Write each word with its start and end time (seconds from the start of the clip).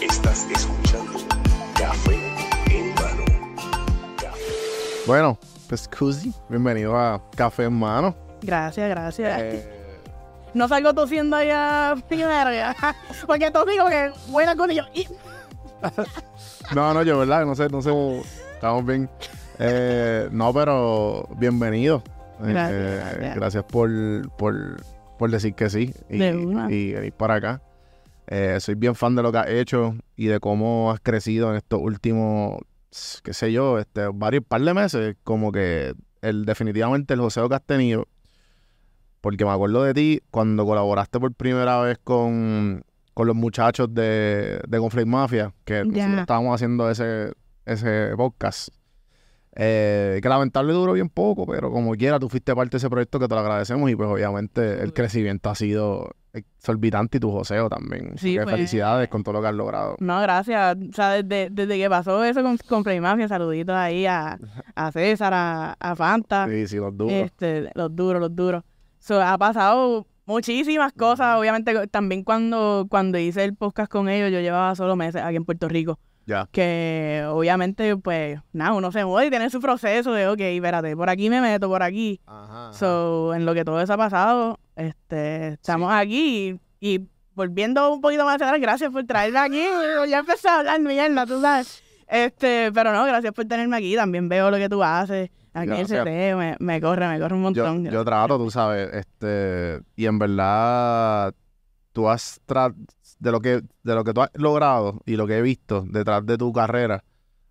Estás 0.00 0.46
escuchando 0.50 1.12
Café 1.78 2.14
en 2.70 2.94
mano. 2.94 3.24
Bueno, 5.06 5.38
pues 5.68 5.88
Cusi, 5.88 6.32
bienvenido 6.48 6.96
a 6.96 7.20
Café 7.36 7.64
en 7.64 7.74
Mano. 7.78 8.14
Gracias, 8.42 8.88
gracias. 8.88 9.40
Eh, 9.40 9.70
No 10.54 10.68
salgo 10.68 10.94
tosiendo 10.94 11.36
allá. 11.36 11.94
Porque 13.26 13.50
tosí 13.50 13.76
como 13.76 13.90
que 13.90 14.12
buena 14.28 14.54
con 14.56 14.70
ellos. 14.70 14.86
Y- 14.94 15.08
no, 16.74 16.94
no, 16.94 17.02
yo, 17.02 17.18
¿verdad? 17.18 17.44
No 17.44 17.54
sé, 17.56 17.68
no 17.68 17.82
sé. 17.82 17.90
Estamos 18.54 18.86
bien. 18.86 19.10
Eh, 19.58 20.28
no, 20.32 20.52
pero 20.52 21.28
bienvenido. 21.38 22.02
Eh, 22.40 22.50
Gracias, 22.50 22.72
eh, 22.72 22.96
gracias. 23.16 23.36
gracias 23.36 23.64
por, 23.64 23.90
por, 24.36 24.76
por 25.18 25.30
decir 25.30 25.54
que 25.54 25.70
sí 25.70 25.94
y, 26.10 26.18
De 26.18 26.36
una. 26.36 26.70
y 26.70 27.10
para 27.12 27.34
acá. 27.34 27.62
Eh, 28.26 28.58
soy 28.60 28.74
bien 28.74 28.94
fan 28.94 29.14
de 29.14 29.22
lo 29.22 29.30
que 29.32 29.38
has 29.38 29.48
hecho 29.48 29.94
y 30.16 30.26
de 30.26 30.40
cómo 30.40 30.90
has 30.90 31.00
crecido 31.00 31.50
en 31.50 31.56
estos 31.56 31.80
últimos, 31.80 32.58
qué 33.22 33.34
sé 33.34 33.52
yo, 33.52 33.78
este, 33.78 34.08
varios 34.12 34.44
par 34.44 34.62
de 34.62 34.74
meses. 34.74 35.16
Como 35.24 35.52
que 35.52 35.94
el, 36.22 36.44
definitivamente 36.44 37.14
el 37.14 37.20
joseo 37.20 37.48
que 37.48 37.54
has 37.56 37.64
tenido. 37.64 38.08
Porque 39.20 39.44
me 39.44 39.52
acuerdo 39.52 39.82
de 39.84 39.94
ti 39.94 40.22
cuando 40.30 40.66
colaboraste 40.66 41.18
por 41.18 41.32
primera 41.32 41.80
vez 41.80 41.98
con, 42.02 42.84
con 43.14 43.26
los 43.26 43.36
muchachos 43.36 43.94
de, 43.94 44.60
de 44.66 44.78
Conflict 44.78 45.06
Mafia, 45.08 45.54
que 45.64 45.84
nosotros 45.84 46.20
estábamos 46.20 46.54
haciendo 46.54 46.90
ese, 46.90 47.32
ese 47.64 48.12
podcast. 48.16 48.68
Eh, 49.56 50.18
que 50.20 50.28
lamentable 50.28 50.72
duró 50.72 50.94
bien 50.94 51.08
poco, 51.08 51.46
pero 51.46 51.70
como 51.70 51.92
quiera, 51.94 52.18
tú 52.18 52.28
fuiste 52.28 52.54
parte 52.54 52.72
de 52.72 52.78
ese 52.78 52.90
proyecto 52.90 53.20
que 53.20 53.28
te 53.28 53.34
lo 53.34 53.40
agradecemos 53.40 53.88
y 53.88 53.94
pues 53.94 54.08
obviamente 54.08 54.82
el 54.82 54.92
crecimiento 54.92 55.48
ha 55.48 55.54
sido 55.54 56.10
exorbitante 56.32 57.18
y 57.18 57.20
tu 57.20 57.30
joseo 57.30 57.68
también. 57.68 58.18
Sí, 58.18 58.36
pues. 58.36 58.50
felicidades 58.50 59.08
con 59.08 59.22
todo 59.22 59.34
lo 59.34 59.42
que 59.42 59.48
has 59.48 59.54
logrado. 59.54 59.94
No, 60.00 60.20
gracias. 60.20 60.76
O 60.76 60.92
sea, 60.92 61.22
desde, 61.22 61.50
desde 61.50 61.78
que 61.78 61.88
pasó 61.88 62.24
eso 62.24 62.42
con, 62.42 62.56
con 62.68 62.82
Play 62.82 63.00
Mafia, 63.00 63.28
saluditos 63.28 63.76
ahí 63.76 64.06
a, 64.06 64.38
a 64.74 64.90
César, 64.90 65.32
a, 65.32 65.76
a 65.78 65.94
Fanta. 65.94 66.48
Sí, 66.48 66.66
sí, 66.66 66.76
los 66.76 66.96
duros. 66.96 67.12
Este, 67.12 67.70
los 67.74 67.94
duros, 67.94 68.20
los 68.20 68.34
duros. 68.34 68.64
So, 68.98 69.22
ha 69.22 69.38
pasado 69.38 70.06
muchísimas 70.26 70.92
cosas. 70.92 71.38
Obviamente, 71.38 71.86
también 71.86 72.24
cuando, 72.24 72.86
cuando 72.90 73.18
hice 73.18 73.44
el 73.44 73.54
podcast 73.54 73.90
con 73.90 74.08
ellos, 74.08 74.32
yo 74.32 74.40
llevaba 74.40 74.74
solo 74.74 74.96
meses 74.96 75.22
aquí 75.22 75.36
en 75.36 75.44
Puerto 75.44 75.68
Rico. 75.68 76.00
Ya. 76.26 76.48
Que 76.52 77.24
obviamente, 77.28 77.96
pues, 77.96 78.40
nada, 78.52 78.72
uno 78.72 78.90
se 78.92 79.04
mueve 79.04 79.26
y 79.26 79.30
tiene 79.30 79.50
su 79.50 79.60
proceso 79.60 80.12
de, 80.12 80.26
ok, 80.28 80.40
espérate, 80.40 80.96
por 80.96 81.10
aquí 81.10 81.28
me 81.28 81.40
meto, 81.40 81.68
por 81.68 81.82
aquí. 81.82 82.20
Ajá. 82.26 82.72
So, 82.72 83.34
en 83.34 83.44
lo 83.44 83.52
que 83.54 83.64
todo 83.64 83.80
eso 83.80 83.92
ha 83.92 83.96
pasado, 83.98 84.58
este, 84.76 85.48
estamos 85.48 85.92
aquí 85.92 86.58
y, 86.80 86.94
y 86.96 87.08
volviendo 87.34 87.92
un 87.92 88.00
poquito 88.00 88.24
más 88.24 88.36
atrás, 88.36 88.58
gracias 88.60 88.90
por 88.90 89.04
traerme 89.04 89.38
aquí. 89.38 89.62
Ya 90.08 90.18
empecé 90.20 90.48
a 90.48 90.58
hablar 90.60 90.80
mierda, 90.80 91.26
tú 91.26 91.40
sabes. 91.40 91.82
Este, 92.06 92.70
pero 92.72 92.92
no, 92.92 93.04
gracias 93.04 93.32
por 93.32 93.44
tenerme 93.46 93.76
aquí. 93.76 93.94
También 93.96 94.28
veo 94.28 94.50
lo 94.50 94.56
que 94.56 94.68
tú 94.68 94.82
haces. 94.82 95.30
Aquí 95.52 95.70
en 95.70 95.76
el. 95.78 95.86
CT 95.86 96.36
me, 96.36 96.56
me 96.58 96.80
corre, 96.80 97.06
me 97.06 97.18
corre 97.20 97.34
un 97.34 97.42
montón. 97.42 97.84
yo 97.84 98.04
trato, 98.04 98.36
tú 98.38 98.50
sabes, 98.50 98.90
este, 98.92 99.80
y 99.94 100.06
en 100.06 100.18
verdad, 100.18 101.32
tú 101.92 102.08
has 102.08 102.40
tra- 102.46 102.74
de 103.24 103.32
lo 103.32 103.40
que, 103.40 103.62
de 103.82 103.94
lo 103.94 104.04
que 104.04 104.12
tú 104.12 104.20
has 104.20 104.30
logrado 104.34 105.00
y 105.06 105.16
lo 105.16 105.26
que 105.26 105.38
he 105.38 105.42
visto 105.42 105.82
detrás 105.88 106.26
de 106.26 106.36
tu 106.36 106.52
carrera, 106.52 107.04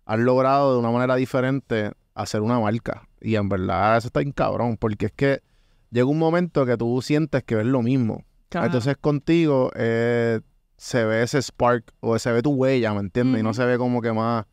has 0.06 0.18
logrado 0.20 0.72
de 0.72 0.78
una 0.78 0.92
manera 0.92 1.16
diferente 1.16 1.90
hacer 2.14 2.42
una 2.42 2.60
marca. 2.60 3.08
Y 3.20 3.34
en 3.34 3.48
verdad 3.48 3.96
eso 3.96 4.06
está 4.06 4.20
bien 4.20 4.30
cabrón, 4.30 4.76
porque 4.76 5.06
es 5.06 5.12
que 5.12 5.42
llega 5.90 6.06
un 6.06 6.18
momento 6.18 6.64
que 6.64 6.76
tú 6.76 7.02
sientes 7.02 7.42
que 7.42 7.56
ves 7.56 7.66
lo 7.66 7.82
mismo. 7.82 8.24
Claro. 8.50 8.66
Entonces 8.66 8.96
contigo 8.96 9.72
eh, 9.74 10.40
se 10.76 11.04
ve 11.04 11.24
ese 11.24 11.42
spark 11.42 11.92
o 11.98 12.16
se 12.20 12.30
ve 12.30 12.40
tu 12.40 12.52
huella, 12.52 12.94
¿me 12.94 13.00
entiendes? 13.00 13.40
Y 13.40 13.42
no 13.42 13.52
se 13.52 13.64
ve 13.64 13.76
como 13.76 14.00
que 14.00 14.12
más, 14.12 14.46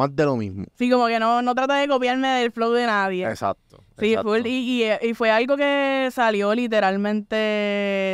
más 0.00 0.14
de 0.16 0.24
lo 0.24 0.36
mismo. 0.36 0.64
Sí, 0.74 0.90
como 0.90 1.06
que 1.06 1.18
no, 1.20 1.42
no 1.42 1.54
trata 1.54 1.76
de 1.76 1.86
copiarme 1.88 2.28
del 2.28 2.52
flow 2.52 2.72
de 2.72 2.86
nadie. 2.86 3.28
Exacto. 3.28 3.84
Sí, 3.98 4.12
exacto. 4.14 4.36
y, 4.38 4.82
y, 4.84 5.08
y 5.10 5.14
fue 5.14 5.30
algo 5.30 5.56
que 5.56 6.08
salió 6.10 6.54
literalmente 6.54 7.36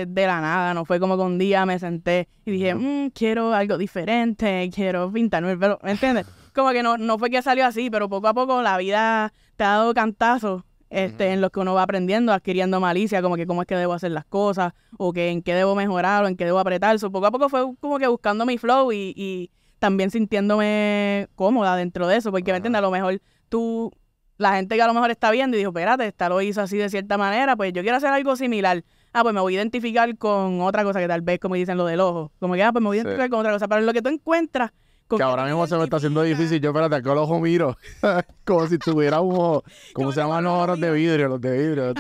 de 0.09 0.27
la 0.27 0.41
nada, 0.41 0.75
no 0.75 0.85
fue 0.85 0.99
como 1.01 1.17
que 1.17 1.23
un 1.23 1.39
día 1.39 1.65
me 1.67 1.79
senté 1.79 2.29
y 2.45 2.51
dije, 2.53 2.75
Ujú. 2.75 2.85
"Mm, 2.85 3.11
quiero 3.11 3.53
algo 3.55 3.79
diferente, 3.79 4.69
quiero 4.75 5.11
pintarme 5.13 5.53
el 5.53 5.59
pelo, 5.59 5.79
¿me 5.83 5.93
entiendes? 5.93 6.27
Como 6.57 6.71
que 6.71 6.83
no, 6.83 6.97
no 6.97 7.19
fue 7.19 7.29
que 7.29 7.43
salió 7.43 7.67
así, 7.67 7.91
pero 7.91 8.09
poco 8.09 8.29
a 8.29 8.33
poco 8.35 8.63
la 8.63 8.79
vida 8.79 9.31
te 9.57 9.65
ha 9.65 9.73
dado 9.73 9.93
cantazos 9.93 10.63
este, 10.89 11.33
en 11.33 11.43
los 11.43 11.51
que 11.51 11.61
uno 11.61 11.75
va 11.75 11.83
aprendiendo, 11.83 12.33
adquiriendo 12.33 12.81
malicia, 12.81 13.21
como 13.21 13.37
que 13.37 13.47
cómo 13.47 13.61
es 13.61 13.69
que 13.69 13.77
debo 13.77 13.93
hacer 13.93 14.13
las 14.13 14.25
cosas, 14.25 14.73
o 14.97 15.13
que 15.13 15.29
en 15.29 15.43
qué 15.43 15.53
debo 15.55 15.75
mejorar, 15.75 16.25
o 16.25 16.29
en 16.29 16.35
qué 16.37 16.47
debo 16.47 16.59
apretar. 16.59 16.99
So, 16.99 17.11
poco 17.13 17.27
a 17.27 17.31
poco 17.31 17.51
fue 17.51 17.63
como 17.81 17.99
que 17.99 18.07
buscando 18.07 18.47
mi 18.47 18.57
flow 18.57 18.91
y, 18.91 19.13
y 19.15 19.51
también 19.79 20.11
sintiéndome 20.11 21.29
cómoda 21.35 21.77
dentro 21.77 22.07
de 22.07 22.17
eso, 22.17 22.31
porque, 22.31 22.51
¿me 22.53 22.57
entiendes? 22.59 22.79
A 22.79 22.83
lo 22.83 22.91
mejor 22.91 23.21
tú 23.49 23.93
la 24.39 24.55
gente 24.55 24.77
que 24.77 24.83
a 24.83 24.87
lo 24.87 24.95
mejor 24.95 25.11
está 25.11 25.31
viendo 25.31 25.57
y 25.57 25.61
dijo, 25.61 25.71
espérate, 25.71 26.07
esta 26.07 26.29
lo 26.29 26.41
hizo 26.43 26.61
así 26.61 26.77
de 26.77 26.91
cierta 26.91 27.17
manera, 27.17 27.57
pues 27.57 27.73
yo 27.73 27.83
quiero 27.83 27.97
hacer 27.97 28.11
algo 28.11 28.37
similar. 28.37 28.85
Ah, 29.13 29.23
pues 29.23 29.35
me 29.35 29.41
voy 29.41 29.55
a 29.55 29.57
identificar 29.57 30.15
con 30.19 30.61
otra 30.61 30.85
cosa 30.85 31.01
que 31.01 31.09
tal 31.09 31.23
vez, 31.23 31.39
como 31.39 31.55
dicen 31.55 31.79
lo 31.79 31.87
del 31.87 32.01
ojo. 32.01 32.33
Como 32.39 32.53
que, 32.55 32.63
ah, 32.63 32.71
pues 32.71 32.83
me 32.83 32.89
voy 32.89 32.99
a 32.99 33.01
Sí. 33.03 33.07
identificar 33.07 33.31
con 33.31 33.41
otra 33.41 33.53
cosa. 33.53 33.67
Pero 33.69 33.81
lo 33.81 33.93
que 33.95 34.03
tú 34.03 34.11
encuentras... 34.11 34.73
Que 35.09 35.17
que 35.19 35.23
ahora 35.23 35.45
mismo 35.45 35.67
se 35.67 35.77
me 35.77 35.85
está 35.85 35.99
haciendo 35.99 36.23
difícil. 36.23 36.61
Yo, 36.61 36.71
espérate, 36.71 36.97
acá 36.97 37.13
el 37.13 37.19
ojo 37.19 37.39
miro. 37.39 37.77
como 38.45 38.67
si 38.67 38.77
tuviera 38.79 39.21
un 39.21 39.35
ojo. 39.35 39.65
¿Cómo 39.93 40.11
se 40.11 40.21
llaman 40.21 40.43
los 40.45 40.53
ojos 40.53 40.81
de 40.81 40.91
vidrio. 40.93 41.29
Los 41.29 41.41
de 41.41 41.57
vidrio. 41.57 41.95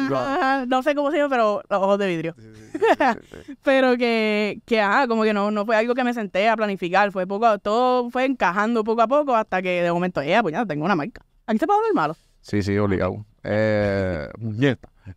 No 0.66 0.82
sé 0.82 0.94
cómo 0.94 1.10
se 1.10 1.18
llama, 1.18 1.28
pero 1.30 1.62
los 1.68 1.82
ojos 1.82 1.98
de 1.98 2.06
vidrio. 2.08 2.34
Pero 3.62 3.96
que, 3.96 4.60
que 4.66 4.80
ajá, 4.80 5.06
como 5.08 5.22
que 5.22 5.32
no, 5.32 5.50
no 5.50 5.64
fue 5.64 5.76
algo 5.76 5.94
que 5.94 6.04
me 6.04 6.12
senté 6.14 6.48
a 6.48 6.56
planificar. 6.56 7.10
Fue 7.12 7.26
poco, 7.26 7.46
a- 7.46 7.58
todo 7.58 8.10
fue 8.10 8.24
encajando 8.24 8.84
poco 8.84 9.02
a 9.02 9.08
poco 9.08 9.34
hasta 9.34 9.62
que 9.62 9.82
de 9.82 9.92
momento, 9.92 10.20
eh, 10.20 10.38
pues 10.42 10.52
ya 10.52 10.66
tengo 10.66 10.84
una 10.84 10.94
marca. 10.96 11.24
Aquí 11.46 11.58
se 11.58 11.66
puede 11.66 11.78
hablar 11.78 11.94
malo. 11.94 12.16
Sí, 12.40 12.62
sí, 12.62 12.76
obligado. 12.78 13.24
Eh. 13.44 14.28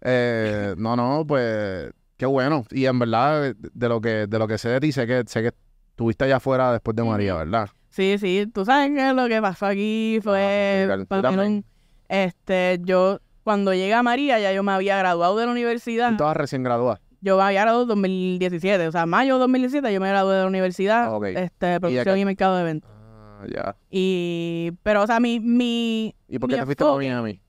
Eh, 0.01 0.75
no, 0.77 0.95
no, 0.95 1.25
pues 1.27 1.91
qué 2.17 2.25
bueno. 2.25 2.65
Y 2.71 2.85
en 2.85 2.99
verdad, 2.99 3.55
de 3.57 3.89
lo 3.89 3.99
que, 4.01 4.27
de 4.27 4.39
lo 4.39 4.47
que 4.47 4.57
sé 4.57 4.69
de 4.69 4.79
ti, 4.79 4.91
sé 4.91 5.05
que, 5.07 5.23
sé 5.27 5.41
que 5.41 5.51
estuviste 5.91 6.25
allá 6.25 6.37
afuera 6.37 6.71
después 6.71 6.95
de 6.95 7.03
María, 7.03 7.35
¿verdad? 7.35 7.69
Sí, 7.89 8.17
sí, 8.19 8.47
tú 8.53 8.65
sabes 8.65 8.91
que 8.95 9.13
lo 9.13 9.27
que 9.27 9.41
pasó 9.41 9.65
aquí 9.65 10.19
fue 10.23 10.83
explicar, 10.83 11.07
para 11.07 11.31
mí 11.31 11.63
este, 12.09 12.79
yo 12.83 13.19
cuando 13.43 13.73
llegué 13.73 13.93
a 13.93 14.03
María 14.03 14.39
ya 14.39 14.51
yo 14.51 14.63
me 14.63 14.71
había 14.71 14.97
graduado 14.97 15.37
de 15.37 15.45
la 15.45 15.51
universidad. 15.51 16.11
Estabas 16.11 16.35
recién 16.35 16.63
graduada. 16.63 16.99
Yo 17.21 17.37
me 17.37 17.43
había 17.43 17.61
graduado 17.61 17.83
en 17.83 17.89
2017, 17.89 18.87
o 18.87 18.91
sea, 18.91 19.05
mayo 19.05 19.35
de 19.35 19.39
2017 19.41 19.93
yo 19.93 20.01
me 20.01 20.09
gradué 20.09 20.35
de 20.35 20.41
la 20.41 20.47
universidad, 20.47 21.13
Ah, 21.13 21.29
este, 21.29 21.79
producción 21.79 22.17
y, 22.17 22.25
mercado 22.25 22.55
de 22.55 22.61
eventos. 22.61 22.89
Ah, 22.91 23.45
ya. 23.53 23.75
Y, 23.89 24.71
pero, 24.83 25.03
o 25.03 25.07
sea, 25.07 25.19
mi, 25.19 25.39
mi, 25.39 26.15
¿Y 26.27 26.39
por 26.39 26.49
mi 26.49 26.55
qué 26.55 26.61
te 26.61 26.65
fuiste 26.65 26.83
para 26.83 26.95
Miami? 26.95 27.41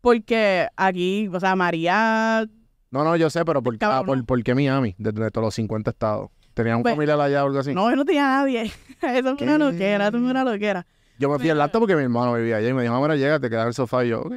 Porque 0.00 0.68
aquí, 0.76 1.28
o 1.32 1.40
sea, 1.40 1.56
María, 1.56 2.46
No, 2.90 3.04
no, 3.04 3.16
yo 3.16 3.30
sé, 3.30 3.44
pero 3.44 3.62
¿por, 3.62 3.76
ah, 3.80 4.02
por, 4.04 4.24
por 4.24 4.42
qué 4.42 4.54
Miami? 4.54 4.94
Desde 4.98 5.24
de 5.24 5.30
todos 5.30 5.46
los 5.46 5.54
50 5.54 5.90
estados. 5.90 6.30
¿Tenían 6.56 6.78
un 6.78 6.82
Pues, 6.84 6.94
familiar 6.94 7.20
allá 7.20 7.44
o 7.44 7.48
algo 7.48 7.58
así? 7.58 7.74
no, 7.74 7.90
yo 7.90 7.96
no 7.96 8.04
tenía 8.06 8.22
nadie. 8.22 8.72
Eso 9.02 9.36
fue 9.36 9.46
una 9.46 9.58
loquera, 9.58 10.08
eso 10.08 10.18
fue 10.18 10.30
una 10.30 10.42
loquera. 10.42 10.86
Yo 11.18 11.28
me 11.28 11.38
fui 11.38 11.50
al 11.50 11.56
Pero- 11.58 11.64
acto 11.64 11.80
porque 11.80 11.94
mi 11.96 12.02
hermano 12.02 12.32
vivía 12.32 12.56
allá 12.56 12.68
y 12.70 12.72
me 12.72 12.80
dijo, 12.82 12.94
ahora 12.94 13.14
llega, 13.14 13.38
te 13.38 13.50
quedas 13.50 13.64
en 13.64 13.68
el 13.68 13.74
sofá 13.74 14.04
y 14.06 14.08
yo, 14.08 14.22
ok. 14.22 14.36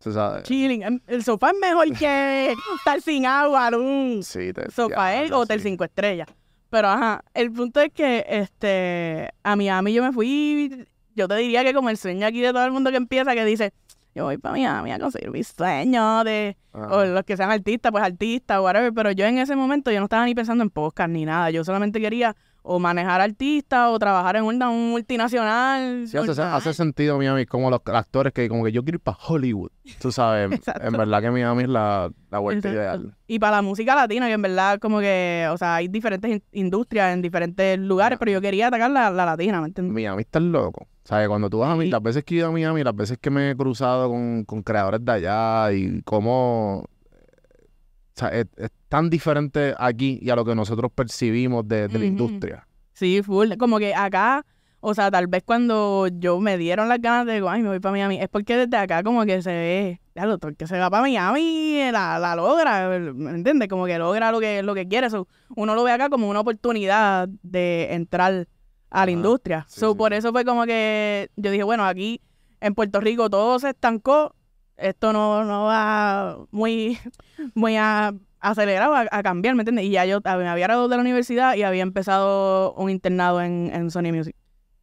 Se 0.00 0.12
sabe. 0.12 0.42
Chilling. 0.42 0.82
Em, 0.82 1.00
El 1.06 1.22
sofá 1.22 1.50
es 1.50 1.58
mejor 1.60 1.92
que 1.96 2.52
estar 2.78 3.00
sin 3.00 3.24
agua, 3.24 3.70
luz. 3.70 4.26
Sí, 4.26 4.52
te 4.52 4.68
Sofá 4.72 5.22
es 5.22 5.30
hotel 5.30 5.60
sí. 5.60 5.68
5 5.68 5.84
estrellas. 5.84 6.26
Pero 6.70 6.88
ajá, 6.88 7.22
el 7.34 7.52
punto 7.52 7.80
es 7.80 7.92
que 7.92 8.24
este 8.28 9.30
a 9.44 9.54
Miami 9.54 9.92
yo 9.92 10.02
me 10.02 10.10
fui, 10.12 10.86
yo 11.14 11.28
te 11.28 11.36
diría 11.36 11.62
que 11.62 11.72
como 11.72 11.88
el 11.90 11.96
sueño 11.96 12.26
aquí 12.26 12.40
de 12.40 12.52
todo 12.52 12.64
el 12.64 12.72
mundo 12.72 12.90
que 12.90 12.96
empieza 12.96 13.32
que 13.34 13.44
dice, 13.44 13.72
yo 14.14 14.24
voy 14.24 14.38
para 14.38 14.52
Miami 14.52 14.92
a 14.92 14.98
conseguir 14.98 15.30
mi 15.30 15.42
sueño 15.44 16.24
de 16.24 16.56
o 16.72 17.04
los 17.04 17.24
que 17.24 17.36
sean 17.36 17.50
artistas, 17.50 17.90
pues 17.90 18.04
artistas, 18.04 18.60
whatever, 18.60 18.92
pero 18.92 19.10
yo 19.10 19.24
en 19.26 19.38
ese 19.38 19.56
momento 19.56 19.90
yo 19.90 19.98
no 19.98 20.04
estaba 20.04 20.24
ni 20.24 20.34
pensando 20.34 20.62
en 20.62 20.70
podcast 20.70 21.10
ni 21.10 21.24
nada, 21.24 21.50
yo 21.50 21.64
solamente 21.64 22.00
quería 22.00 22.36
o 22.62 22.78
manejar 22.78 23.20
artistas 23.22 23.88
o 23.88 23.98
trabajar 23.98 24.36
en 24.36 24.44
una 24.44 24.68
un 24.68 24.90
multinacional. 24.90 26.06
Sí, 26.06 26.16
hace, 26.16 26.42
hace 26.42 26.74
sentido 26.74 27.16
Miami 27.18 27.46
como 27.46 27.70
los 27.70 27.80
actores 27.86 28.32
que 28.32 28.48
como 28.48 28.64
que 28.64 28.70
yo 28.72 28.82
quiero 28.82 28.96
ir 28.96 29.00
para 29.00 29.16
Hollywood. 29.26 29.70
Tú 30.00 30.12
sabes, 30.12 30.50
en 30.82 30.92
verdad 30.92 31.22
que 31.22 31.30
Miami 31.30 31.62
es 31.64 31.68
la, 31.68 32.10
la 32.30 32.38
vuelta 32.38 32.68
Exacto. 32.68 33.00
ideal. 33.02 33.16
Y 33.26 33.38
para 33.38 33.56
la 33.56 33.62
música 33.62 33.94
latina, 33.94 34.26
que 34.26 34.34
en 34.34 34.42
verdad 34.42 34.78
como 34.78 35.00
que, 35.00 35.48
o 35.50 35.56
sea, 35.56 35.76
hay 35.76 35.88
diferentes 35.88 36.30
in- 36.30 36.42
industrias 36.52 37.14
en 37.14 37.22
diferentes 37.22 37.78
lugares, 37.78 38.18
pero 38.18 38.30
yo 38.30 38.40
quería 38.40 38.68
atacar 38.68 38.90
la, 38.90 39.10
la 39.10 39.24
latina, 39.24 39.60
¿me 39.60 39.68
entiendes? 39.68 39.94
Miami 39.94 40.20
está 40.22 40.38
loco. 40.40 40.86
¿Sabes? 41.04 41.28
Cuando 41.28 41.48
tú 41.50 41.58
vas 41.58 41.76
a 41.78 41.80
Sí. 41.82 41.88
las 41.90 42.02
veces 42.02 42.24
que 42.24 42.34
he 42.34 42.38
ido 42.38 42.48
a 42.48 42.52
Miami, 42.52 42.84
las 42.84 42.94
veces 42.94 43.18
que 43.18 43.30
me 43.30 43.50
he 43.50 43.56
cruzado 43.56 44.08
con, 44.08 44.44
con 44.44 44.62
creadores 44.62 45.04
de 45.04 45.12
allá 45.12 45.72
y 45.72 46.02
cómo... 46.02 46.80
O 46.80 48.18
sea, 48.20 48.28
es, 48.28 48.46
es 48.56 48.70
tan 48.88 49.08
diferente 49.08 49.74
aquí 49.78 50.18
y 50.20 50.30
a 50.30 50.36
lo 50.36 50.44
que 50.44 50.54
nosotros 50.54 50.90
percibimos 50.94 51.66
de, 51.66 51.88
de 51.88 51.98
la 51.98 52.04
industria. 52.04 52.66
Sí, 52.92 53.22
full. 53.22 53.52
Como 53.58 53.78
que 53.78 53.94
acá, 53.94 54.44
O 54.80 54.94
sea, 54.94 55.10
tal 55.10 55.26
vez 55.26 55.42
cuando 55.44 56.08
yo 56.08 56.38
me 56.40 56.58
dieron 56.58 56.88
las 56.88 57.00
ganas 57.00 57.24
de, 57.26 57.42
ay, 57.48 57.62
me 57.62 57.68
voy 57.68 57.80
para 57.80 57.92
Miami, 57.92 58.20
es 58.20 58.28
porque 58.28 58.56
desde 58.56 58.76
acá 58.76 59.02
como 59.02 59.24
que 59.24 59.40
se 59.42 59.50
ve, 59.50 60.00
ya 60.14 60.26
lo 60.26 60.38
que 60.38 60.66
se 60.66 60.78
va 60.78 60.90
para 60.90 61.02
Miami, 61.02 61.90
la, 61.92 62.18
la 62.18 62.34
logra, 62.36 62.88
¿me 63.14 63.30
entiendes? 63.30 63.68
Como 63.68 63.86
que 63.86 63.98
logra 63.98 64.30
lo 64.32 64.40
que, 64.40 64.62
lo 64.62 64.74
que 64.74 64.86
quiere. 64.88 65.08
So, 65.08 65.26
uno 65.56 65.74
lo 65.74 65.82
ve 65.84 65.92
acá 65.92 66.08
como 66.10 66.28
una 66.28 66.40
oportunidad 66.40 67.28
de 67.42 67.94
entrar 67.94 68.48
a 68.90 69.04
la 69.06 69.10
industria. 69.12 69.64
sí, 69.68 69.80
so, 69.80 69.92
sí, 69.92 69.98
por 69.98 70.12
sí. 70.12 70.18
eso 70.18 70.32
fue 70.32 70.44
como 70.44 70.64
que 70.66 71.30
yo 71.36 71.50
dije, 71.50 71.62
bueno, 71.64 71.84
aquí 71.84 72.20
en 72.60 72.74
Puerto 72.74 73.00
Rico 73.00 73.30
todo 73.30 73.58
se 73.58 73.70
estancó, 73.70 74.34
esto 74.76 75.12
no, 75.12 75.44
no 75.44 75.64
va 75.64 76.38
muy, 76.50 76.98
muy 77.54 77.76
a- 77.76 78.12
acelerado 78.40 78.94
a, 78.94 79.06
a 79.10 79.22
cambiar, 79.22 79.54
¿me 79.54 79.62
entiendes? 79.62 79.84
Y 79.84 79.90
ya 79.90 80.04
yo 80.06 80.20
me 80.24 80.48
había 80.48 80.66
graduado 80.66 80.88
de 80.88 80.96
la 80.96 81.02
universidad 81.02 81.54
y 81.56 81.62
había 81.62 81.82
empezado 81.82 82.72
un 82.74 82.90
internado 82.90 83.40
en, 83.42 83.70
en 83.72 83.90
Sony 83.90 84.12
Music. 84.12 84.34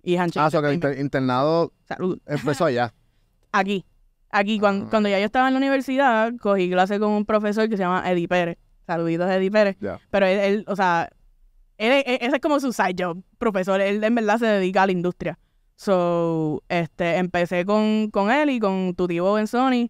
Y 0.04 0.16
Handshake. 0.16 0.42
Ah, 0.44 0.48
o 0.48 0.52
sea, 0.52 0.62
que 0.62 0.68
el 0.68 0.74
inter- 0.76 1.00
internado 1.00 1.74
Salud. 1.88 2.20
empezó 2.26 2.66
allá. 2.66 2.94
Aquí. 3.52 3.86
Aquí, 4.30 4.60
Ah. 4.64 4.86
cuando 4.90 5.10
ya 5.10 5.20
yo 5.20 5.26
estaba 5.26 5.48
en 5.48 5.54
la 5.56 5.58
universidad, 5.58 6.32
cogí 6.40 6.70
clase 6.70 7.00
con 7.00 7.12
un 7.12 7.26
profesor 7.26 7.68
que 7.68 7.78
se 7.78 7.84
llama 7.84 8.10
Eddie 8.10 8.28
Pérez. 8.28 8.58
Saluditos, 8.86 9.30
Eddie 9.30 9.52
Pérez. 9.52 9.76
Pero 10.12 10.26
él, 10.26 10.40
él, 10.40 10.66
o 10.68 10.76
sea, 10.76 11.10
él, 11.78 12.04
él- 12.06 12.18
ese 12.22 12.36
es 12.36 12.42
como 12.42 12.60
su 12.60 12.72
side 12.74 12.96
job, 12.98 13.22
profesor. 13.38 13.80
Él 13.82 14.04
en 14.04 14.16
verdad 14.16 14.38
se 14.40 14.46
dedica 14.46 14.84
a 14.84 14.86
la 14.86 14.92
industria. 14.92 15.38
So, 15.76 16.64
este, 16.70 17.18
empecé 17.18 17.64
con, 17.66 18.10
con 18.12 18.32
él 18.32 18.50
y 18.50 18.60
con 18.60 18.94
Tutivo 18.96 19.38
en 19.38 19.48
Sony. 19.48 19.90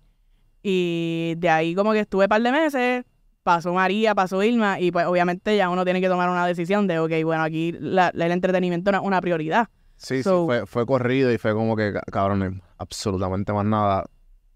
Y 0.63 1.35
de 1.37 1.49
ahí 1.49 1.75
como 1.75 1.93
que 1.93 2.01
estuve 2.01 2.25
un 2.25 2.29
par 2.29 2.41
de 2.41 2.51
meses. 2.51 3.05
Pasó 3.43 3.71
María, 3.73 4.13
pasó 4.13 4.43
Irma. 4.43 4.79
Y 4.81 4.91
pues 4.91 5.05
obviamente 5.05 5.55
ya 5.55 5.69
uno 5.69 5.85
tiene 5.85 6.01
que 6.01 6.09
tomar 6.09 6.29
una 6.29 6.45
decisión 6.45 6.87
de, 6.87 6.99
ok, 6.99 7.11
bueno, 7.23 7.43
aquí 7.43 7.73
la- 7.79 8.09
el 8.13 8.31
entretenimiento 8.31 8.91
no 8.91 8.97
es 8.99 9.03
una 9.05 9.21
prioridad. 9.21 9.69
Sí, 9.95 10.21
So- 10.23 10.41
sí, 10.41 10.45
fue, 10.45 10.65
fue 10.65 10.85
corrido 10.85 11.31
y 11.31 11.37
fue 11.37 11.53
como 11.53 11.75
que, 11.77 11.93
ca- 11.93 12.03
cabrón, 12.11 12.61
absolutamente 12.77 13.53
más 13.53 13.65
nada 13.65 14.05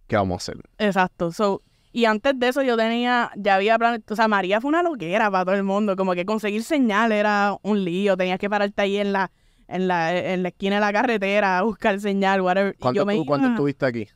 que 0.08 0.18
vamos 0.18 0.36
a 0.36 0.38
hacer. 0.52 0.62
Exacto. 0.78 1.32
So, 1.32 1.62
y 1.92 2.06
antes 2.06 2.38
de 2.40 2.48
eso 2.48 2.62
yo 2.62 2.78
tenía, 2.78 3.32
ya 3.36 3.56
había 3.56 3.78
planes, 3.78 4.02
o 4.10 4.16
sea, 4.16 4.28
María 4.28 4.62
fue 4.62 4.70
una 4.70 4.84
loquera 4.84 5.30
para 5.32 5.46
todo 5.46 5.56
el 5.56 5.64
mundo, 5.64 5.96
como 5.96 6.14
que 6.14 6.26
conseguir 6.26 6.64
señal 6.64 7.12
era 7.12 7.56
un 7.64 7.84
lío, 7.84 8.16
tenías 8.18 8.40
que 8.40 8.50
pararte 8.50 8.82
ahí 8.82 8.98
en 8.98 9.12
la, 9.14 9.32
en 9.68 9.88
la, 9.88 10.16
en 10.16 10.44
la 10.44 10.50
esquina 10.50 10.76
de 10.76 10.82
la 10.82 10.94
carretera 10.94 11.58
a 11.60 11.62
buscar 11.64 12.00
señal, 12.00 12.42
whatever. 12.42 12.76
¿Cuánto, 12.80 13.06
tú- 13.06 13.26
cuánto 13.26 13.48
estuviste 13.50 13.86
aquí? 13.86 14.08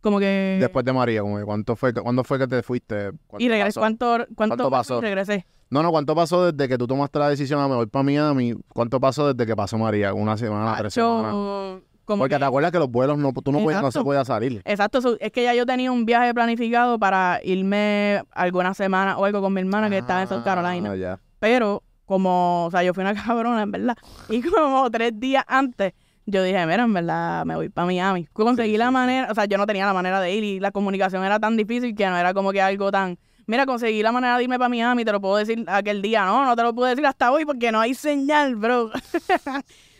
como 0.00 0.20
que 0.20 0.58
Después 0.60 0.84
de 0.84 0.92
María, 0.92 1.20
como 1.22 1.36
que 1.38 1.44
¿cuánto 1.44 1.74
fue, 1.74 1.92
¿cuándo 1.92 2.22
fue 2.22 2.38
que 2.38 2.46
te 2.46 2.62
fuiste? 2.62 3.10
¿Cuánto 3.26 3.44
y 3.44 3.48
regresé? 3.48 3.80
¿cuánto, 3.80 4.06
cuánto, 4.16 4.34
¿Cuánto 4.36 4.70
pasó? 4.70 5.00
regresé? 5.00 5.44
No, 5.68 5.82
no, 5.82 5.90
¿cuánto 5.90 6.14
pasó 6.14 6.52
desde 6.52 6.68
que 6.68 6.78
tú 6.78 6.86
tomaste 6.86 7.18
la 7.18 7.28
decisión 7.28 7.58
a 7.60 7.66
me 7.66 7.74
voy 7.74 7.86
para 7.86 8.04
Miami? 8.04 8.54
¿Cuánto 8.68 9.00
pasó 9.00 9.32
desde 9.32 9.44
que 9.44 9.56
pasó 9.56 9.76
María? 9.78 10.14
¿Una 10.14 10.36
semana, 10.36 10.76
tres 10.78 10.94
semanas? 10.94 11.82
Como 12.06 12.20
Porque 12.20 12.36
que- 12.36 12.38
te 12.38 12.44
acuerdas 12.46 12.72
que 12.72 12.78
los 12.78 12.88
vuelos 12.90 13.18
no, 13.18 13.32
tú 13.34 13.52
no, 13.52 13.58
podías- 13.58 13.82
no 13.82 13.88
se 13.90 13.98
Exacto. 13.98 14.04
podía 14.04 14.24
salir. 14.24 14.62
Exacto, 14.64 15.02
so, 15.02 15.16
es 15.20 15.30
que 15.32 15.42
ya 15.42 15.52
yo 15.54 15.66
tenía 15.66 15.92
un 15.92 16.06
viaje 16.06 16.32
planificado 16.32 16.98
para 16.98 17.40
irme 17.44 18.22
algunas 18.32 18.76
semanas 18.78 19.16
o 19.18 19.24
algo 19.26 19.42
con 19.42 19.52
mi 19.52 19.60
hermana 19.60 19.90
que 19.90 19.98
estaba 19.98 20.22
en 20.22 20.28
South 20.28 20.44
Carolina. 20.44 20.92
Ah, 20.92 20.96
ya. 20.96 21.20
Pero, 21.40 21.82
como, 22.06 22.66
o 22.66 22.70
sea, 22.70 22.82
yo 22.82 22.94
fui 22.94 23.02
una 23.02 23.12
cabrona, 23.30 23.60
en 23.62 23.70
verdad. 23.72 23.96
Y 24.30 24.40
como 24.40 24.90
tres 24.90 25.18
días 25.18 25.44
antes, 25.48 25.92
yo 26.26 26.42
dije, 26.44 26.64
mira, 26.66 26.84
en 26.84 26.92
verdad, 26.94 27.44
me 27.44 27.56
voy 27.56 27.68
para 27.68 27.86
Miami. 27.86 28.26
Conseguí 28.32 28.70
Sí, 28.72 28.76
la 28.78 28.86
sí. 28.86 28.92
manera, 28.92 29.28
o 29.30 29.34
sea, 29.34 29.44
yo 29.46 29.58
no 29.58 29.66
tenía 29.66 29.84
la 29.86 29.92
manera 29.92 30.20
de 30.20 30.32
ir 30.32 30.44
y 30.44 30.60
la 30.60 30.70
comunicación 30.70 31.24
era 31.24 31.38
tan 31.40 31.56
difícil 31.56 31.94
que 31.94 32.06
no 32.08 32.16
era 32.16 32.32
como 32.34 32.52
que 32.52 32.62
algo 32.62 32.90
tan. 32.92 33.18
Mira, 33.48 33.64
conseguí 33.66 34.02
la 34.02 34.10
manera 34.10 34.36
de 34.38 34.42
irme 34.44 34.58
para 34.58 34.68
Miami, 34.68 35.04
te 35.04 35.12
lo 35.12 35.20
puedo 35.20 35.36
decir 35.36 35.64
aquel 35.68 36.02
día. 36.02 36.24
No, 36.24 36.44
no 36.44 36.56
te 36.56 36.62
lo 36.64 36.74
puedo 36.74 36.88
decir 36.88 37.06
hasta 37.06 37.30
hoy 37.30 37.44
porque 37.44 37.70
no 37.70 37.78
hay 37.80 37.94
señal, 37.94 38.56
bro. 38.56 38.90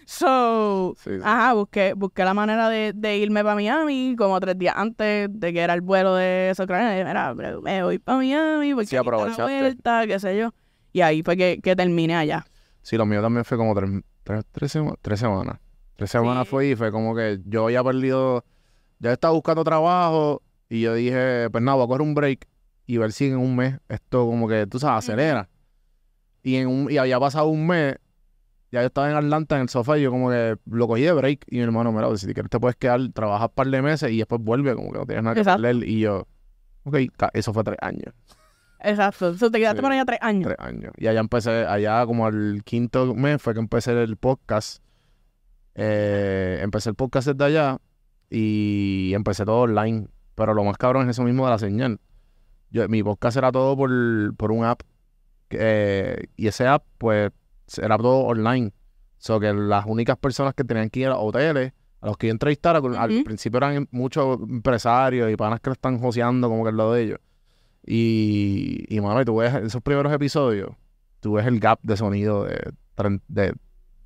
so, 0.07 0.95
Sí, 0.97 1.11
sí. 1.17 1.21
ajá, 1.23 1.53
busqué, 1.55 1.93
busqué 1.95 2.25
la 2.25 2.33
manera 2.33 2.69
de, 2.69 2.93
de 2.95 3.19
irme 3.19 3.43
para 3.43 3.57
Miami 3.57 4.15
como 4.17 4.39
tres 4.41 4.57
días 4.57 4.75
antes 4.77 5.29
de 5.31 5.53
que 5.53 5.61
era 5.61 5.75
el 5.75 5.81
vuelo 5.83 6.15
de. 6.15 6.53
Y 6.57 6.63
dije, 6.63 7.05
Mira, 7.05 7.35
me 7.35 7.83
voy 7.83 7.99
para 7.99 8.19
Miami 8.19 8.73
porque 8.73 8.87
Sí, 8.87 8.97
aprovechaste. 8.97 9.43
vuelta, 9.43 10.07
qué 10.07 10.19
sé 10.21 10.39
yo. 10.39 10.55
Y 10.93 11.01
ahí 11.03 11.23
fue 11.23 11.37
que, 11.37 11.61
que 11.63 11.77
terminé 11.77 12.15
allá. 12.17 12.47
Sí, 12.83 12.97
lo 12.97 13.05
mío 13.05 13.21
también 13.21 13.45
fue 13.45 13.59
como 13.59 13.75
tres, 13.75 13.91
tres, 14.23 14.45
tres, 14.53 14.73
sema- 14.73 14.95
tres 15.03 15.19
semanas. 15.21 15.59
Tres 15.97 16.11
semanas 16.11 16.47
fue 16.49 16.69
y 16.69 16.77
fue 16.77 16.93
como 16.93 17.15
que 17.15 17.41
yo 17.45 17.65
había 17.65 17.83
perdido, 17.83 18.45
ya 19.01 19.13
estaba 19.13 19.35
buscando 19.35 19.65
trabajo 19.65 20.41
y 20.69 20.83
yo 20.83 20.95
dije, 20.95 21.49
pues 21.51 21.65
nada, 21.65 21.75
voy 21.77 21.85
a 21.85 21.89
coger 21.89 22.03
un 22.03 22.15
break 22.15 22.47
y 22.87 22.99
ver 22.99 23.13
si 23.13 23.27
en 23.27 23.39
un 23.39 23.57
mes 23.57 23.81
esto 23.89 24.25
como 24.27 24.47
que, 24.47 24.67
tú 24.67 24.79
sabes, 24.79 25.05
acelera. 25.05 25.49
Y, 26.43 26.57
en 26.57 26.69
un, 26.69 26.91
y 26.91 26.99
había 26.99 27.19
pasado 27.19 27.49
un 27.49 27.67
mes, 27.67 27.97
ya 28.73 28.81
yo 28.81 28.87
estaba 28.87 29.11
en 29.11 29.17
Atlanta 29.17 29.57
en 29.57 29.63
el 29.63 29.69
sofá 29.69 29.99
y 29.99 30.03
yo 30.03 30.11
como 30.11 30.31
que 30.31 30.57
lo 30.67 30.89
cogí 30.89 31.03
de 31.03 31.13
break 31.13 31.45
y 31.49 31.57
mi 31.57 31.63
hermano, 31.63 31.93
mira, 31.93 32.15
si 32.17 32.27
quieres 32.33 32.51
te 32.51 32.59
puedes 32.61 32.77
quedar, 32.77 33.01
trabajas 33.15 33.49
un 33.49 33.55
par 33.55 33.67
de 33.69 33.83
meses 33.83 34.11
y 34.11 34.19
después 34.19 34.41
vuelve, 34.43 34.75
como 34.75 34.93
que 34.93 34.99
no 34.99 35.07
tienes 35.07 35.23
nada 35.25 35.35
que 35.35 35.41
Exacto. 35.41 35.63
perder. 35.63 35.89
Y 35.89 36.01
yo, 36.01 36.27
ok, 36.85 36.97
eso 37.33 37.53
fue 37.53 37.65
tres 37.65 37.79
años. 37.81 38.13
Exacto. 38.81 39.35
So, 39.37 39.51
te 39.51 39.59
quedaste 39.59 39.79
Sí. 39.79 39.83
por 39.83 39.93
allá 39.93 40.05
tres 40.05 40.19
años. 40.23 40.45
Tres 40.55 40.59
años. 40.59 40.93
Y 40.99 41.07
allá 41.07 41.21
empecé, 41.21 41.51
allá 41.67 42.05
como 42.07 42.29
el 42.29 42.63
quinto 42.65 43.15
mes 43.15 43.41
fue 43.41 43.55
que 43.55 43.61
empecé 43.61 43.93
el 44.03 44.17
podcast. 44.17 44.83
Eh, 45.75 46.61
empecé 46.63 46.91
el 46.91 46.95
podcast 46.95 47.29
desde 47.29 47.45
allá 47.45 47.79
y 48.31 49.13
empecé 49.15 49.45
todo 49.45 49.63
online. 49.63 50.09
Pero 50.35 50.55
lo 50.55 50.65
más 50.65 50.77
cabrón 50.77 51.05
es 51.09 51.17
eso 51.17 51.23
mismo 51.25 51.45
de 51.47 51.51
la 51.51 51.59
señal. 51.59 52.01
Yo, 52.71 52.89
mi 52.89 53.03
podcast 53.03 53.37
era 53.37 53.51
todo 53.53 53.77
por, 53.77 53.91
por 54.37 54.53
un 54.53 54.65
app. 54.65 54.83
eh, 55.51 56.25
y 56.37 56.49
ese 56.49 56.67
app, 56.67 56.85
pues, 56.99 57.31
era 57.81 57.97
todo 57.99 58.19
online. 58.21 58.73
So 59.19 59.41
que 59.41 59.53
las 59.53 59.87
únicas 59.87 60.17
personas 60.19 60.55
que 60.55 60.65
tenían 60.65 60.91
que 60.91 61.01
ir 61.01 61.07
a 61.09 61.17
hoteles, 61.19 61.73
a 62.01 62.07
los 62.07 62.17
que 62.17 62.27
yo 62.29 62.33
entrevistara, 62.33 62.79
al 62.79 63.11
Ujú. 63.11 63.25
principio 63.25 63.57
eran 63.59 63.89
muchos 63.91 64.39
empresarios 64.49 65.31
y 65.33 65.37
panas 65.37 65.61
que 65.61 65.71
lo 65.71 65.75
están 65.75 65.99
joseando 65.99 66.49
como 66.49 66.63
que 66.65 66.71
es 66.71 66.77
lo 66.77 66.93
de 66.93 67.03
ellos. 67.03 67.19
Y, 67.85 68.85
y 68.89 69.01
mano, 69.01 69.21
y 69.21 69.25
tú 69.25 69.37
ves 69.37 69.55
esos 69.55 69.81
primeros 69.81 70.13
episodios, 70.13 70.71
tú 71.21 71.35
ves 71.35 71.47
el 71.47 71.61
gap 71.61 71.79
de 71.83 71.97
sonido 71.97 72.45
de, 72.45 72.73
tre- 72.97 73.21
de 73.29 73.55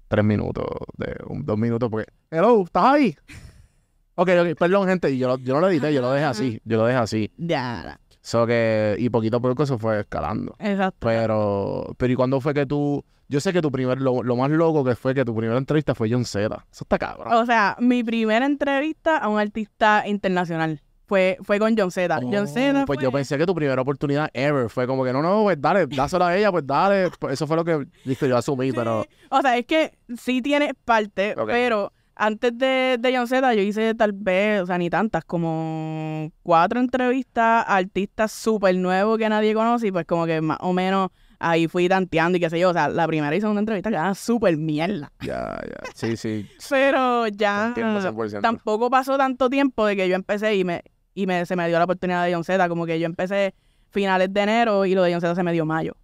tres 0.09 0.25
minutos, 0.25 0.67
de 0.99 1.17
un- 1.27 1.45
dos 1.47 1.57
minutos, 1.59 1.89
porque, 1.91 2.07
hello, 2.31 2.63
¿estás 2.63 2.85
ahí? 2.85 3.17
Ok, 4.17 4.29
ok, 4.39 4.59
perdón, 4.59 4.87
gente, 4.87 5.17
yo, 5.17 5.39
yo 5.39 5.55
no 5.55 5.61
lo 5.61 5.69
edité, 5.71 5.95
yo 5.95 6.03
lo 6.03 6.11
dejé 6.13 6.27
así, 6.27 6.61
yo 6.65 6.77
lo 6.77 6.85
dejé 6.85 6.99
así. 6.99 7.33
Ya. 7.39 7.99
So 8.21 8.47
que, 8.47 8.97
y 8.99 9.09
poquito 9.09 9.39
a 9.39 9.41
poco 9.41 9.63
eso 9.63 9.79
fue 9.79 10.01
escalando. 10.01 10.55
Exacto. 10.59 10.99
Pero, 11.01 11.95
pero 11.97 12.13
¿y 12.13 12.17
cuándo 12.17 12.39
fue 12.43 12.53
que 12.53 12.67
tú, 12.67 13.03
yo 13.31 13.41
sé 13.41 13.53
que 13.53 13.63
tu 13.63 13.71
primer, 13.71 14.01
lo, 14.01 14.23
lo 14.23 14.37
más 14.37 14.51
loco 14.51 14.85
que 14.85 14.95
fue 14.97 15.15
que 15.15 15.25
tu 15.25 15.35
primera 15.35 15.57
entrevista 15.57 15.95
fue 15.95 16.11
John 16.11 16.25
Z. 16.25 16.47
Eso 16.71 16.85
está 16.85 16.99
cabrón. 16.99 17.33
O 17.33 17.47
sea, 17.47 17.77
mi 17.79 18.03
primera 18.05 18.45
entrevista 18.45 19.19
a 19.19 19.29
un 19.29 19.39
artista 19.39 20.03
internacional 20.07 20.81
fue, 21.07 21.39
fue 21.43 21.59
con 21.59 21.77
John 21.77 21.91
Z. 21.91 22.21
John 22.31 22.47
Z 22.49 22.83
Oh, 22.83 22.87
pues 22.87 22.97
fue- 22.99 23.05
yo 23.05 23.13
pensé 23.13 23.39
que 23.39 23.47
tu 23.47 23.55
primera 23.55 23.81
oportunidad 23.81 24.29
ever 24.35 24.69
fue 24.69 24.87
como 24.87 25.05
que 25.05 25.13
no, 25.13 25.23
no, 25.23 25.45
pues 25.45 25.61
dale, 25.61 25.87
dásela 25.87 26.29
a 26.29 26.37
ella, 26.37 26.51
pues 26.53 26.67
dale. 26.67 27.11
Pues 27.19 27.35
eso 27.35 27.47
fue 27.47 27.57
lo 27.57 27.65
que 27.65 27.87
listo, 28.05 28.27
yo 28.27 28.37
asumí, 28.37 28.73
pero. 28.73 29.05
O 29.31 29.41
sea, 29.41 29.57
es 29.57 29.65
que 29.67 29.97
sí 30.19 30.43
tiene 30.43 30.75
parte, 30.85 31.35
pero 31.47 31.93
antes 32.17 32.57
de, 32.59 32.97
de 33.01 33.17
John 33.17 33.27
Z 33.29 33.55
yo 33.55 33.63
hice 33.63 33.95
tal 33.95 34.13
vez, 34.13 34.61
o 34.63 34.67
sea, 34.67 34.77
ni 34.77 34.91
tantas, 34.91 35.25
como 35.25 36.31
cuatro 36.43 36.81
entrevistas 36.81 37.65
a 37.67 37.77
artistas 37.77 38.31
súper 38.33 38.75
nuevos 38.77 39.19
que 39.19 39.29
nadie 39.29 39.55
conoce 39.55 39.87
y 39.89 39.93
pues 39.93 40.05
como 40.07 40.27
que 40.27 40.41
más 40.41 40.59
o 40.61 40.73
menos 40.73 41.11
ahí 41.41 41.67
fui 41.67 41.89
tanteando 41.89 42.39
y 42.39 42.41
qué 42.41 42.49
sé 42.51 42.59
yo. 42.61 42.71
O 42.71 42.73
sea, 42.73 42.89
la 42.89 43.07
primera 43.09 43.35
y 43.35 43.41
segunda 43.41 43.59
entrevista 43.61 43.91
quedaban 43.91 44.15
súper 44.15 44.57
mierda. 44.57 45.11
ya, 45.21 45.59
ya. 45.67 45.91
Sí, 45.95 46.17
sí. 46.17 46.49
Pero 46.71 47.27
ya 47.29 47.69
entiendo 47.69 48.01
100%. 48.01 48.41
tampoco 48.41 48.89
pasó 48.91 49.17
tanto 49.19 49.51
tiempo 49.51 49.85
de 49.87 49.97
que 49.97 50.09
yo 50.09 50.15
empecé 50.15 50.55
y 50.55 50.65
me 50.65 50.83
y 51.13 51.27
me, 51.27 51.45
se 51.45 51.57
me 51.57 51.67
dio 51.67 51.77
la 51.79 51.85
oportunidad 51.85 52.25
de 52.25 52.33
John 52.35 52.45
Z. 52.45 52.69
Como 52.69 52.87
que 52.87 53.01
yo 53.01 53.07
empecé 53.07 53.55
finales 53.91 54.33
de 54.33 54.41
enero 54.43 54.87
y 54.87 54.95
lo 54.95 55.03
de 55.03 55.11
John 55.13 55.21
Z 55.21 55.35
se 55.35 55.43
me 55.43 55.53
dio 55.53 55.67
mayo. 55.67 55.97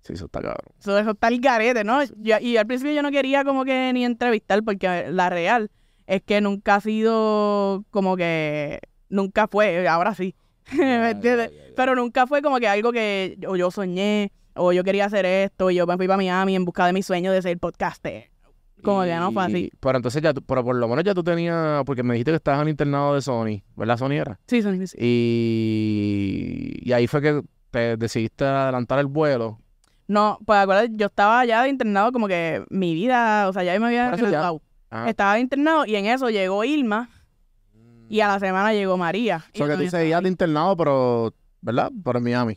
Sí, 0.00 0.14
eso 0.14 0.24
está 0.24 0.40
cabrón. 0.40 0.72
Eso, 0.80 0.98
eso 0.98 1.10
está 1.10 1.28
el 1.28 1.40
garete, 1.40 1.84
¿no? 1.84 2.02
Yo- 2.16 2.38
y 2.40 2.56
al 2.56 2.66
principio 2.66 2.92
yo 2.94 3.02
no 3.02 3.10
quería 3.10 3.44
como 3.44 3.64
que 3.64 3.92
ni 3.92 4.04
entrevistar 4.04 4.62
porque 4.64 5.06
la 5.10 5.28
real 5.30 5.70
es 6.06 6.22
que 6.22 6.40
nunca 6.40 6.76
ha 6.76 6.80
sido 6.80 7.84
como 7.90 8.16
que... 8.16 8.80
Nunca 9.08 9.46
fue, 9.46 9.86
ahora 9.86 10.14
sí. 10.14 10.34
¿Me 10.72 11.10
entiendes? 11.10 11.52
Pero 11.76 11.94
nunca 11.94 12.26
fue 12.26 12.40
como 12.42 12.58
que 12.58 12.66
algo 12.66 12.90
que 12.92 13.38
o 13.46 13.54
yo 13.56 13.70
soñé 13.70 14.32
o 14.54 14.72
yo 14.72 14.84
quería 14.84 15.06
hacer 15.06 15.24
esto 15.26 15.70
y 15.70 15.76
yo 15.76 15.86
me 15.86 15.96
fui 15.96 16.06
para 16.06 16.16
Miami 16.16 16.56
en 16.56 16.64
busca 16.64 16.86
de 16.86 16.92
mi 16.92 17.02
sueño 17.02 17.32
de 17.32 17.40
ser 17.42 17.58
podcaster. 17.58 18.30
Como 18.82 19.02
que 19.04 19.14
no 19.14 19.30
fue 19.30 19.44
así. 19.44 19.56
Y- 19.66 19.70
Pero 19.78 19.96
entonces 19.98 20.20
ya, 20.22 20.34
tú- 20.34 20.42
pero 20.42 20.64
por 20.64 20.74
lo 20.74 20.88
menos 20.88 21.04
ya 21.04 21.14
tú 21.14 21.22
tenías, 21.22 21.84
porque 21.84 22.02
me 22.02 22.14
dijiste 22.14 22.32
que 22.32 22.36
estabas 22.36 22.62
en 22.62 22.68
el 22.68 22.70
internado 22.72 23.14
de 23.14 23.22
Sony, 23.22 23.62
¿verdad, 23.76 23.96
Sony 23.96 24.12
era? 24.14 24.40
Sí, 24.48 24.60
sí, 24.60 24.86
sí. 24.88 24.96
Y, 24.98 26.88
y 26.88 26.92
ahí 26.92 27.06
fue 27.06 27.20
que 27.22 27.42
te 27.70 27.96
decidiste 27.96 28.44
adelantar 28.44 28.98
el 28.98 29.06
vuelo. 29.06 29.58
No, 30.08 30.38
pues 30.44 30.58
acuérdate, 30.58 30.90
yo 30.96 31.06
estaba 31.06 31.44
ya 31.44 31.62
de 31.62 31.68
internado 31.68 32.12
como 32.12 32.26
que 32.28 32.64
mi 32.70 32.94
vida, 32.94 33.48
o 33.48 33.52
sea, 33.52 33.62
ya 33.62 33.78
me 33.78 33.86
había 33.86 34.14
ya. 34.16 34.52
Estaba 35.06 35.34
de 35.34 35.40
internado 35.40 35.86
y 35.86 35.96
en 35.96 36.06
eso 36.06 36.28
llegó 36.28 36.64
Irma 36.64 37.08
y 38.08 38.20
a 38.20 38.28
la 38.28 38.38
semana 38.40 38.72
llegó 38.74 38.96
María. 38.98 39.44
O 39.54 39.56
sea, 39.56 39.66
Y 39.66 39.70
que 39.70 39.76
tú 39.76 39.82
yo- 39.84 39.90
seguías 39.90 40.22
de 40.22 40.28
internado, 40.28 40.76
pero, 40.76 41.34
¿verdad? 41.62 41.90
Pero 42.04 42.18
en 42.18 42.24
Miami. 42.24 42.54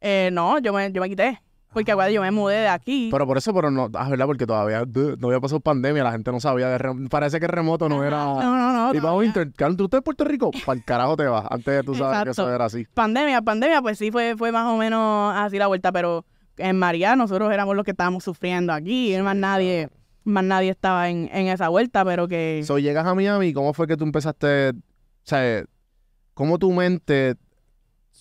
Eh, 0.00 0.30
no, 0.32 0.58
yo 0.58 0.72
me, 0.72 0.90
yo 0.92 1.00
me 1.00 1.08
quité. 1.08 1.40
Porque 1.72 1.92
acuérdate, 1.92 2.14
yo 2.14 2.22
me 2.22 2.30
mudé 2.30 2.60
de 2.60 2.68
aquí. 2.68 3.08
Pero 3.12 3.26
por 3.26 3.36
eso, 3.36 3.52
pero 3.52 3.70
no, 3.70 3.90
ah, 3.94 4.08
¿verdad? 4.08 4.24
Porque 4.24 4.46
todavía 4.46 4.84
duh, 4.86 5.16
no 5.18 5.26
había 5.28 5.38
pasado 5.38 5.60
pandemia, 5.60 6.02
la 6.02 6.12
gente 6.12 6.32
no 6.32 6.40
sabía 6.40 6.68
de 6.70 6.78
rem- 6.78 7.08
Parece 7.10 7.38
que 7.40 7.46
remoto 7.46 7.90
no 7.90 8.02
era. 8.02 8.16
no, 8.24 8.40
no, 8.40 8.72
no. 8.72 8.94
y 8.94 9.00
vamos 9.00 9.26
a 9.28 9.32
¿Tú 9.76 9.84
estás 9.84 9.98
de 9.98 10.02
Puerto 10.02 10.24
Rico? 10.24 10.50
Para 10.64 10.78
el 10.78 10.84
carajo 10.84 11.16
te 11.16 11.26
vas. 11.26 11.44
Antes 11.50 11.84
tú 11.84 11.94
sabes 11.94 12.24
que 12.24 12.30
eso 12.30 12.52
era 12.52 12.64
así. 12.64 12.86
Pandemia, 12.94 13.42
pandemia, 13.42 13.82
pues 13.82 13.98
sí 13.98 14.10
fue, 14.10 14.34
fue 14.36 14.50
más 14.50 14.66
o 14.72 14.78
menos 14.78 15.34
así 15.36 15.58
la 15.58 15.66
vuelta, 15.66 15.92
pero 15.92 16.24
en 16.56 16.78
María 16.78 17.14
nosotros 17.16 17.52
éramos 17.52 17.76
los 17.76 17.84
que 17.84 17.90
estábamos 17.90 18.24
sufriendo 18.24 18.72
aquí, 18.72 19.14
más 19.22 19.36
nadie, 19.36 19.90
más 20.24 20.44
nadie 20.44 20.70
estaba 20.70 21.10
en, 21.10 21.28
en 21.32 21.48
esa 21.48 21.68
vuelta, 21.68 22.02
pero 22.02 22.26
que 22.28 22.62
So, 22.64 22.78
llegas 22.78 23.06
a 23.06 23.14
Miami, 23.14 23.52
¿cómo 23.52 23.74
fue 23.74 23.86
que 23.86 23.96
tú 23.96 24.04
empezaste? 24.04 24.70
O 24.70 24.74
sea, 25.22 25.64
¿cómo 26.32 26.58
tu 26.58 26.72
mente 26.72 27.36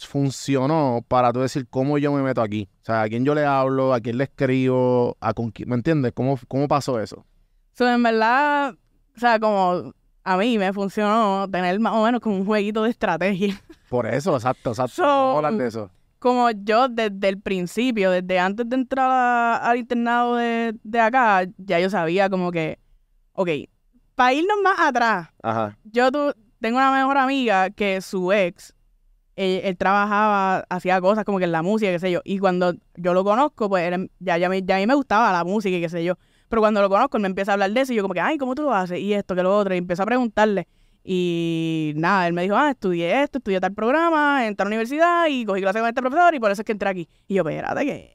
funcionó 0.06 1.04
para 1.08 1.32
tú 1.34 1.40
decir 1.40 1.68
cómo 1.70 1.98
yo 1.98 2.12
me 2.12 2.22
meto 2.22 2.42
aquí? 2.42 2.70
O 2.82 2.86
sea, 2.86 3.04
¿a 3.04 3.10
quién 3.10 3.26
yo 3.26 3.34
le 3.34 3.46
hablo? 3.46 3.94
¿A 3.94 4.00
quién 4.00 4.18
le 4.18 4.26
escribo? 4.26 5.18
¿A 5.20 5.34
con 5.34 5.52
quién? 5.52 5.70
¿Me 5.70 5.76
entiendes? 5.76 6.12
¿Cómo, 6.14 6.38
¿Cómo 6.48 6.68
pasó 6.68 7.00
eso? 7.00 7.26
so, 7.74 7.88
en 7.88 8.02
verdad, 8.04 8.74
o 9.16 9.20
sea, 9.20 9.40
como 9.40 9.94
a 10.24 10.38
mí 10.38 10.58
me 10.58 10.74
funcionó 10.74 11.48
tener 11.50 11.80
más 11.80 11.94
o 11.94 12.04
menos 12.04 12.20
como 12.22 12.36
un 12.38 12.46
jueguito 12.46 12.84
de 12.84 12.90
estrategia. 12.90 13.60
Por 13.90 14.06
eso, 14.08 14.36
exacto, 14.36 14.72
exacto. 14.72 14.94
So- 14.96 15.52
de 15.58 15.68
eso. 15.68 15.90
Como 16.20 16.50
yo 16.52 16.88
desde 16.90 17.30
el 17.30 17.40
principio, 17.40 18.10
desde 18.12 18.40
antes 18.40 18.68
de 18.68 18.76
entrar 18.76 19.10
a- 19.12 19.58
al 19.58 19.78
internado 19.78 20.36
de, 20.36 20.76
de 20.84 21.00
acá, 21.00 21.46
ya 21.58 21.80
yo 21.80 21.90
sabía 21.92 22.28
como 22.30 22.52
que, 22.52 22.80
ok, 23.34 23.50
para 24.16 24.34
irnos 24.34 24.58
más 24.64 24.80
atrás, 24.80 25.30
Ajá. 25.44 25.78
yo 25.84 26.12
tu- 26.12 26.34
tengo 26.60 26.78
una 26.80 26.92
mejor 26.92 27.18
amiga 27.20 27.70
que 27.70 28.02
su 28.02 28.34
ex, 28.34 28.74
él, 29.38 29.62
él 29.64 29.78
trabajaba, 29.78 30.66
hacía 30.70 31.00
cosas 31.00 31.24
como 31.24 31.38
que 31.38 31.46
en 31.46 31.54
la 31.54 31.62
música, 31.62 31.90
qué 31.92 32.00
sé 32.00 32.12
yo, 32.12 32.20
y 32.26 32.40
cuando 32.40 32.74
yo 32.96 33.14
lo 33.14 33.24
conozco, 33.24 33.70
pues 33.70 33.92
él 33.94 34.12
ya, 34.20 34.38
ya, 34.38 34.50
me- 34.50 34.62
ya 34.64 34.76
a 34.76 34.80
mí 34.80 34.88
me 34.88 34.96
gustaba 34.96 35.32
la 35.32 35.44
música 35.46 35.78
y 35.78 35.80
qué 35.82 35.88
sé 35.90 36.04
yo, 36.04 36.16
pero 36.50 36.62
cuando 36.62 36.82
lo 36.82 36.90
conozco, 36.90 37.16
él 37.18 37.22
me 37.22 37.28
empieza 37.28 37.52
a 37.52 37.54
hablar 37.54 37.72
de 37.72 37.82
eso 37.82 37.94
y 37.94 37.96
yo 37.96 38.02
como 38.02 38.14
que, 38.14 38.20
ay, 38.22 38.38
¿cómo 38.38 38.54
tú 38.56 38.64
lo 38.64 38.74
haces? 38.74 39.00
Y 39.00 39.14
esto, 39.14 39.34
que 39.36 39.44
lo 39.44 39.56
otro, 39.58 39.74
y 39.74 39.78
empiezo 39.78 40.04
a 40.04 40.06
preguntarle. 40.06 40.68
Y 41.10 41.94
nada, 41.96 42.28
él 42.28 42.34
me 42.34 42.42
dijo, 42.44 42.56
ah, 42.58 42.70
estudié 42.72 43.24
esto, 43.24 43.38
estudié 43.38 43.62
tal 43.62 43.74
programa, 43.74 44.46
entré 44.46 44.64
a 44.64 44.66
la 44.66 44.70
universidad 44.70 45.28
y 45.30 45.46
cogí 45.46 45.62
clase 45.62 45.80
con 45.80 45.88
este 45.88 46.02
profesor 46.02 46.36
y 46.36 46.40
por 46.40 46.52
eso 46.52 46.62
es 46.62 46.66
que 46.66 46.74
entré 46.74 46.90
aquí. 46.90 47.10
Y 47.28 47.36
yo, 47.36 47.48
espérate, 47.48 47.86
¿qué? 47.86 48.12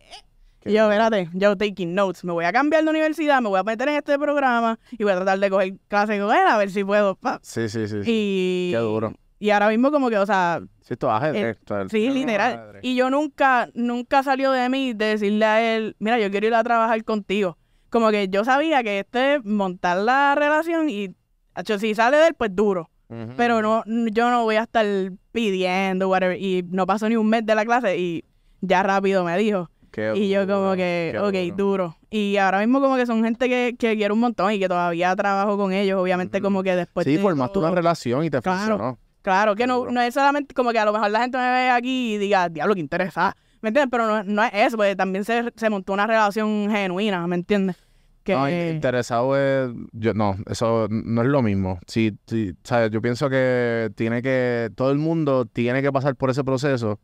Y 0.64 0.72
yo, 0.74 0.84
espérate, 0.84 1.28
yo 1.32 1.56
taking 1.56 1.94
notes, 1.94 2.22
me 2.22 2.32
voy 2.32 2.44
a 2.44 2.52
cambiar 2.52 2.84
de 2.84 2.90
universidad, 2.90 3.40
me 3.40 3.48
voy 3.48 3.58
a 3.58 3.62
meter 3.64 3.88
en 3.88 3.94
este 3.96 4.18
programa 4.18 4.78
y 4.92 5.02
voy 5.04 5.12
a 5.12 5.16
tratar 5.16 5.38
de 5.38 5.50
coger 5.50 5.74
clase 5.88 6.20
con 6.20 6.30
él 6.36 6.46
a 6.46 6.56
ver 6.58 6.70
si 6.70 6.84
puedo. 6.84 7.14
pa. 7.16 7.40
Sí, 7.42 7.68
sí, 7.68 7.88
sí. 7.88 8.02
sí. 8.04 8.10
Y, 8.10 8.70
Qué 8.72 8.78
duro. 8.78 9.12
Y 9.42 9.50
ahora 9.50 9.68
mismo 9.70 9.90
como 9.90 10.08
que, 10.08 10.18
o 10.18 10.24
sea, 10.24 10.60
Sí, 10.82 10.94
o 10.94 11.18
sea, 11.18 11.80
el 11.80 11.90
sí, 11.90 12.10
literal. 12.10 12.78
Y 12.80 12.94
yo 12.94 13.10
nunca, 13.10 13.68
nunca 13.74 14.22
salió 14.22 14.52
de 14.52 14.68
mí 14.68 14.92
de 14.92 15.04
decirle 15.06 15.44
a 15.44 15.74
él, 15.76 15.96
mira, 15.98 16.16
yo 16.20 16.30
quiero 16.30 16.46
ir 16.46 16.54
a 16.54 16.62
trabajar 16.62 17.02
contigo. 17.02 17.58
Como 17.90 18.10
que 18.12 18.28
yo 18.28 18.44
sabía 18.44 18.84
que 18.84 19.00
este 19.00 19.34
es 19.34 19.44
montar 19.44 19.96
la 19.96 20.36
relación 20.36 20.88
y, 20.88 21.16
acho, 21.54 21.76
si 21.80 21.92
sale 21.96 22.18
de 22.18 22.28
él, 22.28 22.34
pues 22.34 22.54
duro. 22.54 22.88
Pero 23.36 23.60
no, 23.62 23.82
yo 24.12 24.30
no 24.30 24.44
voy 24.44 24.54
a 24.56 24.62
estar 24.62 24.86
pidiendo, 25.32 26.08
whatever. 26.08 26.40
Y 26.40 26.62
no 26.70 26.86
pasó 26.86 27.08
ni 27.08 27.16
un 27.16 27.28
mes 27.28 27.44
de 27.44 27.56
la 27.56 27.64
clase 27.64 27.98
y 27.98 28.24
ya 28.60 28.84
rápido 28.84 29.24
me 29.24 29.36
dijo. 29.38 29.68
Qué 29.90 30.12
Y 30.14 30.28
yo 30.30 30.46
como 30.46 30.74
que, 30.76 31.18
ok, 31.20 31.56
duro. 31.56 31.96
Y 32.10 32.36
ahora 32.36 32.60
mismo 32.60 32.80
como 32.80 32.94
que 32.96 33.06
son 33.06 33.24
gente 33.24 33.48
que, 33.48 33.74
que 33.76 33.96
quiero 33.96 34.14
un 34.14 34.20
montón 34.20 34.52
y 34.52 34.60
que 34.60 34.68
todavía 34.68 35.14
trabajo 35.16 35.56
con 35.58 35.72
ellos, 35.72 36.00
obviamente 36.00 36.40
como 36.40 36.62
que 36.62 36.76
después 36.76 37.04
Sí, 37.04 37.16
de 37.16 37.22
formaste 37.22 37.58
una 37.58 37.68
todo- 37.68 37.74
relación 37.76 38.24
y 38.24 38.30
te 38.30 38.40
Claro. 38.40 38.58
funcionó. 38.78 38.98
Claro, 39.22 39.54
que 39.54 39.66
no, 39.66 39.86
no 39.90 40.00
es 40.02 40.14
solamente 40.14 40.52
como 40.54 40.70
que 40.72 40.78
a 40.78 40.84
lo 40.84 40.92
mejor 40.92 41.10
la 41.10 41.20
gente 41.20 41.38
me 41.38 41.48
ve 41.50 41.70
aquí 41.70 42.14
y 42.14 42.18
diga, 42.18 42.48
diablo, 42.48 42.74
que 42.74 42.80
interesa. 42.80 43.36
¿Me 43.60 43.68
entiendes? 43.68 43.90
Pero 43.92 44.06
no, 44.08 44.24
no 44.24 44.42
es 44.44 44.50
eso, 44.54 44.76
porque 44.76 44.96
también 44.96 45.24
se, 45.24 45.52
se 45.54 45.70
montó 45.70 45.92
una 45.92 46.06
relación 46.06 46.68
genuina, 46.70 47.24
¿me 47.28 47.36
entiendes? 47.36 47.76
Que, 48.24 48.34
No, 48.34 48.48
interesado 48.48 49.36
es. 49.36 49.70
Yo, 49.92 50.14
no, 50.14 50.36
eso 50.46 50.86
no 50.90 51.22
es 51.22 51.28
lo 51.28 51.42
mismo. 51.42 51.78
Sí, 51.86 52.16
sí, 52.26 52.54
¿sabes? 52.62 52.90
Yo 52.90 53.00
pienso 53.02 53.28
que 53.30 53.90
tiene 53.96 54.22
que. 54.22 54.70
Todo 54.76 54.90
el 54.92 54.98
mundo 54.98 55.44
tiene 55.44 55.82
que 55.82 55.90
pasar 55.92 56.14
por 56.16 56.30
ese 56.30 56.44
proceso. 56.44 57.00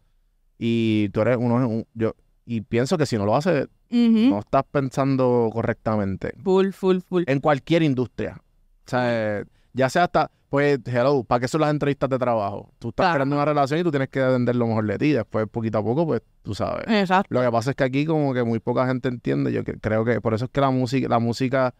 Y 0.58 1.08
tú 1.10 1.20
eres 1.22 1.36
uno. 1.38 1.54
un- 1.56 1.86
yo, 1.94 2.14
y 2.46 2.60
pienso 2.62 2.96
que 2.98 3.06
si 3.06 3.16
no 3.16 3.26
lo 3.26 3.34
haces, 3.36 3.68
no 3.90 4.38
estás 4.38 4.62
pensando 4.70 5.50
correctamente. 5.52 6.34
Full, 6.42 6.70
full, 6.70 6.98
full. 7.00 7.24
En 7.26 7.40
cualquier 7.40 7.82
industria. 7.82 8.40
O 8.86 8.90
sea, 8.90 9.42
ya 9.72 9.88
sea 9.88 10.04
hasta. 10.04 10.30
Pues, 10.48 10.78
hello, 10.86 11.24
¿para 11.24 11.40
qué 11.40 11.48
son 11.48 11.60
las 11.60 11.70
entrevistas 11.70 12.08
de 12.08 12.18
trabajo? 12.18 12.72
Tú 12.78 12.88
estás 12.88 13.04
Claro. 13.04 13.14
creando 13.16 13.36
una 13.36 13.44
relación 13.44 13.80
y 13.80 13.82
tú 13.82 13.90
tienes 13.90 14.08
que 14.08 14.20
vender 14.20 14.56
lo 14.56 14.66
mejor 14.66 14.86
de 14.86 14.96
ti. 14.96 15.12
Después, 15.12 15.46
poquito 15.50 15.78
a 15.78 15.82
poco, 15.84 16.06
pues 16.06 16.22
tú 16.42 16.54
sabes. 16.54 16.84
Exacto. 16.88 17.34
Lo 17.34 17.42
que 17.42 17.50
pasa 17.52 17.70
es 17.70 17.76
que 17.76 17.84
aquí 17.84 18.06
como 18.06 18.32
que 18.32 18.42
muy 18.44 18.58
poca 18.58 18.86
gente 18.86 19.08
entiende. 19.08 19.52
Yo 19.52 19.62
creo 19.62 20.04
que 20.06 20.20
por 20.22 20.32
eso 20.32 20.46
es 20.46 20.50
que 20.50 20.60
la 20.62 20.70
música, 20.70 21.06
la 21.08 21.18
música 21.18 21.74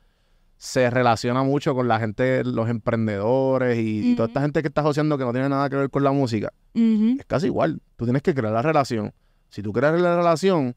se 0.58 0.90
relaciona 0.90 1.42
mucho 1.44 1.74
con 1.74 1.88
la 1.88 1.98
gente, 1.98 2.44
los 2.44 2.68
emprendedores 2.68 3.78
y, 3.78 4.14
toda 4.16 4.28
esta 4.28 4.40
gente 4.42 4.60
que 4.60 4.68
está 4.68 4.82
asociando 4.82 5.16
que 5.16 5.24
no 5.24 5.32
tiene 5.32 5.48
nada 5.48 5.70
que 5.70 5.76
ver 5.76 5.88
con 5.88 6.04
la 6.04 6.12
música. 6.12 6.52
Es 6.74 7.24
casi 7.26 7.46
igual. 7.46 7.80
Tú 7.96 8.04
tienes 8.04 8.22
que 8.22 8.34
crear 8.34 8.52
la 8.52 8.60
relación. 8.62 9.12
Si 9.48 9.62
tú 9.62 9.72
creas 9.72 9.98
la 9.98 10.16
relación, 10.16 10.74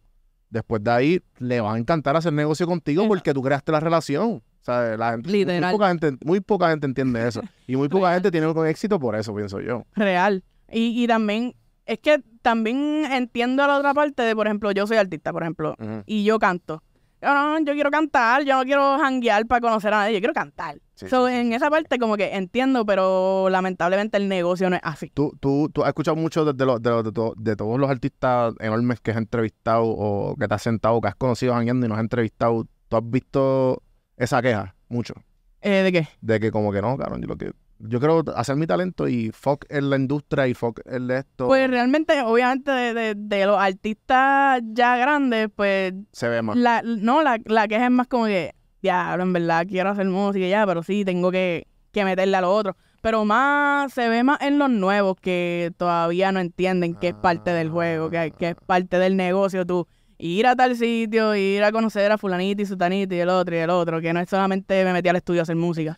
después 0.50 0.82
de 0.84 0.92
ahí 0.92 1.22
le 1.40 1.60
va 1.60 1.74
a 1.74 1.78
encantar 1.78 2.16
hacer 2.16 2.32
negocio 2.32 2.68
contigo 2.68 3.02
Exacto. 3.02 3.10
porque 3.18 3.34
tú 3.34 3.42
creaste 3.42 3.72
la 3.74 3.80
relación. 3.82 4.42
Sea, 4.62 4.96
la 4.98 5.12
gente, 5.12 5.28
muy- 5.30 5.38
Muy, 5.38 5.46
Literal. 5.46 5.72
poca 5.74 5.88
gente, 5.90 6.18
muy 6.24 6.40
poca 6.40 6.70
gente 6.70 6.86
entiende 6.86 7.28
eso. 7.28 7.42
Y 7.68 7.76
muy 7.76 7.90
poca 7.90 8.14
gente 8.14 8.32
tiene 8.32 8.48
éxito 8.70 9.00
por 9.00 9.16
eso, 9.16 9.34
pienso 9.36 9.60
yo. 9.60 9.86
Real. 9.96 10.44
Y, 10.72 11.04
y 11.04 11.08
también, 11.08 11.56
es 11.86 12.00
que 12.00 12.22
también 12.42 13.06
entiendo 13.12 13.66
la 13.68 13.78
otra 13.78 13.94
parte 13.94 14.24
de, 14.24 14.36
por 14.36 14.48
ejemplo, 14.48 14.72
yo 14.72 14.86
soy 14.88 14.98
artista, 14.98 15.32
por 15.32 15.44
ejemplo, 15.44 15.76
Ujú. 15.80 16.04
y 16.06 16.24
yo 16.24 16.38
canto. 16.40 16.84
Yo 17.22 17.32
no, 17.36 17.60
yo 17.60 17.74
quiero 17.74 17.92
cantar, 17.92 18.44
yo 18.44 18.56
no 18.58 18.64
quiero 18.64 18.98
janguear 18.98 19.46
para 19.46 19.62
conocer 19.62 19.94
a 19.94 19.98
nadie, 20.00 20.14
yo 20.16 20.20
quiero 20.20 20.34
cantar. 20.34 20.80
Sí, 20.96 21.08
So, 21.08 21.28
sí, 21.28 21.34
sí, 21.34 21.40
en 21.40 21.54
esa 21.54 21.70
parte 21.70 22.00
como 22.00 22.18
que 22.18 22.36
entiendo, 22.36 22.84
pero 22.84 23.48
lamentablemente 23.50 24.18
el 24.18 24.28
negocio 24.28 24.70
no 24.72 24.76
es 24.76 24.82
así. 24.84 25.12
Tú, 25.14 25.32
tú, 25.40 25.70
tú 25.72 25.84
has 25.84 25.90
escuchado 25.90 26.16
mucho 26.16 26.46
de, 26.46 26.54
de, 26.54 26.66
los- 26.66 26.82
de, 26.82 26.90
los- 26.90 27.04
de 27.04 27.12
to- 27.12 27.34
de 27.38 27.56
todos 27.56 27.80
los 27.80 27.90
artistas 27.92 28.54
enormes 28.60 29.02
que 29.02 29.12
has 29.12 29.18
entrevistado 29.18 29.84
o 29.86 30.36
que 30.36 30.48
te 30.48 30.54
has 30.56 30.62
sentado, 30.64 31.00
que 31.00 31.10
has 31.10 31.16
conocido 31.16 31.54
jangueando 31.54 31.86
y 31.86 31.90
nos 31.90 31.98
has 32.00 32.04
entrevistado. 32.04 32.66
¿Tú 32.90 32.98
has 32.98 33.04
visto 33.10 33.84
esa 34.24 34.42
queja? 34.42 34.76
Mucho. 34.90 35.14
Eh, 35.62 35.84
¿De 35.84 35.92
qué? 35.92 36.08
De 36.22 36.40
que 36.40 36.52
como 36.52 36.72
que 36.72 36.82
no, 36.82 36.98
cabrón, 36.98 37.22
yo 37.22 37.28
lo 37.28 37.36
que... 37.38 37.52
Yo 37.84 38.00
quiero 38.00 38.24
hacer 38.36 38.56
mi 38.58 38.68
talento 38.68 39.08
y 39.08 39.32
fuck 39.32 39.66
en 39.70 39.90
la 39.90 39.96
industria 39.96 40.48
y 40.48 40.54
fuck 40.54 40.82
el 40.86 41.10
esto. 41.10 41.48
Pues 41.48 41.68
realmente, 41.68 42.22
obviamente, 42.22 42.70
de, 42.70 42.94
de- 42.94 43.16
de 43.18 43.46
los 43.48 43.58
artistas 43.60 44.62
ya 44.74 44.98
grandes, 44.98 45.50
pues, 45.56 45.94
se 46.12 46.30
ve 46.30 46.42
más. 46.44 46.56
la, 46.58 46.84
no, 46.84 47.24
la, 47.24 47.40
la 47.46 47.68
queja 47.68 47.86
es 47.86 47.92
más 47.92 48.06
como 48.08 48.26
que, 48.26 48.54
diablo, 48.84 49.24
en 49.24 49.34
verdad 49.34 49.66
quiero 49.68 49.90
hacer 49.90 50.06
música 50.06 50.46
y 50.46 50.50
ya, 50.52 50.66
pero 50.68 50.84
sí, 50.84 51.04
tengo 51.06 51.32
que, 51.32 51.66
que 51.92 52.06
meterle 52.06 52.38
a 52.38 52.42
lo 52.42 52.54
otro. 52.54 52.76
Pero 53.02 53.26
más, 53.26 53.92
se 53.94 54.08
ve 54.10 54.24
más 54.24 54.40
en 54.42 54.60
los 54.60 54.70
nuevos 54.70 55.16
que 55.20 55.72
todavía 55.78 56.32
no 56.32 56.40
entienden 56.40 56.94
que 56.94 57.08
es 57.10 57.14
parte 57.16 57.50
del 57.52 57.70
juego, 57.72 58.12
que, 58.12 58.32
que 58.38 58.50
es 58.50 58.56
parte 58.68 59.00
del 59.00 59.18
negocio 59.18 59.66
tú. 59.66 59.88
Ir 60.24 60.46
a 60.46 60.56
tal 60.56 60.76
sitio, 60.78 61.36
ir 61.36 61.64
a 61.64 61.72
conocer 61.72 62.12
a 62.12 62.18
fulanito 62.20 62.62
y 62.62 62.66
sutanito 62.68 63.16
y 63.16 63.20
el 63.20 63.30
otro 63.30 63.56
y 63.56 63.58
el 63.60 63.72
otro, 63.72 64.00
que 64.02 64.14
no 64.14 64.20
es 64.20 64.30
solamente 64.30 64.86
me 64.86 64.94
metí 64.94 65.10
al 65.10 65.16
estudio 65.16 65.42
a 65.42 65.44
hacer 65.44 65.56
música. 65.56 65.98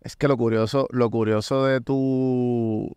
Es 0.00 0.16
que 0.16 0.26
lo 0.26 0.38
curioso, 0.38 0.86
lo 0.90 1.10
curioso 1.10 1.66
de 1.66 1.82
tu, 1.82 2.96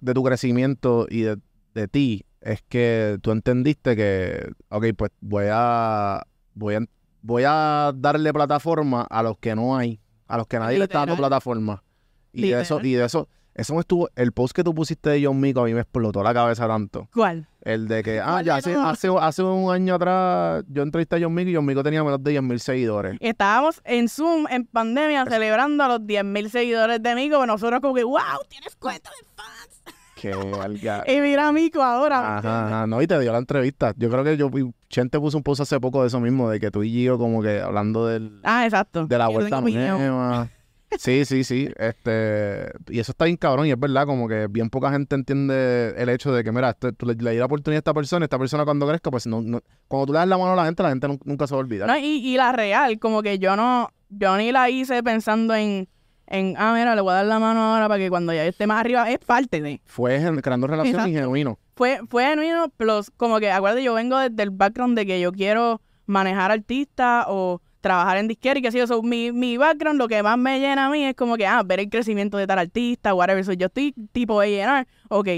de 0.00 0.12
tu 0.12 0.22
crecimiento 0.22 1.06
y 1.08 1.22
de, 1.22 1.38
de 1.74 1.88
ti 1.88 2.26
es 2.42 2.60
que 2.68 3.18
tú 3.22 3.30
entendiste 3.30 3.96
que, 3.96 4.50
ok, 4.68 4.86
pues 4.94 5.10
voy 5.20 5.46
a, 5.50 6.22
voy 6.54 6.74
a, 6.74 6.80
voy 7.22 7.44
a 7.46 7.92
darle 7.96 8.32
plataforma 8.34 9.06
a 9.08 9.22
los 9.22 9.38
que 9.38 9.54
no 9.54 9.74
hay, 9.76 10.00
a 10.26 10.36
los 10.36 10.46
que 10.46 10.58
nadie 10.58 10.76
le 10.78 10.84
está 10.84 10.98
dando 10.98 11.14
Literal. 11.14 11.30
plataforma. 11.30 11.82
Y 12.32 12.42
de 12.42 12.60
eso, 12.60 12.74
Literal. 12.74 12.86
y 12.86 12.94
de 12.94 13.04
eso, 13.06 13.28
eso 13.60 13.74
me 13.74 13.80
estuvo, 13.80 14.08
el 14.16 14.32
post 14.32 14.54
que 14.54 14.64
tú 14.64 14.74
pusiste 14.74 15.10
de 15.10 15.24
John 15.24 15.38
Mico 15.40 15.60
a 15.60 15.64
mí 15.64 15.74
me 15.74 15.80
explotó 15.80 16.22
la 16.22 16.32
cabeza 16.34 16.66
tanto. 16.66 17.08
¿Cuál? 17.14 17.46
El 17.62 17.88
de 17.88 18.02
que, 18.02 18.20
ah, 18.20 18.24
¿Cuál 18.32 18.44
ya 18.46 18.56
hace, 18.56 18.74
hace, 18.74 19.08
hace 19.20 19.42
un 19.42 19.70
año 19.72 19.94
atrás 19.94 20.64
yo 20.68 20.82
entrevisté 20.82 21.16
a 21.16 21.20
John 21.22 21.34
Mico 21.34 21.50
y 21.50 21.54
John 21.54 21.66
Mico 21.66 21.82
tenía 21.82 22.02
menos 22.02 22.22
de 22.22 22.30
10 22.30 22.42
mil 22.42 22.58
seguidores. 22.60 23.16
Estábamos 23.20 23.80
en 23.84 24.08
Zoom, 24.08 24.46
en 24.48 24.64
pandemia, 24.66 25.26
celebrando 25.26 25.84
a 25.84 25.88
los 25.88 26.00
10.000 26.00 26.48
seguidores 26.48 27.02
de 27.02 27.14
Mico, 27.14 27.44
nosotros 27.46 27.80
como 27.80 27.94
que, 27.94 28.04
wow, 28.04 28.18
tienes 28.48 28.74
cuenta 28.76 29.10
de 29.10 29.26
fans. 29.36 29.96
Que 30.16 30.34
valga- 30.34 31.04
Y 31.06 31.20
mira 31.20 31.48
a 31.48 31.52
Mico 31.52 31.82
ahora. 31.82 32.20
¿me 32.20 32.26
Ajá, 32.48 32.66
ajá, 32.66 32.86
no, 32.86 33.00
y 33.02 33.06
te 33.06 33.18
dio 33.18 33.32
la 33.32 33.38
entrevista. 33.38 33.92
Yo 33.96 34.10
creo 34.10 34.24
que 34.24 34.36
yo, 34.36 34.50
Chente 34.88 35.18
puso 35.20 35.36
un 35.38 35.42
post 35.42 35.60
hace 35.62 35.78
poco 35.80 36.02
de 36.02 36.08
eso 36.08 36.20
mismo, 36.20 36.48
de 36.50 36.60
que 36.60 36.70
tú 36.70 36.82
y 36.82 36.90
Gio 36.90 37.16
como 37.18 37.42
que 37.42 37.60
hablando 37.60 38.06
del, 38.06 38.40
Ah, 38.42 38.64
exacto. 38.64 39.06
de 39.06 39.18
la 39.18 39.26
Yo 39.26 39.32
vuelta 39.32 39.60
nueva. 39.60 40.48
Sí, 40.98 41.24
sí, 41.24 41.44
sí. 41.44 41.68
Este, 41.78 42.70
y 42.88 42.98
eso 42.98 43.12
está 43.12 43.24
bien 43.26 43.36
cabrón, 43.36 43.66
y 43.66 43.70
es 43.70 43.78
verdad, 43.78 44.06
como 44.06 44.26
que 44.28 44.46
bien 44.48 44.70
poca 44.70 44.90
gente 44.90 45.14
entiende 45.14 45.94
el 45.96 46.08
hecho 46.08 46.32
de 46.32 46.42
que, 46.44 46.52
mira, 46.52 46.70
este, 46.70 46.92
tú 46.92 47.06
le, 47.06 47.14
le 47.14 47.30
di 47.30 47.38
la 47.38 47.44
oportunidad 47.46 47.78
a 47.78 47.80
esta 47.80 47.94
persona, 47.94 48.24
esta 48.24 48.38
persona 48.38 48.64
cuando 48.64 48.86
crezca, 48.88 49.10
pues 49.10 49.26
no, 49.26 49.40
no- 49.40 49.60
cuando 49.88 50.06
tú 50.06 50.12
le 50.12 50.18
das 50.18 50.28
la 50.28 50.36
mano 50.38 50.52
a 50.52 50.56
la 50.56 50.64
gente, 50.64 50.82
la 50.82 50.88
gente 50.90 51.06
nun- 51.08 51.20
nunca 51.24 51.46
se 51.46 51.54
va 51.54 51.60
a 51.60 51.64
olvidar. 51.64 51.88
No, 51.88 51.96
y, 51.98 52.02
y 52.26 52.36
la 52.36 52.52
real, 52.52 52.98
como 52.98 53.22
que 53.22 53.38
yo 53.38 53.56
no, 53.56 53.90
yo 54.08 54.36
ni 54.36 54.50
la 54.52 54.68
hice 54.70 55.02
pensando 55.02 55.54
en, 55.54 55.88
en, 56.26 56.54
ah, 56.58 56.74
mira, 56.76 56.94
le 56.94 57.00
voy 57.00 57.12
a 57.12 57.14
dar 57.16 57.26
la 57.26 57.38
mano 57.38 57.60
ahora 57.74 57.88
para 57.88 57.98
que 57.98 58.08
cuando 58.10 58.32
ya 58.32 58.44
esté 58.44 58.66
más 58.66 58.80
arriba, 58.80 59.10
es 59.10 59.18
parte 59.18 59.60
de. 59.60 59.80
Fue 59.84 60.20
creando 60.42 60.66
relaciones 60.66 61.06
y 61.06 61.10
Exacto. 61.10 61.20
genuino. 61.20 61.58
fue, 61.76 62.00
fue 62.08 62.24
genuino, 62.26 62.68
plus 62.76 63.10
como 63.16 63.38
que, 63.40 63.50
acuérdate, 63.50 63.82
yo 63.84 63.94
vengo 63.94 64.18
desde 64.18 64.42
el 64.42 64.50
background 64.50 64.96
de 64.98 65.06
que 65.06 65.20
yo 65.20 65.32
quiero 65.32 65.80
manejar 66.06 66.50
artistas 66.50 67.26
o 67.28 67.60
trabajar 67.80 68.18
en 68.18 68.28
disquera 68.28 68.58
y 68.58 68.62
que 68.62 68.70
sé 68.70 68.78
yo, 68.78 68.86
so, 68.86 69.02
mi, 69.02 69.32
mi 69.32 69.56
background, 69.56 69.98
lo 69.98 70.08
que 70.08 70.22
más 70.22 70.38
me 70.38 70.60
llena 70.60 70.86
a 70.86 70.90
mí 70.90 71.04
es 71.04 71.14
como 71.14 71.36
que, 71.36 71.46
ah, 71.46 71.62
ver 71.64 71.80
el 71.80 71.88
crecimiento 71.88 72.36
de 72.36 72.46
tal 72.46 72.58
artista, 72.58 73.14
whatever, 73.14 73.44
so, 73.44 73.52
yo 73.52 73.66
estoy 73.66 73.94
tipo 74.12 74.40
de 74.40 74.50
llenar, 74.50 74.86
ok, 75.08 75.28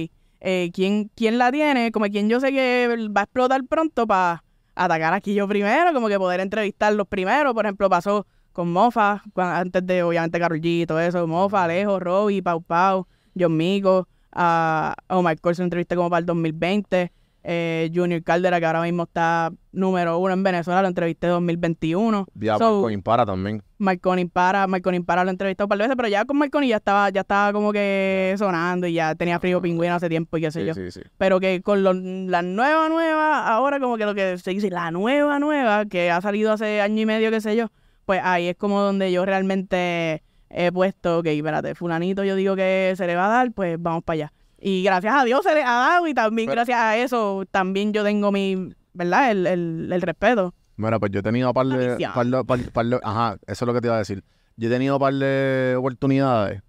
eh, 0.41 0.71
¿quién, 0.75 1.11
¿quién 1.15 1.39
la 1.39 1.53
tiene? 1.53 1.93
Como 1.93 2.07
quien 2.07 2.29
yo 2.29 2.41
sé 2.41 2.51
que 2.51 3.09
va 3.17 3.23
a 3.23 3.25
explotar 3.25 3.65
pronto 3.65 4.07
para 4.07 4.43
atacar 4.75 5.15
aquí 5.15 5.35
yo 5.35 5.47
primero, 5.47 5.93
como 5.93 6.09
que 6.09 6.19
poder 6.19 6.41
entrevistarlos 6.41 7.07
primero, 7.07 7.55
por 7.55 7.65
ejemplo, 7.65 7.89
pasó 7.89 8.27
con 8.53 8.73
Mofa, 8.73 9.23
antes 9.37 9.87
de 9.87 10.03
obviamente 10.03 10.39
Karol 10.39 10.61
G 10.61 10.83
y 10.83 10.87
todo 10.87 11.01
eso, 11.01 11.27
Mofa, 11.27 11.65
Alejo, 11.65 12.01
Robbie, 12.01 12.43
Pau 12.43 12.61
Pau, 12.63 13.07
John 13.39 13.57
Mico, 13.57 14.09
a 14.33 14.95
Omar 15.09 15.39
Corso 15.41 15.63
entrevisté 15.63 15.95
como 15.95 16.11
para 16.11 16.21
el 16.21 16.27
2020, 16.27 17.13
eh, 17.45 17.91
Junior 17.95 18.23
Caldera, 18.23 18.61
que 18.61 18.67
ahora 18.67 18.83
mismo 18.83 19.03
está 19.05 19.51
número 19.73 20.19
uno 20.19 20.33
en 20.35 20.43
Venezuela, 20.43 20.83
lo 20.83 20.89
entrevisté 20.89 21.27
en 21.29 21.33
2021. 21.35 22.27
Ya 22.35 22.59
So, 22.59 22.89
Impara 22.91 23.25
también. 23.27 23.63
Marconi 23.79 24.27
para, 24.27 24.67
Marconi 24.69 25.01
para 25.01 25.25
lo 25.25 25.31
he 25.31 25.33
entrevistado 25.33 25.65
un 25.67 25.69
par 25.71 25.79
de 25.79 25.85
veces, 25.85 25.97
pero 25.97 26.09
ya 26.09 26.25
con 26.25 26.37
Marconi 26.39 26.69
ya 26.69 26.77
estaba, 26.77 27.11
ya 27.11 27.23
estaba 27.23 27.53
como 27.53 27.73
que 27.73 28.35
sonando 28.39 28.87
y 28.87 28.93
ya 28.93 29.15
tenía 29.17 29.41
frío 29.41 29.61
pingüino 29.61 29.95
hace 29.95 30.09
tiempo 30.09 30.37
y 30.37 30.41
qué 30.43 30.51
sé 30.53 30.61
Sí, 30.61 30.67
yo. 30.67 30.75
sí, 30.75 30.91
sí. 30.93 31.01
Pero 31.19 31.41
que 31.41 31.63
con 31.63 31.83
lo- 31.83 31.93
la 31.95 32.43
nueva, 32.43 32.89
nueva, 32.89 33.49
ahora 33.49 33.81
como 33.81 33.97
que 33.97 34.05
lo 34.05 34.15
que 34.15 34.39
se 34.39 34.51
dice, 34.53 34.71
la 34.71 34.91
nueva, 34.93 35.39
nueva, 35.41 35.85
que 35.87 36.11
ha 36.13 36.21
salido 36.21 36.53
hace 36.53 36.81
año 36.81 37.03
y 37.03 37.07
medio, 37.07 37.31
qué 37.33 37.41
sé 37.41 37.57
yo, 37.57 37.67
pues 38.05 38.21
ahí 38.23 38.49
es 38.49 38.57
como 38.57 38.81
donde 38.83 39.11
yo 39.11 39.25
realmente 39.25 40.23
he 40.51 40.71
puesto, 40.71 41.19
ok, 41.21 41.27
espérate, 41.27 41.75
fulanito 41.75 42.25
yo 42.25 42.37
digo 42.37 42.55
que 42.55 42.93
se 42.97 43.07
le 43.07 43.17
va 43.17 43.27
a 43.27 43.29
dar, 43.31 43.53
pues 43.53 43.77
vamos 43.81 44.05
para 44.05 44.15
allá. 44.15 44.33
Y 44.64 44.85
gracias 44.85 45.12
a 45.14 45.25
Dios 45.25 45.42
se 45.42 45.54
le 45.54 45.62
ha 45.64 45.73
dado 45.73 46.07
y 46.07 46.14
también 46.14 46.47
Pero- 46.47 46.54
gracias 46.57 46.78
a 46.78 46.97
eso 46.97 47.45
también 47.50 47.92
yo 47.92 48.04
tengo 48.04 48.31
mi, 48.31 48.73
¿verdad? 48.92 49.33
El, 49.33 49.47
el, 49.49 49.92
el 49.92 50.02
respeto. 50.02 50.54
Mira, 50.76 51.00
pues 51.00 51.11
yo 51.11 51.19
he 51.19 51.23
tenido 51.23 51.52
par 51.52 51.66
de, 51.66 51.97
par 52.14 52.26
de- 52.26 52.45
par- 52.45 52.73
par 52.73 52.87
de- 52.87 53.00
Ajá, 53.02 53.37
eso 53.47 53.64
es 53.64 53.66
lo 53.66 53.75
que 53.75 53.81
te 53.81 53.88
iba 53.88 53.97
a 53.97 53.99
decir. 53.99 54.23
Yo 54.57 54.69
he 54.69 54.71
tenido 54.71 54.99
par 55.00 55.14
de 55.14 55.75
oportunidades 55.76 56.62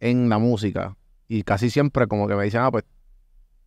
en 0.00 0.28
la 0.28 0.38
música 0.38 0.96
y 1.26 1.42
casi 1.44 1.70
siempre 1.70 2.06
como 2.06 2.28
que 2.28 2.34
me 2.34 2.44
dicen, 2.44 2.60
ah, 2.60 2.70
pues, 2.70 2.84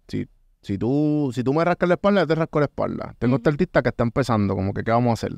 si, 0.08 0.28
si, 0.62 0.78
tú, 0.78 1.32
si 1.34 1.44
tú 1.44 1.52
me 1.54 1.66
rascas 1.66 1.90
la 1.90 1.96
espalda, 1.96 2.22
yo 2.22 2.28
te 2.28 2.36
rasco 2.36 2.60
la 2.60 2.66
espalda. 2.68 3.16
Tengo 3.18 3.38
este 3.38 3.50
artista 3.50 3.82
que 3.82 3.90
está 3.90 4.04
empezando, 4.04 4.56
como 4.56 4.72
que, 4.74 4.84
¿qué 4.84 4.92
vamos 4.92 5.10
a 5.10 5.14
hacer? 5.14 5.34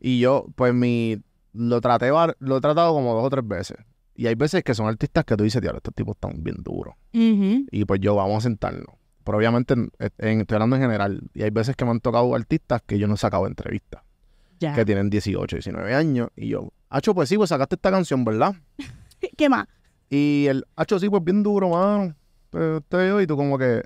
Y 0.00 0.18
yo, 0.18 0.46
pues, 0.56 0.74
mi... 0.74 1.18
Lo, 1.54 1.80
traté, 1.80 2.10
lo 2.10 2.56
he 2.56 2.60
tratado 2.60 2.92
como 2.92 3.14
dos 3.14 3.24
o 3.24 3.30
tres 3.30 3.46
veces. 3.46 3.78
Y 4.18 4.26
hay 4.26 4.34
veces 4.34 4.64
que 4.64 4.74
son 4.74 4.88
artistas 4.88 5.24
que 5.24 5.36
tú 5.36 5.44
dices, 5.44 5.62
tío, 5.62 5.72
estos 5.76 5.94
tipos 5.94 6.16
están 6.16 6.42
bien 6.42 6.56
duros. 6.58 6.94
Y 7.12 7.84
pues 7.84 8.00
yo, 8.00 8.16
vamos 8.16 8.38
a 8.38 8.40
sentarnos. 8.48 8.96
Pero 9.22 9.38
obviamente, 9.38 9.74
en- 9.74 9.92
en- 10.18 10.40
estoy 10.40 10.56
hablando 10.56 10.74
en 10.74 10.82
general. 10.82 11.22
Y 11.34 11.42
hay 11.44 11.50
veces 11.50 11.76
que 11.76 11.84
me 11.84 11.92
han 11.92 12.00
tocado 12.00 12.34
artistas 12.34 12.82
que 12.84 12.98
yo 12.98 13.06
no 13.06 13.14
he 13.14 13.16
sacado 13.16 13.46
entrevistas 13.46 14.02
Ya. 14.58 14.74
que 14.74 14.84
tienen 14.84 15.08
18, 15.08 15.54
19 15.56 15.94
años. 15.94 16.30
Y 16.34 16.48
yo, 16.48 16.72
Hacho, 16.90 17.14
pues 17.14 17.28
sí, 17.28 17.36
pues 17.36 17.50
sacaste 17.50 17.76
esta 17.76 17.92
canción, 17.92 18.24
¿verdad? 18.24 18.56
¿Qué 19.36 19.48
más? 19.48 19.68
Y 20.10 20.46
el 20.48 20.64
Hacho, 20.74 20.98
sí, 20.98 21.08
pues 21.08 21.22
bien 21.22 21.44
duro, 21.44 21.68
mano. 21.68 22.14
Pero 22.50 22.78
usted 22.78 23.08
yo, 23.08 23.20
y 23.20 23.26
tú 23.28 23.36
como 23.36 23.56
que, 23.56 23.84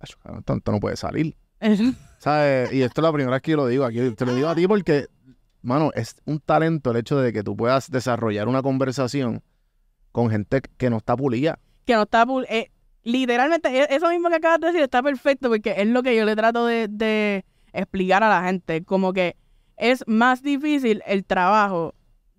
Hacho, 0.00 0.16
tanto 0.44 0.72
no 0.72 0.80
puede 0.80 0.96
salir. 0.96 1.36
¿Sabes? 2.18 2.72
Y 2.72 2.82
esto 2.82 3.00
es 3.00 3.02
la 3.04 3.12
primera 3.12 3.32
vez 3.36 3.42
que 3.42 3.52
yo 3.52 3.56
lo 3.58 3.66
digo 3.68 3.84
aquí. 3.84 4.10
Te 4.16 4.26
lo 4.26 4.34
digo 4.34 4.48
a 4.48 4.54
ti 4.56 4.66
porque, 4.66 5.06
mano, 5.62 5.90
es 5.94 6.16
un 6.24 6.40
talento 6.40 6.90
el 6.90 6.96
hecho 6.96 7.20
de 7.20 7.32
que 7.32 7.44
tú 7.44 7.56
puedas 7.56 7.90
desarrollar 7.90 8.48
una 8.48 8.62
conversación 8.62 9.42
con 10.12 10.30
gente 10.30 10.60
que 10.76 10.90
no 10.90 10.96
está 10.98 11.16
pulida. 11.16 11.58
que 11.84 11.94
no 11.94 12.02
está 12.02 12.24
pul- 12.26 12.46
eh, 12.48 12.70
literalmente 13.02 13.68
e- 13.68 13.94
eso 13.94 14.08
mismo 14.10 14.28
que 14.28 14.36
acabas 14.36 14.60
de 14.60 14.66
decir 14.68 14.82
está 14.82 15.02
perfecto 15.02 15.48
porque 15.48 15.74
es 15.78 15.86
lo 15.88 16.02
que 16.02 16.14
yo 16.16 16.24
le 16.24 16.36
trato 16.36 16.66
de, 16.66 16.88
de 16.88 17.44
explicar 17.72 18.22
a 18.22 18.28
la 18.28 18.42
gente 18.42 18.84
como 18.84 19.12
que 19.12 19.36
es 19.76 20.04
más 20.06 20.42
difícil 20.42 21.02
el 21.06 21.24
trabajo 21.24 21.94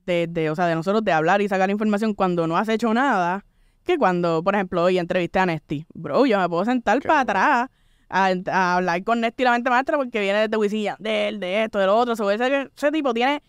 de, 0.05 0.27
de, 0.27 0.49
o 0.49 0.55
sea, 0.55 0.65
de 0.67 0.75
nosotros 0.75 1.03
de 1.03 1.11
hablar 1.11 1.41
y 1.41 1.47
sacar 1.47 1.69
información 1.69 2.13
cuando 2.13 2.47
no 2.47 2.57
has 2.57 2.67
hecho 2.69 2.93
nada 2.93 3.45
que 3.85 3.97
cuando, 3.97 4.43
por 4.43 4.53
ejemplo, 4.55 4.83
hoy 4.83 4.99
entrevisté 4.99 5.39
a 5.39 5.45
Nesty. 5.47 5.85
Bro, 5.93 6.25
yo 6.27 6.37
me 6.39 6.47
puedo 6.49 6.65
sentar 6.65 6.99
Qué 6.99 7.07
para 7.07 7.23
bueno. 7.23 7.31
atrás 7.41 7.69
a, 8.09 8.33
a 8.51 8.75
hablar 8.75 9.03
con 9.03 9.21
Nesty 9.21 9.43
la 9.43 9.51
mente 9.51 9.69
maestra 9.69 9.97
porque 9.97 10.19
viene 10.19 10.39
desde 10.41 10.57
Wisin 10.57 10.79
y 10.79 10.83
Yandel, 10.83 11.39
de 11.39 11.63
esto, 11.63 11.79
de 11.79 11.85
lo 11.87 11.95
otro. 11.97 12.15
So, 12.15 12.29
ese, 12.29 12.69
ese 12.75 12.91
tipo 12.91 13.13
tiene 13.13 13.41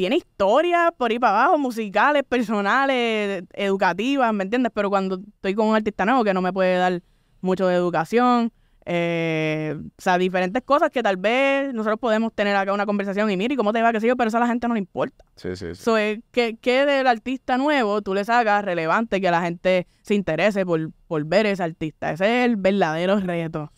tiene 0.00 0.16
historias 0.16 0.92
por 0.96 1.10
ahí 1.10 1.18
para 1.18 1.42
abajo, 1.42 1.58
musicales, 1.58 2.22
personales, 2.26 3.44
educativas, 3.52 4.32
¿me 4.32 4.44
entiendes? 4.44 4.72
Pero 4.74 4.88
cuando 4.88 5.20
estoy 5.34 5.54
con 5.54 5.66
un 5.68 5.76
artista 5.76 6.06
nuevo 6.06 6.24
que 6.24 6.32
no 6.32 6.40
me 6.40 6.54
puede 6.54 6.78
dar 6.78 7.02
mucho 7.42 7.66
de 7.66 7.74
educación, 7.74 8.50
eh, 8.86 9.76
o 9.78 10.00
sea, 10.00 10.16
diferentes 10.16 10.62
cosas 10.62 10.88
que 10.88 11.02
tal 11.02 11.18
vez 11.18 11.74
nosotros 11.74 12.00
podemos 12.00 12.32
tener 12.32 12.56
acá 12.56 12.72
una 12.72 12.86
conversación 12.86 13.30
y 13.30 13.36
mira, 13.36 13.52
¿y 13.52 13.58
cómo 13.58 13.74
te 13.74 13.82
va? 13.82 13.92
qué 13.92 14.00
sé 14.00 14.06
yo, 14.06 14.16
pero 14.16 14.28
eso 14.28 14.38
a 14.38 14.40
la 14.40 14.46
gente 14.46 14.66
no 14.68 14.72
le 14.72 14.80
importa. 14.80 15.22
Sí, 15.36 15.54
sí, 15.54 15.74
sí. 15.74 15.82
So, 15.82 15.98
eh, 15.98 16.22
¿qué, 16.30 16.56
qué 16.58 16.86
del 16.86 17.06
artista 17.06 17.58
nuevo 17.58 18.00
tú 18.00 18.14
le 18.14 18.24
sacas 18.24 18.64
relevante 18.64 19.20
que 19.20 19.30
la 19.30 19.42
gente 19.42 19.86
se 20.00 20.14
interese 20.14 20.64
por, 20.64 20.92
por 21.08 21.26
ver 21.26 21.44
ese 21.44 21.62
artista? 21.62 22.10
Ese 22.10 22.24
es 22.24 22.46
el 22.46 22.56
verdadero 22.56 23.20
reto. 23.20 23.70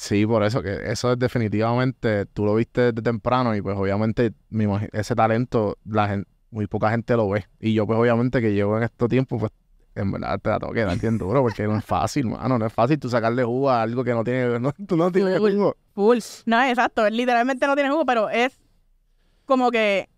Sí, 0.00 0.26
por 0.26 0.42
eso, 0.44 0.62
que 0.62 0.90
eso 0.90 1.12
es 1.12 1.18
definitivamente, 1.18 2.24
tú 2.24 2.46
lo 2.46 2.54
viste 2.54 2.80
desde 2.90 3.02
temprano 3.02 3.54
y 3.54 3.60
pues 3.60 3.76
obviamente 3.76 4.32
me 4.48 4.66
imagi- 4.66 4.88
ese 4.94 5.14
talento, 5.14 5.76
la 5.84 6.08
gen- 6.08 6.26
muy 6.50 6.66
poca 6.66 6.88
gente 6.90 7.14
lo 7.16 7.28
ve. 7.28 7.44
Y 7.60 7.74
yo 7.74 7.86
pues 7.86 7.98
obviamente 7.98 8.40
que 8.40 8.54
llevo 8.54 8.78
en 8.78 8.84
estos 8.84 9.10
tiempos, 9.10 9.38
pues 9.38 9.52
en 9.94 10.10
verdad 10.10 10.40
te 10.40 10.48
la 10.48 10.58
tengo 10.58 10.72
que 10.72 10.84
dar 10.86 10.96
bien 10.98 11.18
duro 11.18 11.42
porque 11.42 11.64
no 11.64 11.76
es 11.76 11.84
fácil, 11.84 12.28
mano, 12.28 12.58
no 12.58 12.64
es 12.64 12.72
fácil 12.72 12.98
tú 12.98 13.10
sacarle 13.10 13.44
jugo 13.44 13.68
a 13.68 13.82
algo 13.82 14.02
que 14.02 14.14
no 14.14 14.24
tiene, 14.24 14.58
no, 14.58 14.72
tú 14.72 14.96
no 14.96 15.12
tienes 15.12 15.36
Full. 15.36 15.52
jugo. 15.52 15.76
Full. 15.92 16.18
No, 16.46 16.62
exacto. 16.64 17.06
Literalmente 17.10 17.66
no 17.66 17.74
tiene 17.74 17.90
jugo, 17.90 18.06
pero 18.06 18.30
es 18.30 18.58
como 19.44 19.70
que, 19.70 20.08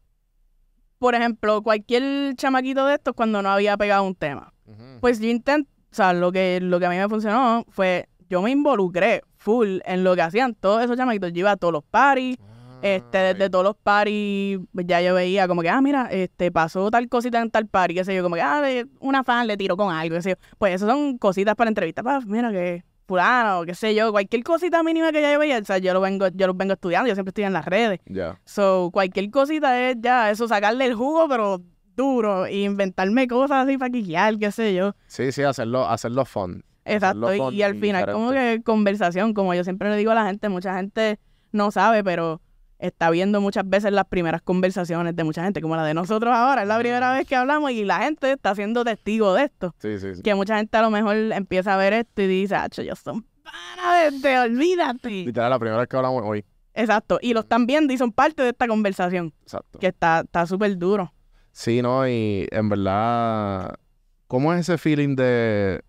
por 1.00 1.16
ejemplo, 1.16 1.60
cualquier 1.60 2.36
chamaquito 2.36 2.86
de 2.86 2.94
estos 2.94 3.14
cuando 3.14 3.42
no 3.42 3.48
había 3.48 3.76
pegado 3.76 4.04
un 4.04 4.14
tema. 4.14 4.52
Pues 5.00 5.18
yo 5.18 5.26
intento, 5.26 5.68
o 5.90 5.94
sea, 5.94 6.12
lo 6.12 6.30
que, 6.30 6.60
lo 6.62 6.78
que 6.78 6.86
a 6.86 6.90
mí 6.90 6.96
me 6.98 7.08
funcionó 7.08 7.64
fue, 7.68 8.08
yo 8.30 8.40
me 8.42 8.52
involucré 8.52 9.22
full 9.42 9.81
en 9.85 10.05
lo 10.05 10.14
que 10.14 10.22
hacían 10.22 10.55
todos 10.55 10.83
esos 10.83 10.96
chamaquitos. 10.96 11.33
Yo 11.33 11.40
iba 11.40 11.50
a 11.50 11.57
todos 11.57 11.72
los 11.72 11.85
parties, 11.85 12.38
este, 12.81 13.18
desde 13.18 13.50
todos 13.50 13.64
los 13.64 13.76
parties, 13.76 14.61
pues, 14.72 14.87
ya 14.87 15.00
yo 15.00 15.14
veía 15.14 15.46
como 15.46 15.62
que, 15.62 15.68
ah, 15.68 15.81
mira, 15.81 16.09
este, 16.11 16.50
pasó 16.50 16.90
tal 16.90 17.09
cosita 17.09 17.40
en 17.40 17.50
tal 17.50 17.66
party, 17.66 17.94
qué 17.94 18.05
sé 18.05 18.14
yo, 18.14 18.22
como 18.22 18.37
que, 18.37 18.42
ah, 18.42 18.62
una 19.00 19.22
fan 19.24 19.46
le 19.46 19.57
tiró 19.57 19.76
con 19.76 19.92
algo, 19.92 20.16
qué 20.16 20.22
sé 20.22 20.31
yo. 20.31 20.37
Pues 20.59 20.74
eso 20.74 20.87
son 20.87 21.18
cositas 21.18 21.55
para 21.55 21.68
entrevistas, 21.68 22.05
pa, 22.05 22.20
mira 22.26 22.50
que 22.50 22.85
fulano, 23.07 23.64
qué 23.64 23.74
sé 23.74 23.94
yo, 23.94 24.11
cualquier 24.11 24.42
cosita 24.42 24.83
mínima 24.83 25.12
que 25.12 25.20
ya 25.20 25.33
yo 25.33 25.38
veía, 25.38 25.59
o 25.59 25.64
sea, 25.64 25.78
yo 25.78 25.92
lo 25.92 26.00
vengo, 26.00 26.28
yo 26.28 26.46
lo 26.46 26.55
vengo 26.55 26.72
estudiando, 26.72 27.09
yo 27.09 27.14
siempre 27.14 27.31
estoy 27.31 27.44
en 27.44 27.52
las 27.52 27.64
redes. 27.66 28.00
Ya. 28.07 28.40
So, 28.44 28.90
cualquier 28.92 29.31
cosita 29.31 29.90
es 29.90 29.96
ya 30.00 30.31
eso, 30.31 30.48
sacarle 30.48 30.87
el 30.87 30.94
jugo, 30.94 31.28
pero 31.28 31.61
duro, 31.94 32.46
e 32.46 32.62
inventarme 32.62 33.28
cosas 33.28 33.66
así 33.66 33.76
para 33.76 33.90
quiquear, 33.90 34.38
qué 34.38 34.50
sé 34.50 34.74
yo. 34.74 34.94
Sí, 35.07 35.31
sí, 35.31 35.42
hacerlo, 35.42 35.87
hacerlo 35.87 36.24
fun. 36.24 36.64
Exacto, 36.84 37.52
y, 37.52 37.56
y 37.56 37.62
al 37.62 37.76
final 37.76 38.10
como 38.12 38.32
que 38.32 38.60
conversación, 38.64 39.34
como 39.34 39.54
yo 39.54 39.64
siempre 39.64 39.88
le 39.90 39.96
digo 39.96 40.10
a 40.10 40.14
la 40.14 40.26
gente, 40.26 40.48
mucha 40.48 40.74
gente 40.74 41.18
no 41.52 41.70
sabe, 41.70 42.02
pero 42.02 42.40
está 42.82 43.10
viendo 43.10 43.40
muchas 43.40 43.68
veces 43.68 43.92
las 43.92 44.06
primeras 44.06 44.42
conversaciones 44.42 45.14
de 45.14 45.24
mucha 45.24 45.44
gente, 45.44 45.60
como 45.60 45.76
la 45.76 45.84
de 45.84 45.94
nosotros 45.94 46.34
ahora, 46.34 46.62
es 46.62 46.68
la 46.68 46.78
primera 46.78 47.12
vez 47.12 47.26
que 47.26 47.36
hablamos 47.36 47.70
y 47.70 47.84
la 47.84 48.00
gente 48.00 48.32
está 48.32 48.54
siendo 48.54 48.84
testigo 48.84 49.32
de 49.34 49.44
esto. 49.44 49.74
Sí, 49.78 49.98
sí, 49.98 50.16
sí. 50.16 50.22
Que 50.22 50.34
mucha 50.34 50.56
gente 50.56 50.76
a 50.76 50.82
lo 50.82 50.90
mejor 50.90 51.16
empieza 51.16 51.74
a 51.74 51.76
ver 51.76 51.92
esto 51.92 52.22
y 52.22 52.26
dice, 52.26 52.56
ah, 52.56 52.68
ellos 52.76 52.98
son 52.98 53.24
panas 53.44 54.20
de 54.20 54.38
olvídate. 54.38 55.08
Literal, 55.08 55.50
la 55.50 55.58
primera 55.58 55.78
vez 55.78 55.88
que 55.88 55.96
hablamos 55.96 56.22
hoy. 56.26 56.44
Exacto, 56.74 57.18
y 57.22 57.34
lo 57.34 57.40
están 57.40 57.66
viendo 57.66 57.92
y 57.92 57.98
son 57.98 58.12
parte 58.12 58.42
de 58.42 58.48
esta 58.48 58.66
conversación, 58.66 59.32
Exacto. 59.42 59.78
que 59.78 59.88
está 59.88 60.20
está 60.20 60.46
súper 60.46 60.76
duro. 60.76 61.12
Sí, 61.52 61.82
no, 61.82 62.08
y 62.08 62.48
en 62.50 62.68
verdad, 62.68 63.74
¿cómo 64.26 64.54
es 64.54 64.60
ese 64.60 64.78
feeling 64.78 65.14
de, 65.14 65.82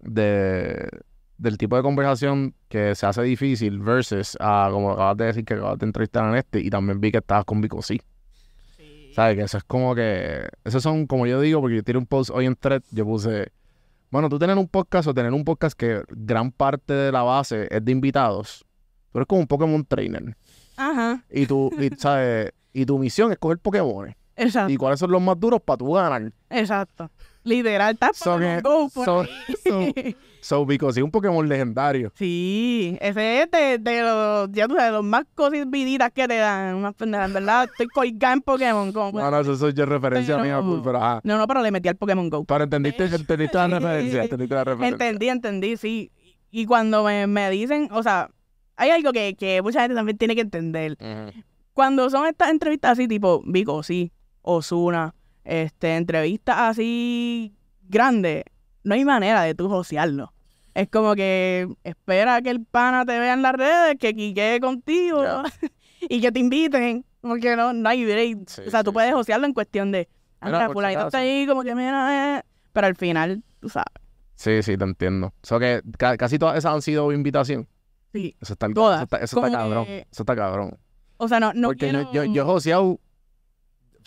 de 0.00 0.88
del 1.38 1.56
tipo 1.56 1.76
de 1.76 1.82
conversación 1.82 2.52
que 2.68 2.96
se 2.96 3.06
hace 3.06 3.22
difícil 3.22 3.78
versus 3.78 4.36
a, 4.40 4.68
como 4.72 4.90
acabas 4.90 5.16
de 5.16 5.24
decir 5.26 5.44
que 5.44 5.54
acabas 5.54 5.78
de 5.78 5.86
entrevistar 5.86 6.24
a 6.24 6.32
Nesti 6.32 6.58
y 6.58 6.68
también 6.70 7.00
vi 7.00 7.12
que 7.12 7.18
estabas 7.18 7.44
con 7.44 7.60
Vico 7.60 7.80
sí. 7.80 8.00
¿Sabes? 9.14 9.36
Que 9.36 9.42
eso 9.42 9.58
es 9.58 9.64
como 9.64 9.94
que, 9.94 10.48
esos 10.64 10.82
son, 10.82 11.06
como 11.06 11.26
yo 11.26 11.40
digo, 11.40 11.60
porque 11.60 11.76
yo 11.76 11.82
tiré 11.82 11.98
un 11.98 12.06
post 12.06 12.30
hoy 12.30 12.46
en 12.46 12.56
thread, 12.56 12.82
yo 12.90 13.04
puse, 13.04 13.52
bueno, 14.10 14.28
tú 14.28 14.38
tener 14.38 14.58
un 14.58 14.68
podcast 14.68 15.08
o 15.08 15.14
tener 15.14 15.32
un 15.32 15.44
podcast 15.44 15.78
que 15.78 16.02
gran 16.08 16.50
parte 16.50 16.92
de 16.92 17.12
la 17.12 17.22
base 17.22 17.68
es 17.70 17.84
de 17.84 17.92
invitados, 17.92 18.64
tú 19.12 19.18
eres 19.18 19.26
como 19.26 19.40
un 19.40 19.46
Pokémon 19.46 19.84
trainer. 19.84 20.36
Ajá, 20.76 21.24
Y 21.30 21.46
tú, 21.46 21.70
y, 21.80 21.88
¿sabes? 21.96 22.52
Y 22.72 22.84
tu 22.84 22.98
misión 22.98 23.32
es 23.32 23.38
coger 23.38 23.58
Pokémon. 23.58 24.14
exacto, 24.36 24.72
¿Y 24.72 24.76
cuáles 24.76 25.00
son 25.00 25.10
los 25.10 25.22
más 25.22 25.38
duros 25.38 25.60
para 25.64 25.78
tú 25.78 25.92
ganar? 25.92 26.32
exacto. 26.50 27.10
Literal, 27.48 27.94
está 27.94 28.10
So 28.12 28.38
Go 28.62 28.88
por 28.92 29.04
so- 29.04 29.20
ahí. 29.22 30.16
So, 30.40 30.66
sí, 30.92 31.02
un 31.02 31.10
Pokémon 31.10 31.46
legendario. 31.48 32.12
Sí, 32.14 32.96
ese 33.00 33.42
es 33.42 33.50
de, 33.50 33.78
de 33.78 34.02
los, 34.02 34.50
ya 34.52 34.68
tú 34.68 34.76
sabes, 34.76 34.92
los 34.92 35.04
más 35.04 35.24
cositas 35.34 36.10
que 36.12 36.28
te 36.28 36.36
dan, 36.36 36.76
en 37.00 37.32
verdad, 37.32 37.64
estoy 37.64 37.86
colgada 37.88 38.34
en 38.34 38.40
Pokémon. 38.42 38.92
Como, 38.92 39.18
No, 39.18 39.30
no, 39.30 39.40
eso 39.40 39.56
soy 39.56 39.72
yo 39.72 39.84
referencia 39.84 40.36
Pero- 40.36 40.44
mía, 40.46 40.62
full, 40.62 40.80
pero 40.84 40.98
ajá. 40.98 41.20
no, 41.24 41.38
no, 41.38 41.46
pero 41.48 41.60
le 41.62 41.70
metí 41.72 41.88
al 41.88 41.96
Pokémon 41.96 42.30
Go. 42.30 42.44
Pero 42.44 42.64
entendiste, 42.64 43.04
entendiste 43.06 43.56
la 43.58 43.66
referencia, 43.68 44.22
entendiste 44.22 44.54
la 44.54 44.64
referencia. 44.64 45.06
Entendí, 45.08 45.28
entendí, 45.28 45.76
sí. 45.76 46.12
y 46.50 46.66
cuando 46.66 47.02
me, 47.04 47.26
me 47.26 47.50
dicen, 47.50 47.88
o 47.92 48.02
sea, 48.02 48.30
hay 48.76 48.90
algo 48.90 49.12
que, 49.12 49.34
que 49.34 49.60
mucha 49.60 49.80
gente 49.82 49.96
también 49.96 50.16
tiene 50.18 50.34
que 50.36 50.42
entender. 50.42 50.96
Cuando 51.72 52.08
son 52.10 52.26
estas 52.26 52.50
entrevistas 52.50 52.92
así, 52.92 53.08
tipo 53.08 53.42
Vico, 53.44 53.82
sí, 53.82 54.12
Osuna, 54.42 55.14
este, 55.48 55.96
entrevistas 55.96 56.56
así 56.58 57.54
grandes, 57.88 58.44
no 58.84 58.94
hay 58.94 59.04
manera 59.04 59.42
de 59.42 59.54
tú 59.54 59.68
josearlo. 59.68 60.32
Es 60.74 60.88
como 60.88 61.14
que 61.14 61.66
espera 61.82 62.40
que 62.42 62.50
el 62.50 62.64
pana 62.64 63.04
te 63.04 63.18
vea 63.18 63.32
en 63.32 63.42
las 63.42 63.54
redes, 63.54 63.96
que 63.98 64.14
quique 64.14 64.58
contigo 64.60 65.22
y 66.08 66.20
que 66.20 66.30
te 66.30 66.38
inviten. 66.38 67.04
Porque 67.20 67.56
no, 67.56 67.72
no 67.72 67.88
hay 67.88 68.04
break. 68.04 68.38
o 68.66 68.70
sea, 68.70 68.84
tú 68.84 68.92
puedes 68.92 69.12
josearlo 69.12 69.46
en 69.46 69.52
cuestión 69.52 69.90
de, 69.90 70.08
anda, 70.40 70.68
si 70.68 70.72
fulanito 70.72 71.06
está 71.06 71.18
ahí, 71.18 71.46
como 71.48 71.62
que 71.64 71.74
mira, 71.74 72.38
eh", 72.38 72.42
pero 72.72 72.86
al 72.86 72.94
final, 72.94 73.42
tú 73.60 73.68
sabes. 73.68 73.86
Sí, 74.36 74.62
sí, 74.62 74.76
te 74.76 74.84
entiendo. 74.84 75.32
So 75.42 75.58
que 75.58 75.82
ca- 75.96 76.16
casi 76.16 76.38
todas 76.38 76.56
esas 76.56 76.72
han 76.74 76.82
sido 76.82 77.10
invitación. 77.10 77.66
Sí. 78.12 78.36
Eso 78.40 78.52
está, 78.52 78.68
Todas. 78.72 78.98
eso 78.98 79.04
está, 79.04 79.16
eso 79.18 79.44
está 79.44 79.58
cabrón. 79.58 79.84
que- 79.86 80.06
Eso 80.12 80.22
está 80.22 80.36
cabrón. 80.36 80.78
O 81.16 81.26
sea, 81.26 81.40
no, 81.40 81.52
no 81.54 81.68
Porque 81.68 81.88
quiero... 81.90 82.02
yo, 82.12 82.24
yo, 82.24 82.32
yo 82.32 82.42
he 82.42 82.44
joseado, 82.44 82.84
o 82.84 83.00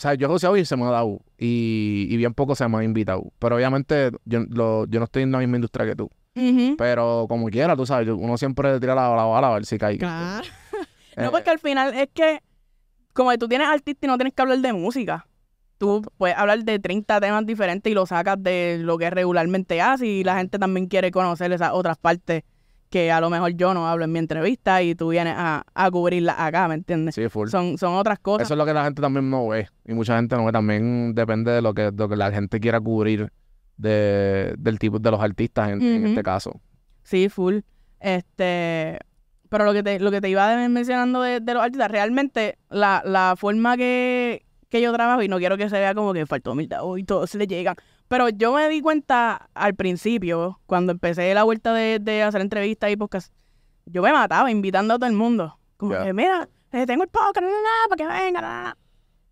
sea, 0.02 0.14
yo 0.16 0.28
he 0.28 0.30
joseado 0.30 0.58
y 0.58 0.66
se 0.66 0.76
me 0.76 0.84
ha 0.86 0.90
dado. 0.92 1.20
Y, 1.38 2.08
y 2.10 2.18
bien 2.18 2.34
poco 2.34 2.56
se 2.56 2.68
me 2.68 2.78
ha 2.78 2.84
invitado. 2.84 3.32
Pero 3.40 3.56
obviamente 3.56 4.12
yo, 4.26 4.40
lo- 4.50 4.86
yo 4.88 5.00
no 5.00 5.06
estoy 5.06 5.24
en 5.24 5.32
la 5.32 5.38
misma 5.40 5.58
industria 5.58 5.86
que 5.86 5.96
tú. 5.96 6.10
Pero 6.78 7.26
como 7.30 7.48
quiera, 7.50 7.76
tú 7.76 7.86
sabes, 7.86 8.08
uno 8.10 8.38
siempre 8.38 8.80
tira 8.80 8.96
la, 8.96 9.16
la 9.16 9.24
bala 9.26 9.50
a 9.50 9.54
ver 9.54 9.66
si 9.66 9.78
cae. 9.78 9.98
Claro. 9.98 10.48
Eh, 11.18 11.24
No, 11.24 11.32
porque 11.32 11.50
al 11.50 11.60
final 11.60 11.94
es 11.94 12.08
que, 12.14 12.40
como 13.12 13.32
que 13.32 13.38
tú 13.38 13.50
tienes 13.50 13.68
artista 13.68 14.06
y 14.06 14.08
no 14.08 14.18
tienes 14.18 14.34
que 14.34 14.42
hablar 14.42 14.60
de 14.60 14.72
música. 14.72 15.28
Tú 15.78 16.02
puedes 16.18 16.38
hablar 16.38 16.64
de 16.64 16.80
30 16.80 17.20
temas 17.20 17.46
diferentes 17.46 17.92
y 17.92 17.94
lo 17.94 18.06
sacas 18.06 18.42
de 18.42 18.78
lo 18.82 18.98
que 18.98 19.10
regularmente 19.10 19.82
haces 19.82 20.08
y 20.08 20.24
la 20.24 20.38
gente 20.38 20.58
también 20.58 20.88
quiere 20.88 21.12
conocer 21.12 21.52
esas 21.52 21.72
otras 21.74 21.98
partes 21.98 22.44
que 22.92 23.10
a 23.10 23.22
lo 23.22 23.30
mejor 23.30 23.56
yo 23.56 23.74
no 23.74 23.88
hablo 23.88 24.04
en 24.04 24.12
mi 24.12 24.20
entrevista 24.20 24.84
y 24.84 24.96
tú 24.96 25.10
vienes 25.10 25.34
a, 25.38 25.64
a 25.74 25.90
cubrirlas 25.90 26.36
acá, 26.38 26.68
¿me 26.68 26.76
entiendes? 26.76 27.16
Sí, 27.16 27.28
full. 27.30 27.48
Son, 27.48 27.78
son 27.78 27.94
otras 27.94 28.20
cosas. 28.20 28.46
Eso 28.48 28.54
es 28.54 28.58
lo 28.58 28.66
que 28.66 28.74
la 28.74 28.84
gente 28.84 29.02
también 29.02 29.30
no 29.30 29.48
ve. 29.48 29.70
Y 29.86 29.94
mucha 29.94 30.18
gente 30.18 30.36
no 30.36 30.46
ve. 30.46 30.52
También 30.52 31.16
depende 31.16 31.52
de 31.52 31.62
lo 31.62 31.74
que, 31.74 31.84
de 31.84 31.94
lo 31.98 32.10
que 32.10 32.18
la 32.18 32.32
gente 32.32 32.60
quiera 32.60 32.82
cubrir 32.82 33.32
de, 33.78 34.54
del 34.58 34.78
tipo 34.78 35.00
de 35.00 35.10
los 35.10 35.22
artistas 35.22 35.70
en, 35.70 36.06
este 36.06 36.22
caso. 36.22 36.60
Sí, 37.04 37.30
full. 37.30 37.60
Este, 38.02 39.00
pero 39.48 39.64
lo 39.64 39.72
que 39.72 39.84
te, 39.84 40.00
lo 40.02 40.12
que 40.12 40.20
te 40.20 40.30
iba 40.30 40.54
mencionando 40.68 41.22
de, 41.22 41.40
de 41.40 41.54
los 41.54 41.64
artistas, 41.64 41.90
realmente 41.90 42.58
la, 42.70 43.02
la 43.06 43.36
forma 43.38 43.78
que, 43.78 44.46
que 44.68 44.82
yo 44.82 44.92
trabajo, 44.92 45.24
y 45.24 45.30
no 45.30 45.38
quiero 45.38 45.56
que 45.58 45.70
se 45.70 45.80
vea 45.80 45.96
como 45.96 46.12
que 46.12 46.26
faltó 46.26 46.52
humildad, 46.52 46.82
hoy 46.84 47.06
todos 47.06 47.30
se 47.30 47.38
le 47.38 47.48
llegan, 47.48 47.76
pero 48.12 48.28
yo 48.28 48.52
me 48.54 48.68
di 48.68 48.82
cuenta 48.82 49.48
al 49.54 49.74
principio, 49.74 50.60
cuando 50.66 50.92
empecé 50.92 51.34
la 51.34 51.44
vuelta 51.44 51.74
de, 51.74 51.98
de 51.98 52.24
hacer 52.24 52.42
entrevistas 52.42 52.92
y 52.92 52.98
podcast, 52.98 53.32
yo 53.86 54.02
me 54.02 54.12
mataba 54.12 54.52
invitando 54.52 54.96
a 54.96 54.98
todo 54.98 55.08
el 55.08 55.16
mundo. 55.16 55.58
Como 55.78 55.98
que, 55.98 56.12
mira, 56.12 56.50
eh, 56.74 56.86
tengo 56.86 57.04
el 57.04 57.10
podcast, 57.10 57.48
para 57.88 57.96
que 57.96 58.06
venga, 58.06 58.42
na, 58.42 58.50
na, 58.50 58.64
na". 58.64 58.78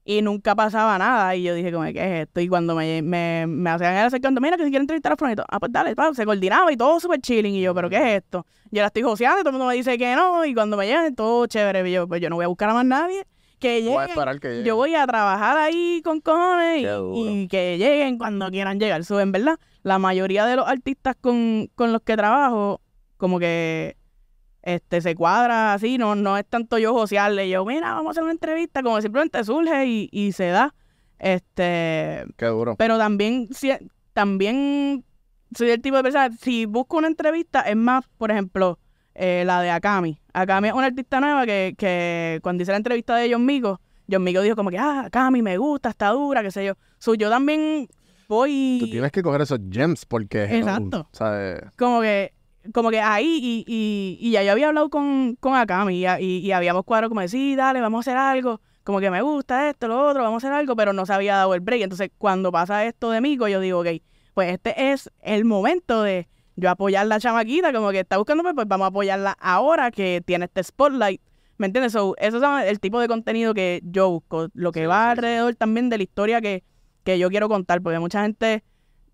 Y 0.05 0.21
nunca 0.21 0.55
pasaba 0.55 0.97
nada. 0.97 1.35
Y 1.35 1.43
yo 1.43 1.55
dije, 1.55 1.73
como, 1.73 1.83
¿qué 1.87 2.21
es 2.21 2.27
esto? 2.27 2.39
Y 2.39 2.47
cuando 2.47 2.73
me, 2.73 3.01
me, 3.01 3.45
me 3.47 3.69
hacían 3.69 3.95
el 3.95 4.05
acercamiento, 4.05 4.39
mira, 4.39 4.55
que 4.55 4.63
si 4.63 4.69
quieren 4.69 4.83
entrevistar 4.83 5.11
a 5.11 5.17
Fronito, 5.17 5.43
ah, 5.49 5.59
pues 5.59 5.73
dale, 5.73 5.93
pa, 5.93 6.13
se 6.13 6.25
coordinaba 6.25 6.71
y 6.71 6.77
todo 6.77 7.01
súper 7.01 7.19
chilling. 7.19 7.55
Y 7.55 7.61
yo, 7.61 7.75
¿pero 7.75 7.89
qué 7.89 7.97
es 7.97 8.23
esto? 8.23 8.45
Yo 8.71 8.81
la 8.81 8.87
estoy 8.87 9.01
joseando, 9.03 9.41
todo 9.41 9.49
el 9.49 9.53
mundo 9.55 9.65
me 9.65 9.73
dice 9.73 9.97
que 9.97 10.15
no. 10.15 10.45
Y 10.45 10.53
cuando 10.53 10.77
me 10.77 10.87
llegan, 10.87 11.13
todo 11.15 11.47
chévere. 11.47 11.85
Y 11.89 11.91
yo, 11.91 12.07
pues 12.07 12.21
yo 12.21 12.29
no 12.29 12.37
voy 12.37 12.45
a 12.45 12.47
buscar 12.47 12.69
a 12.69 12.73
más 12.73 12.85
nadie. 12.85 13.27
Que 13.59 13.81
Voy 13.81 13.89
a 13.89 13.97
lleguen. 13.97 14.09
esperar 14.09 14.39
que 14.39 14.47
llegue. 14.49 14.63
Yo 14.63 14.75
voy 14.75 14.95
a 14.95 15.05
trabajar 15.05 15.57
ahí 15.57 16.01
con 16.03 16.21
cojones 16.21 16.87
y 17.15 17.47
que 17.49 17.77
lleguen 17.77 18.17
cuando 18.17 18.49
quieran 18.49 18.79
llegar. 18.79 19.03
So, 19.03 19.19
en 19.19 19.31
verdad, 19.31 19.59
la 19.83 19.99
mayoría 19.99 20.45
de 20.45 20.55
los 20.55 20.67
artistas 20.67 21.15
con, 21.19 21.69
con 21.75 21.91
los 21.91 22.01
que 22.01 22.15
trabajo, 22.15 22.81
como 23.17 23.37
que 23.39 23.97
este 24.61 25.01
se 25.01 25.15
cuadra 25.15 25.73
así, 25.73 25.97
no, 25.97 26.15
no 26.15 26.37
es 26.37 26.45
tanto 26.45 26.77
yo 26.77 26.93
josearle, 26.93 27.49
yo, 27.49 27.65
mira, 27.65 27.93
vamos 27.93 28.07
a 28.07 28.11
hacer 28.11 28.23
una 28.23 28.31
entrevista, 28.33 28.81
como 28.83 29.01
simplemente 29.01 29.43
surge 29.43 29.85
y, 29.87 30.09
y 30.11 30.31
se 30.33 30.47
da. 30.47 30.73
Este, 31.17 32.25
Qué 32.37 32.45
duro. 32.47 32.75
pero 32.77 32.97
también, 32.97 33.47
si- 33.51 33.71
también 34.13 35.03
soy 35.55 35.69
el 35.71 35.81
tipo 35.81 35.97
de 35.97 36.03
persona, 36.03 36.29
si 36.41 36.65
busco 36.65 36.97
una 36.97 37.07
entrevista, 37.07 37.61
es 37.61 37.75
más, 37.75 38.05
por 38.17 38.31
ejemplo, 38.31 38.79
eh, 39.19 39.43
la 39.45 39.61
de 39.61 39.69
Akami. 39.69 40.17
Akami 40.33 40.69
es 40.69 40.73
una 40.73 40.87
artista 40.87 41.19
nueva 41.19 41.45
que, 41.45 41.75
que 41.77 42.39
cuando 42.41 42.63
hice 42.63 42.71
la 42.71 42.77
entrevista 42.77 43.17
de 43.17 43.31
John 43.31 43.45
Migo, 43.45 43.81
John 44.09 44.23
Migo 44.23 44.41
dijo 44.41 44.55
como 44.55 44.69
que, 44.69 44.77
ah, 44.77 45.03
Akami 45.07 45.41
me 45.41 45.57
gusta, 45.57 45.89
está 45.89 46.09
dura, 46.09 46.41
qué 46.41 46.51
sé 46.51 46.65
yo. 46.65 46.73
So, 46.97 47.13
yo 47.15 47.29
también 47.29 47.87
voy... 48.29 48.77
Tú 48.79 48.89
tienes 48.89 49.11
que 49.11 49.21
coger 49.21 49.41
esos 49.41 49.59
gems 49.69 50.05
porque... 50.05 50.45
Exacto. 50.45 51.07
¿sabes? 51.11 51.61
como 51.77 52.01
que 52.01 52.33
como 52.73 52.91
que 52.91 52.99
ahí 52.99 53.39
y, 53.41 53.65
y, 53.67 54.17
y 54.19 54.31
ya 54.31 54.43
yo 54.43 54.51
había 54.51 54.67
hablado 54.67 54.89
con, 54.89 55.35
con 55.39 55.55
Akami 55.55 56.05
y, 56.05 56.07
y, 56.19 56.37
y 56.39 56.51
habíamos 56.51 56.83
cuadrado 56.83 57.09
como 57.09 57.21
de, 57.21 57.27
sí, 57.27 57.55
dale, 57.55 57.81
vamos 57.81 57.99
a 57.99 58.11
hacer 58.11 58.17
algo, 58.17 58.61
como 58.83 58.99
que 58.99 59.11
me 59.11 59.21
gusta 59.21 59.69
esto, 59.69 59.87
lo 59.87 60.07
otro, 60.07 60.23
vamos 60.23 60.43
a 60.43 60.47
hacer 60.47 60.57
algo, 60.57 60.75
pero 60.75 60.93
no 60.93 61.05
se 61.05 61.13
había 61.13 61.35
dado 61.35 61.53
el 61.53 61.61
break. 61.61 61.81
Entonces, 61.81 62.11
cuando 62.17 62.51
pasa 62.51 62.85
esto 62.85 63.11
de 63.11 63.21
Mico, 63.21 63.47
yo 63.47 63.59
digo, 63.59 63.79
ok, 63.79 63.87
pues 64.33 64.51
este 64.51 64.91
es 64.91 65.09
el 65.21 65.45
momento 65.45 66.03
de 66.03 66.27
yo 66.59 66.69
apoyar 66.69 67.07
la 67.07 67.19
chamaquita, 67.19 67.71
como 67.73 67.91
que 67.91 67.99
está 68.01 68.17
buscando, 68.17 68.43
pues, 68.43 68.55
pues 68.55 68.67
vamos 68.67 68.85
a 68.85 68.89
apoyarla 68.89 69.35
ahora 69.39 69.91
que 69.91 70.21
tiene 70.25 70.45
este 70.45 70.63
spotlight. 70.63 71.21
¿Me 71.57 71.67
entiendes? 71.67 71.91
So, 71.93 72.15
eso 72.17 72.37
es 72.59 72.67
el 72.69 72.79
tipo 72.79 72.99
de 73.01 73.07
contenido 73.07 73.53
que 73.53 73.81
yo 73.83 74.09
busco, 74.09 74.47
lo 74.53 74.71
que 74.71 74.81
Sí, 74.81 74.85
va 74.85 74.95
sí, 75.01 75.05
sí. 75.07 75.11
alrededor 75.11 75.55
también 75.55 75.89
de 75.89 75.97
la 75.97 76.03
historia 76.03 76.39
que, 76.41 76.63
que 77.03 77.19
yo 77.19 77.29
quiero 77.29 77.49
contar, 77.49 77.81
porque 77.81 77.99
mucha 77.99 78.21
gente 78.21 78.63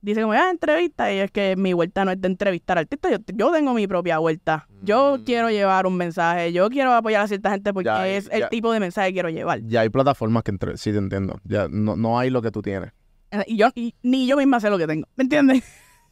dice 0.02 0.22
como, 0.22 0.34
ah, 0.34 0.52
entrevista, 0.52 1.12
y 1.12 1.18
es 1.18 1.32
que 1.32 1.56
mi 1.58 1.74
vuelta 1.74 2.06
no 2.06 2.12
es 2.12 2.22
de 2.22 2.28
entrevistar 2.28 2.78
artistas, 2.78 3.12
yo, 3.14 3.18
yo 3.34 3.52
tengo 3.52 3.74
mi 3.74 3.88
propia 3.88 4.20
vuelta. 4.20 4.68
Yo 4.84 5.18
Mm. 5.18 5.24
quiero 5.24 5.50
llevar 5.50 5.88
un 5.88 5.98
mensaje, 5.98 6.54
yo 6.54 6.70
quiero 6.70 6.94
apoyar 6.94 7.24
a 7.24 7.28
cierta 7.28 7.50
gente 7.50 7.74
porque 7.74 7.86
Ya, 7.88 8.08
es 8.08 8.30
el 8.32 8.48
tipo 8.50 8.72
de 8.72 8.80
mensaje 8.80 9.08
que 9.10 9.14
quiero 9.14 9.30
llevar. 9.30 9.62
Ya 9.66 9.82
hay 9.82 9.90
plataformas 9.90 10.44
que... 10.44 10.52
entre- 10.52 10.78
Sí, 10.78 10.92
te 10.92 11.00
entiendo. 11.00 11.40
Ya 11.44 11.68
no, 11.72 11.96
no 11.96 12.20
hay 12.20 12.30
lo 12.30 12.44
que 12.44 12.52
tú 12.52 12.62
tienes. 12.62 12.92
Eh, 13.32 13.44
Y 13.48 13.58
yo, 13.58 13.70
y 13.74 13.96
ni 14.04 14.28
yo 14.28 14.38
misma 14.38 14.60
sé 14.60 14.70
lo 14.70 14.78
que 14.78 14.86
tengo, 14.86 15.08
¿me 15.16 15.24
entiendes? 15.24 15.64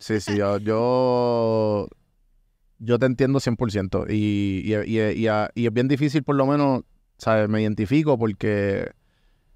Sí, 0.04 0.20
sí, 0.20 0.36
yo, 0.36 0.58
yo, 0.58 1.88
yo 2.78 3.00
te 3.00 3.06
entiendo 3.06 3.40
100%. 3.40 4.08
Y, 4.10 4.62
y, 4.66 4.76
y, 4.76 5.00
y, 5.00 5.28
y 5.56 5.66
es 5.66 5.74
bien 5.74 5.88
difícil, 5.88 6.24
por 6.24 6.36
lo 6.36 6.46
menos, 6.46 6.82
¿sabes? 7.18 7.48
Me 7.48 7.62
identifico 7.62 8.18
porque 8.18 8.92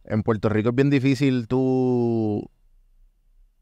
en 0.05 0.23
Puerto 0.23 0.47
Rico 0.47 0.69
es 0.69 0.75
bien 0.75 0.89
difícil 0.89 1.49
tú 1.49 2.49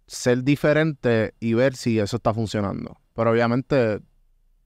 ser 0.05 0.43
diferente 0.43 1.33
y 1.39 1.55
ver 1.55 1.75
si 1.75 1.97
eso 1.97 2.17
está 2.17 2.35
funcionando. 2.35 2.95
Pero 3.15 3.31
obviamente, 3.31 3.99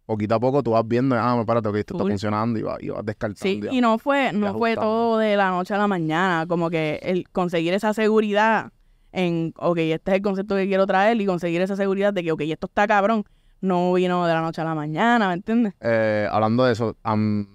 poquito 0.05 0.35
a 0.35 0.41
poco 0.41 0.61
tú 0.61 0.71
vas 0.71 0.85
viendo, 0.85 1.15
ah, 1.15 1.37
espérate, 1.39 1.69
ok, 1.69 1.75
esto 1.77 1.93
está 1.93 2.05
funcionando 2.05 2.59
y, 2.59 2.63
va, 2.63 2.75
y 2.81 2.89
vas 2.89 3.05
descartando. 3.05 3.41
Sí, 3.41 3.61
y 3.71 3.79
no 3.79 3.97
fue, 3.97 4.33
no 4.33 4.57
fue 4.57 4.75
todo 4.75 5.19
de 5.19 5.37
la 5.37 5.51
noche 5.51 5.73
a 5.73 5.77
la 5.77 5.87
mañana, 5.87 6.45
como 6.49 6.69
que 6.69 6.99
el 7.01 7.29
conseguir 7.29 7.73
esa 7.73 7.93
seguridad 7.93 8.73
en, 9.11 9.53
ok, 9.57 9.77
este 9.77 10.11
es 10.11 10.15
el 10.17 10.21
concepto 10.21 10.55
que 10.55 10.67
quiero 10.67 10.85
traer 10.87 11.19
y 11.19 11.25
conseguir 11.25 11.61
esa 11.61 11.75
seguridad 11.75 12.13
de 12.13 12.23
que, 12.23 12.31
ok, 12.31 12.41
esto 12.41 12.67
está 12.67 12.87
cabrón, 12.87 13.23
no 13.61 13.93
vino 13.93 14.25
de 14.25 14.33
la 14.33 14.41
noche 14.41 14.61
a 14.61 14.65
la 14.65 14.75
mañana, 14.75 15.27
¿me 15.27 15.33
entiendes? 15.35 15.73
Eh, 15.81 16.27
hablando 16.31 16.63
de 16.65 16.73
eso, 16.73 16.95
eh, 17.05 17.45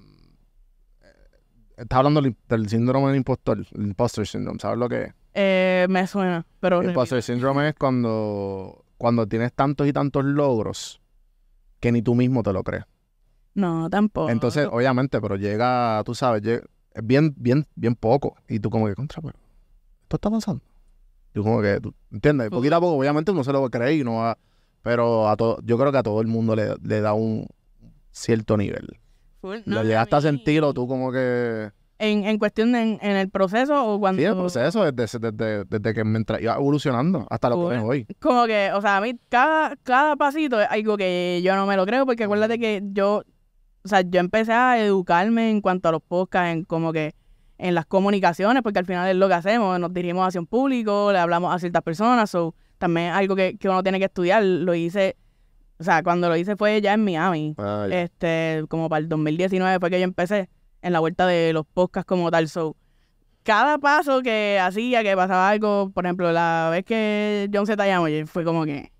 estás 1.77 1.97
hablando 1.99 2.21
del, 2.23 2.37
del 2.49 2.69
síndrome 2.69 3.09
del 3.09 3.17
impostor, 3.17 3.59
el 3.73 3.83
imposter 3.83 4.27
syndrome, 4.27 4.59
¿sabes 4.59 4.79
lo 4.79 4.88
que 4.88 5.03
es? 5.05 5.14
Eh, 5.35 5.87
me 5.88 6.07
suena, 6.07 6.47
pero... 6.61 6.81
El 6.81 6.88
imposter 6.88 7.23
syndrome 7.23 7.69
es 7.71 7.75
cuando, 7.75 8.85
cuando 8.99 9.27
tienes 9.27 9.53
tantos 9.53 9.87
y 9.87 9.93
tantos 9.93 10.25
logros 10.25 11.01
que 11.81 11.90
ni 11.93 12.03
tú 12.03 12.14
mismo 12.14 12.43
te 12.43 12.53
lo 12.53 12.62
crees. 12.62 12.85
No, 13.55 13.88
tampoco. 13.88 14.31
Entonces, 14.31 14.69
obviamente, 14.71 15.21
pero 15.21 15.37
llega, 15.37 16.03
tú 16.05 16.14
sabes, 16.14 16.43
llega- 16.43 16.64
es 16.93 17.07
bien, 17.07 17.35
bien, 17.37 17.67
bien 17.75 17.95
poco. 17.95 18.37
Y 18.49 18.59
tú 18.61 18.71
como 18.71 18.87
que, 18.87 18.95
contra, 18.95 19.21
pero 19.21 19.35
esto 20.03 20.17
está 20.17 20.31
pasando. 20.31 20.62
Tú 21.35 21.42
como 21.42 21.61
que, 21.61 21.81
tú, 21.81 21.92
¿entiendes? 22.11 22.49
Poquito 22.49 22.77
a 22.77 22.81
poco, 22.81 22.97
obviamente 22.97 23.33
uno 23.33 23.44
se 23.44 23.53
lo 23.53 23.61
va 23.61 23.66
a 23.66 23.70
creer 23.70 24.01
y 24.01 24.05
no 24.05 24.14
va... 24.16 24.38
Pero 24.83 25.29
a 25.29 25.37
todo, 25.37 25.59
yo 25.64 25.77
creo 25.77 25.90
que 25.92 25.99
a 25.99 26.03
todo 26.03 26.20
el 26.20 26.27
mundo 26.27 26.55
le, 26.55 26.75
le 26.83 27.01
da 27.01 27.12
un 27.12 27.47
cierto 28.12 28.57
nivel. 28.57 28.99
Full, 29.40 29.59
no, 29.66 29.75
lo 29.77 29.81
a 29.81 29.85
llegaste 29.85 30.14
a 30.14 30.18
mí- 30.18 30.23
sentir 30.23 30.62
o 30.62 30.73
tú 30.73 30.87
como 30.87 31.11
que... 31.11 31.70
En, 31.99 32.25
en 32.25 32.38
cuestión 32.38 32.73
de 32.73 32.83
en, 32.83 32.99
en 33.03 33.16
el 33.16 33.31
proceso 33.31 33.94
o 33.94 33.99
cuando... 33.99 34.20
Sí, 34.20 34.27
el 34.27 34.35
proceso 34.35 34.90
desde, 34.92 35.18
desde, 35.18 35.64
desde 35.64 35.94
que 35.94 36.05
mientras 36.05 36.40
iba 36.42 36.55
evolucionando 36.55 37.27
hasta 37.31 37.49
lo 37.49 37.62
que 37.68 37.77
ves 37.77 37.83
hoy. 37.85 38.07
Como 38.20 38.47
que, 38.47 38.70
o 38.75 38.81
sea, 38.81 38.99
a 38.99 39.01
mí 39.01 39.18
cada, 39.29 39.75
cada 39.83 40.16
pasito 40.16 40.61
es 40.61 40.68
algo 40.70 40.97
que 40.97 41.40
yo 41.42 41.57
no 41.57 41.66
me 41.66 41.77
lo 41.77 41.87
creo 41.87 42.05
porque 42.05 42.25
acuérdate 42.25 42.59
que 42.59 42.83
yo, 42.92 43.23
o 43.85 43.88
sea, 43.88 44.03
yo 44.03 44.20
empecé 44.20 44.53
a 44.53 44.79
educarme 44.85 45.51
en 45.51 45.61
cuanto 45.61 45.88
a 45.88 45.92
los 45.92 46.03
podcasts, 46.03 46.53
en 46.53 46.64
como 46.64 46.92
que 46.92 47.14
en 47.59 47.75
las 47.75 47.87
comunicaciones, 47.87 48.62
porque 48.62 48.79
al 48.79 48.87
final 48.87 49.09
es 49.09 49.17
lo 49.17 49.29
que 49.29 49.35
hacemos, 49.35 49.79
nos 49.79 49.93
dirigimos 49.93 50.27
hacia 50.27 50.40
un 50.40 50.47
público, 50.47 51.12
le 51.12 51.19
hablamos 51.19 51.55
a 51.55 51.59
ciertas 51.59 51.83
personas, 51.83 52.31
so, 52.31 52.55
también 52.79 53.09
es 53.09 53.14
algo 53.14 53.37
que, 53.37 53.57
que 53.59 53.69
uno 53.69 53.83
tiene 53.83 53.99
que 53.99 54.07
estudiar, 54.07 54.43
lo 54.43 54.75
hice, 54.75 55.17
o 55.79 55.85
sea, 55.85 56.03
cuando 56.03 56.29
lo 56.29 56.37
hice 56.37 56.57
fue 56.57 56.81
ya 56.81 56.95
en 56.95 57.05
Miami, 57.05 57.55
Ah, 57.59 57.87
este, 57.90 58.64
como 58.69 58.88
para 58.88 59.01
el 59.01 59.09
2019 59.09 59.79
fue 59.81 59.90
que 59.90 59.99
yo 59.99 60.05
empecé 60.05 60.49
en 60.83 60.93
la 60.93 61.01
vuelta 61.01 61.27
de 61.27 61.53
los 61.53 61.67
podcasts 61.67 62.07
como 62.07 62.31
tal. 62.31 62.49
So, 62.49 62.77
cada 63.43 63.79
paso 63.79 64.23
que 64.23 64.59
hacía, 64.61 65.03
que 65.03 65.17
pasaba 65.17 65.49
algo, 65.49 65.90
por 65.90 66.05
ejemplo, 66.05 66.31
la 66.33 66.69
vez 66.71 66.85
que 66.85 67.51
John 67.53 67.67
se 67.67 67.77
llamó, 67.77 68.07
fue 68.27 68.45
como 68.45 68.64
que, 68.64 68.93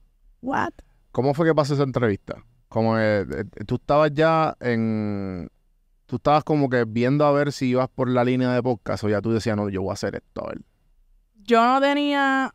¿what? 0.43 0.73
¿Cómo 1.13 1.33
fue 1.33 1.47
que 1.47 1.55
pasó 1.55 1.75
esa 1.75 1.85
entrevista? 1.85 2.45
Como 2.69 2.99
eh, 2.99 3.21
eh, 3.23 3.45
tú 3.67 3.77
estabas 3.77 4.11
ya 4.13 4.57
en... 4.61 5.49
Tú 6.07 6.17
estabas 6.17 6.45
como 6.45 6.69
que 6.69 6.85
viendo 6.85 7.25
a 7.25 7.33
ver 7.33 7.51
si 7.53 7.69
ibas 7.69 7.89
por 7.89 8.09
la 8.11 8.25
línea 8.25 8.53
de 8.53 8.63
podcast 8.63 9.05
o 9.05 9.09
ya 9.09 9.21
tú 9.23 9.33
decías, 9.33 9.57
no, 9.57 9.69
yo 9.69 9.83
voy 9.83 9.91
a 9.91 9.95
hacer 9.95 10.15
esto, 10.17 10.45
a 10.45 10.49
ver. 10.49 10.61
Yo 11.45 11.65
no 11.65 11.81
tenía 11.81 12.55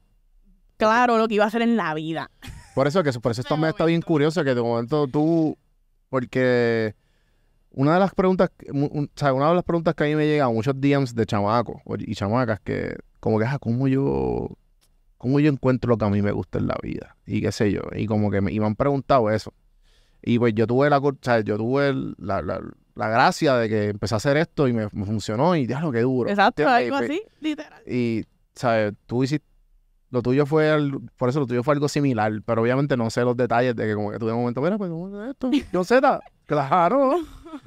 claro 0.77 1.17
lo 1.17 1.27
que 1.27 1.35
iba 1.35 1.43
a 1.45 1.47
hacer 1.47 1.61
en 1.61 1.75
la 1.77 1.93
vida. 1.93 2.29
Por 2.75 2.87
eso 2.87 3.03
que 3.03 3.11
por 3.13 3.31
eso 3.31 3.41
esto 3.41 3.57
me 3.57 3.69
está 3.69 3.85
bien 3.85 4.01
curioso 4.01 4.43
que 4.43 4.53
de 4.55 4.61
momento 4.61 5.07
tú, 5.07 5.57
porque 6.09 6.95
una 7.71 7.93
de 7.95 7.99
las 7.99 8.13
preguntas, 8.13 8.49
un- 8.71 9.09
o 9.13 9.19
sea, 9.19 9.33
una 9.33 9.49
de 9.49 9.55
las 9.55 9.63
preguntas 9.63 9.93
que 9.95 10.03
a 10.03 10.07
mí 10.07 10.15
me 10.15 10.25
llegan 10.27 10.53
muchos 10.53 10.79
DMs 10.79 11.13
de 11.15 11.25
chamacos 11.25 11.81
y 11.99 12.15
chamacas 12.15 12.59
que 12.61 12.95
como 13.19 13.37
que, 13.39 13.45
ah, 13.45 13.57
¿cómo 13.59 13.87
yo, 13.87 14.49
cómo 15.17 15.39
yo 15.39 15.51
encuentro 15.51 15.89
lo 15.89 15.97
que 15.97 16.05
a 16.05 16.09
mí 16.09 16.21
me 16.21 16.31
gusta 16.31 16.57
en 16.59 16.67
la 16.67 16.77
vida? 16.81 17.15
Y 17.25 17.41
qué 17.41 17.51
sé 17.51 17.71
yo, 17.71 17.81
y 17.95 18.05
como 18.05 18.31
que 18.31 18.41
me, 18.41 18.51
y 18.51 18.59
me 18.59 18.65
han 18.65 18.75
preguntado 18.75 19.29
eso. 19.29 19.53
Y 20.21 20.37
pues 20.39 20.53
yo 20.53 20.67
tuve 20.67 20.89
la, 20.89 20.97
o 20.99 21.17
sea, 21.21 21.39
yo 21.41 21.57
tuve 21.57 21.93
la, 22.17 22.41
la, 22.41 22.61
la 22.99 23.07
gracia 23.09 23.55
de 23.55 23.69
que 23.69 23.85
empecé 23.89 24.13
a 24.13 24.17
hacer 24.17 24.37
esto 24.37 24.67
y 24.67 24.73
me, 24.73 24.87
me 24.91 25.05
funcionó 25.05 25.55
y 25.55 25.65
lo 25.65 25.91
que 25.91 26.01
duro. 26.01 26.29
Exacto, 26.29 26.67
algo 26.67 26.87
Y, 26.87 26.89
pues, 26.89 27.09
así, 27.09 27.21
literal. 27.39 27.81
y, 27.87 28.25
¿sabes? 28.53 28.93
Tú 29.07 29.23
hiciste, 29.23 29.45
lo 30.11 30.21
tuyo 30.21 30.45
fue, 30.45 30.69
al- 30.69 30.99
por 31.17 31.29
eso 31.29 31.39
lo 31.39 31.47
tuyo 31.47 31.63
fue 31.63 31.73
algo 31.75 31.87
similar, 31.87 32.31
pero 32.45 32.61
obviamente 32.61 32.97
no 32.97 33.09
sé 33.09 33.21
los 33.21 33.37
detalles 33.37 33.75
de 33.75 33.85
que 33.87 33.95
como 33.95 34.11
que 34.11 34.19
tú 34.19 34.27
de 34.27 34.33
momento, 34.33 34.61
mira, 34.61 34.77
pues, 34.77 34.89
¿cómo 34.91 35.23
es 35.23 35.29
esto? 35.31 35.49
Yo 35.71 35.83
Z, 35.83 36.19
claro. 36.45 37.15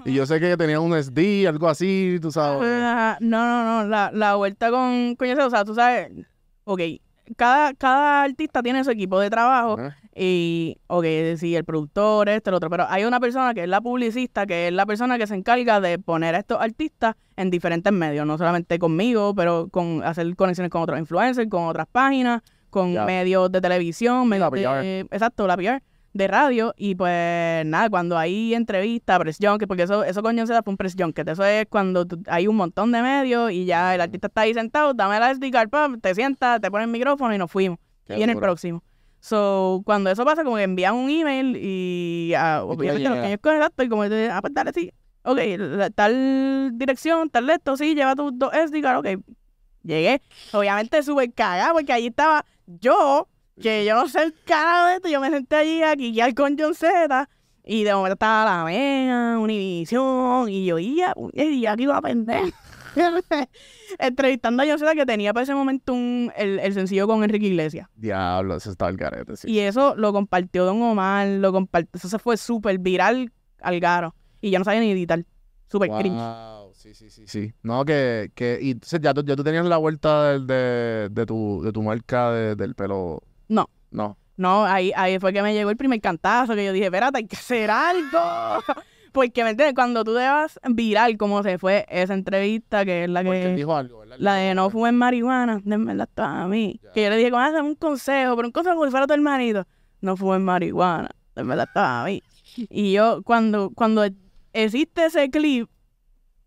Y 0.04 0.12
yo 0.14 0.26
sé 0.26 0.38
que 0.38 0.56
tenía 0.56 0.78
un 0.80 0.94
SD, 0.94 1.48
algo 1.48 1.68
así, 1.68 2.18
tú 2.20 2.30
sabes. 2.30 2.68
Ah, 2.70 3.16
no, 3.20 3.38
no, 3.44 3.82
no, 3.84 3.88
la, 3.88 4.10
la 4.12 4.34
vuelta 4.36 4.70
con, 4.70 5.16
con 5.16 5.26
eso, 5.28 5.46
o 5.46 5.50
sea, 5.50 5.64
tú 5.64 5.74
sabes, 5.74 6.10
ok, 6.64 6.80
cada, 7.36 7.74
cada 7.74 8.22
artista 8.22 8.62
tiene 8.62 8.84
su 8.84 8.90
equipo 8.90 9.18
de 9.20 9.30
trabajo 9.30 9.78
Ajá. 9.78 9.96
y, 10.14 10.76
ok, 10.86 11.04
sí, 11.36 11.54
el 11.56 11.64
productor, 11.64 12.28
este, 12.28 12.50
el 12.50 12.54
otro, 12.54 12.70
pero 12.70 12.86
hay 12.88 13.04
una 13.04 13.20
persona 13.20 13.54
que 13.54 13.62
es 13.62 13.68
la 13.68 13.80
publicista, 13.80 14.46
que 14.46 14.68
es 14.68 14.72
la 14.72 14.86
persona 14.86 15.18
que 15.18 15.26
se 15.26 15.34
encarga 15.34 15.80
de 15.80 15.98
poner 15.98 16.34
a 16.34 16.38
estos 16.38 16.60
artistas 16.60 17.14
en 17.36 17.50
diferentes 17.50 17.92
medios, 17.92 18.26
no 18.26 18.38
solamente 18.38 18.78
conmigo, 18.78 19.34
pero 19.34 19.68
con 19.70 20.02
hacer 20.04 20.34
conexiones 20.36 20.70
con 20.70 20.82
otros 20.82 20.98
influencers, 20.98 21.48
con 21.48 21.64
otras 21.64 21.86
páginas, 21.90 22.42
con 22.70 22.92
medios 23.04 23.52
de 23.52 23.60
televisión, 23.60 24.28
medios 24.28 24.50
PR. 24.50 24.82
de, 24.82 25.00
exacto, 25.10 25.46
la 25.46 25.56
PR, 25.56 25.82
de 26.14 26.28
radio, 26.28 26.74
y 26.76 26.94
pues 26.94 27.64
nada, 27.66 27.88
cuando 27.88 28.18
hay 28.18 28.54
entrevistas, 28.54 29.18
press 29.18 29.38
junket, 29.40 29.66
porque 29.66 29.84
eso, 29.84 30.04
eso 30.04 30.20
John 30.22 30.36
Zeta 30.46 30.62
fue 30.62 30.72
un 30.72 30.76
press 30.76 30.94
junket, 30.98 31.26
eso 31.28 31.44
es 31.44 31.66
cuando 31.70 32.06
tú- 32.06 32.22
hay 32.26 32.46
un 32.46 32.56
montón 32.56 32.92
de 32.92 33.00
medios 33.02 33.50
y 33.50 33.64
ya 33.64 33.94
el 33.94 34.00
artista 34.00 34.26
está 34.26 34.42
ahí 34.42 34.52
sentado, 34.54 34.92
dame 34.94 35.18
la 35.18 35.30
SD 35.30 35.50
card, 35.50 35.70
pam, 35.70 36.00
te 36.00 36.14
sientas, 36.14 36.60
te 36.60 36.70
pones 36.70 36.84
el 36.86 36.92
micrófono 36.92 37.34
y 37.34 37.38
nos 37.38 37.50
fuimos. 37.50 37.78
Qué 38.06 38.18
y 38.18 38.22
en 38.22 38.30
el 38.30 38.36
próximo. 38.38 38.82
So, 39.20 39.82
cuando 39.84 40.10
eso 40.10 40.24
pasa, 40.24 40.42
como 40.44 40.56
que 40.56 40.64
envían 40.64 40.94
un 40.96 41.08
email 41.08 41.56
y 41.56 42.34
ah, 42.36 42.62
obviamente 42.64 43.08
los 43.08 43.18
que 43.28 43.32
exacto, 43.34 43.82
y 43.84 43.88
como 43.88 44.08
te 44.08 44.28
ah, 44.28 44.40
pues 44.40 44.52
dale, 44.52 44.72
sí. 44.72 44.92
Ok, 45.22 45.38
la- 45.56 45.90
tal 45.90 46.72
dirección, 46.74 47.30
tal 47.30 47.48
esto, 47.48 47.76
sí, 47.76 47.94
lleva 47.94 48.16
tus 48.16 48.32
dos 48.36 48.52
SD 48.52 48.82
card, 48.82 48.98
ok. 48.98 49.22
Llegué, 49.84 50.20
obviamente 50.52 51.02
súper 51.02 51.32
cagada, 51.32 51.72
porque 51.72 51.92
allí 51.92 52.08
estaba 52.08 52.44
yo, 52.66 53.28
que 53.60 53.84
yo 53.84 53.94
no 53.94 54.08
sé 54.08 54.22
el 54.22 54.34
carajo 54.44 54.86
de 54.88 54.94
esto, 54.96 55.08
yo 55.08 55.20
me 55.20 55.30
senté 55.30 55.56
allí 55.56 55.82
aquí 55.82 56.12
ya 56.12 56.32
con 56.34 56.56
John 56.58 56.74
Z, 56.74 57.28
y 57.64 57.84
de 57.84 57.94
momento 57.94 58.14
estaba 58.14 58.44
la 58.44 58.64
Mega, 58.64 59.38
Univision, 59.38 60.48
y 60.48 60.64
yo, 60.66 60.78
y 60.78 60.96
ya, 60.96 61.72
aquí 61.72 61.86
va 61.86 61.98
a 61.98 62.02
pendejo. 62.02 62.48
Entrevistando 63.98 64.62
a 64.62 64.66
John 64.66 64.78
Z, 64.78 64.94
que 64.94 65.06
tenía 65.06 65.32
para 65.32 65.44
ese 65.44 65.54
momento 65.54 65.92
un, 65.92 66.32
el, 66.36 66.58
el 66.58 66.74
sencillo 66.74 67.06
con 67.06 67.22
Enrique 67.24 67.46
Iglesias. 67.46 67.88
Diablo, 67.96 68.56
eso 68.56 68.70
estaba 68.70 68.90
el 68.90 68.96
carete, 68.96 69.36
sí. 69.36 69.50
Y 69.50 69.60
eso 69.60 69.94
lo 69.96 70.12
compartió 70.12 70.64
Don 70.64 70.80
Omar, 70.82 71.26
lo 71.28 71.52
compartió, 71.52 71.90
eso 71.94 72.08
se 72.08 72.18
fue 72.18 72.36
súper 72.36 72.78
viral 72.78 73.32
al 73.60 73.80
garo. 73.80 74.14
Y 74.40 74.50
yo 74.50 74.58
no 74.58 74.64
sabía 74.64 74.80
ni 74.80 74.90
editar. 74.90 75.24
Súper 75.70 75.90
cringe. 75.90 76.16
Wow, 76.18 76.72
sí, 76.74 76.94
sí, 76.94 77.08
sí, 77.10 77.22
sí. 77.26 77.52
No, 77.62 77.84
que, 77.84 78.30
que, 78.34 78.58
y 78.60 78.72
entonces 78.72 79.00
ya 79.00 79.14
tú, 79.14 79.22
ya 79.24 79.36
tú 79.36 79.42
tenías 79.44 79.64
la 79.64 79.78
vuelta 79.78 80.30
del- 80.32 80.46
de, 80.46 81.08
de, 81.10 81.24
tu, 81.26 81.62
de 81.62 81.72
tu 81.72 81.82
marca 81.82 82.30
de- 82.30 82.56
del 82.56 82.74
pelo. 82.74 83.22
No. 83.52 83.68
No. 83.90 84.16
No, 84.36 84.64
ahí, 84.64 84.92
ahí 84.96 85.18
fue 85.18 85.32
que 85.32 85.42
me 85.42 85.52
llegó 85.52 85.70
el 85.70 85.76
primer 85.76 86.00
cantazo, 86.00 86.54
que 86.54 86.64
yo 86.64 86.72
dije, 86.72 86.86
espérate, 86.86 87.18
hay 87.18 87.26
que 87.26 87.36
hacer 87.36 87.70
algo. 87.70 88.18
Porque, 89.12 89.44
¿me 89.44 89.50
entiendes? 89.50 89.74
Cuando 89.74 90.04
tú 90.04 90.14
debas 90.14 90.58
viral, 90.70 91.18
como 91.18 91.42
se 91.42 91.58
fue 91.58 91.84
esa 91.90 92.14
entrevista, 92.14 92.82
que 92.86 93.04
es 93.04 93.10
la 93.10 93.22
Porque 93.22 93.42
que... 93.42 93.54
dijo 93.54 93.76
algo, 93.76 93.98
¿verdad? 93.98 94.16
La 94.18 94.34
de 94.36 94.54
no 94.54 94.70
fumen 94.70 94.96
marihuana, 94.96 95.60
denme 95.64 95.94
la 95.94 96.08
a 96.16 96.48
mí. 96.48 96.80
Ya. 96.82 96.92
Que 96.92 97.02
yo 97.04 97.10
le 97.10 97.16
dije, 97.18 97.30
¿cómo 97.30 97.42
hacer 97.42 97.60
un 97.60 97.74
consejo? 97.74 98.34
Pero 98.36 98.48
un 98.48 98.52
consejo 98.52 98.74
como 98.76 98.86
si 98.86 98.90
fuera 98.90 99.06
tu 99.06 99.12
hermanito. 99.12 99.66
No 100.00 100.16
fumen 100.16 100.42
marihuana, 100.42 101.10
denme 101.36 101.54
la 101.54 101.68
a 101.74 102.04
mí. 102.06 102.22
Y 102.56 102.92
yo, 102.92 103.22
cuando, 103.22 103.70
cuando 103.74 104.02
existe 104.54 105.04
ese 105.04 105.30
clip, 105.30 105.68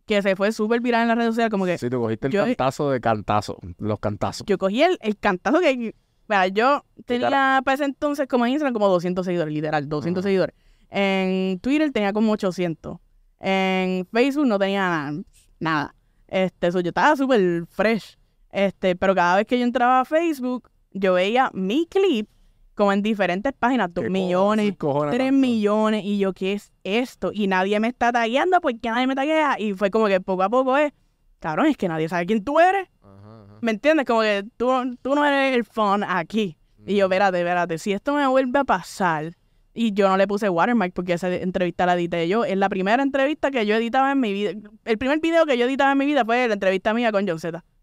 que 0.07 0.23
se 0.23 0.35
fue 0.35 0.51
súper 0.51 0.81
viral 0.81 1.03
en 1.03 1.07
las 1.09 1.17
redes 1.17 1.29
sociales, 1.31 1.51
como 1.51 1.65
que 1.65 1.77
Sí, 1.77 1.89
tú 1.89 1.99
cogiste 1.99 2.27
el 2.27 2.33
yo- 2.33 2.45
cantazo 2.45 2.89
de 2.89 2.99
cantazo, 2.99 3.57
los 3.77 3.99
cantazos. 3.99 4.45
yo 4.47 4.57
cogí 4.57 4.81
el, 4.81 4.97
el 5.01 5.17
cantazo 5.17 5.59
que... 5.59 5.93
Mira, 6.27 6.47
yo 6.47 6.83
tenía 7.05 7.61
para 7.63 7.75
ese 7.75 7.85
entonces 7.85 8.27
como 8.27 8.45
en 8.45 8.53
Instagram 8.53 8.73
como 8.73 8.87
200 8.89 9.25
seguidores, 9.25 9.53
literal, 9.53 9.87
200 9.87 10.21
Ajá. 10.21 10.27
seguidores. 10.27 10.55
En 10.89 11.59
Twitter 11.59 11.91
tenía 11.91 12.13
como 12.13 12.31
800. 12.31 12.97
En 13.39 14.07
Facebook 14.11 14.47
no 14.47 14.57
tenía 14.57 14.81
nada. 14.89 15.21
nada. 15.59 15.95
Este, 16.27 16.71
so, 16.71 16.79
yo 16.79 16.89
estaba 16.89 17.15
súper 17.15 17.65
fresh. 17.67 18.17
Este, 18.51 18.95
pero 18.95 19.13
cada 19.13 19.35
vez 19.37 19.45
que 19.45 19.59
yo 19.59 19.65
entraba 19.65 19.99
a 20.01 20.05
Facebook, 20.05 20.69
yo 20.91 21.13
veía 21.13 21.51
mi 21.53 21.85
clip 21.87 22.29
como 22.73 22.91
en 22.91 23.01
diferentes 23.01 23.53
páginas, 23.53 23.93
2 23.93 24.03
¿Qué 24.05 24.09
millones, 24.09 24.75
cojones 24.77 25.11
3 25.15 25.27
tanto? 25.29 25.39
millones, 25.39 26.03
y 26.03 26.17
yo, 26.17 26.33
¿qué 26.33 26.53
es 26.53 26.71
esto? 26.83 27.31
Y 27.33 27.47
nadie 27.47 27.79
me 27.79 27.87
está 27.87 28.11
tagueando 28.11 28.59
porque 28.61 28.89
nadie 28.89 29.07
me 29.07 29.15
taguea. 29.15 29.57
Y 29.59 29.73
fue 29.73 29.91
como 29.91 30.07
que 30.07 30.19
poco 30.19 30.43
a 30.43 30.49
poco 30.49 30.75
es, 30.77 30.91
cabrón, 31.39 31.67
es 31.67 31.77
que 31.77 31.87
nadie 31.87 32.09
sabe 32.09 32.25
quién 32.25 32.43
tú 32.43 32.59
eres. 32.59 32.87
Ajá. 33.01 33.34
¿Me 33.61 33.71
entiendes? 33.71 34.05
Como 34.05 34.21
que 34.21 34.45
tú, 34.57 34.97
tú 35.01 35.15
no 35.15 35.25
eres 35.25 35.55
el 35.55 35.65
fun 35.65 36.03
aquí. 36.03 36.57
Y 36.85 36.95
yo, 36.95 37.05
espérate, 37.05 37.39
espérate, 37.39 37.77
si 37.77 37.93
esto 37.93 38.13
me 38.13 38.27
vuelve 38.27 38.59
a 38.59 38.63
pasar, 38.63 39.35
y 39.73 39.91
yo 39.93 40.07
no 40.07 40.17
le 40.17 40.27
puse 40.27 40.47
watermark 40.47 40.93
porque 40.93 41.13
esa 41.13 41.33
entrevista 41.33 41.85
la 41.85 41.95
edité 41.95 42.27
yo, 42.29 42.45
es 42.45 42.55
la 42.55 42.69
primera 42.69 43.03
entrevista 43.03 43.51
que 43.51 43.65
yo 43.65 43.75
editaba 43.75 44.11
en 44.11 44.19
mi 44.19 44.31
vida. 44.31 44.51
El 44.85 44.97
primer 44.97 45.19
video 45.19 45.45
que 45.45 45.57
yo 45.57 45.65
editaba 45.65 45.91
en 45.91 45.97
mi 45.97 46.05
vida 46.05 46.23
fue 46.23 46.47
la 46.47 46.53
entrevista 46.53 46.93
mía 46.93 47.11
con 47.11 47.27
John 47.27 47.39
Z. 47.39 47.63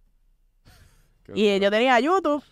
Y 1.34 1.60
yo 1.60 1.70
tenía 1.70 1.98
YouTube, 2.00 2.42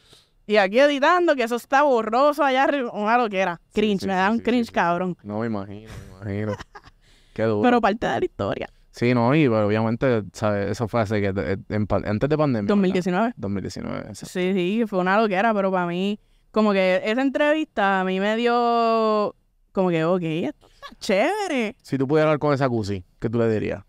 y 0.47 0.57
aquí 0.57 0.79
editando, 0.79 1.37
que 1.37 1.45
eso 1.45 1.57
está 1.57 1.83
borroso 1.83 2.43
allá 2.43 2.65
arriba, 2.65 2.91
una 2.93 3.17
loquera. 3.17 3.61
Cringe, 3.73 4.01
sí, 4.01 4.07
me 4.07 4.15
sí, 4.15 4.19
da 4.19 4.31
un 4.31 4.39
sí, 4.39 4.43
cringe, 4.43 4.71
cabrón. 4.71 5.17
No 5.23 5.39
me 5.39 5.47
imagino, 5.47 5.91
me 6.25 6.41
imagino. 6.41 6.57
Qué 7.35 7.45
duro. 7.45 7.63
Pero 7.63 7.81
parte 7.81 8.07
de 8.07 8.19
la 8.19 8.25
historia. 8.25 8.69
Sí, 8.91 9.15
no, 9.15 9.35
y 9.35 9.45
pero 9.49 9.67
obviamente, 9.67 10.23
¿sabes? 10.33 10.71
Eso 10.73 10.89
fue 10.89 11.01
hace 11.03 11.21
que 11.21 11.29
en 11.69 11.87
antes 11.91 12.29
de 12.29 12.39
pandemia. 12.39 12.63
¿verdad? 12.63 12.67
2019. 12.67 13.33
2019. 13.37 13.99
exacto. 14.09 14.27
Sí, 14.27 14.53
sí, 14.53 14.85
fue 14.87 14.99
una 14.99 15.21
loquera, 15.21 15.53
pero 15.55 15.71
para 15.71 15.87
mí, 15.87 16.19
como 16.51 16.73
que 16.73 17.01
esa 17.05 17.23
entrevista 17.23 18.01
a 18.01 18.05
mí 18.05 18.21
me 18.21 18.37
dio, 18.37 19.35
como 19.73 19.91
que, 19.91 20.05
ok, 20.05 20.23
esto 20.23 20.67
está 20.67 20.87
chévere. 20.99 21.77
Si 21.83 21.97
tú 21.99 22.07
pudieras 22.09 22.27
hablar 22.29 22.39
con 22.39 22.53
esa 22.55 22.69
Cusi, 22.69 23.05
¿qué 23.19 23.29
tú 23.31 23.39
le 23.39 23.49
dirías? 23.51 23.85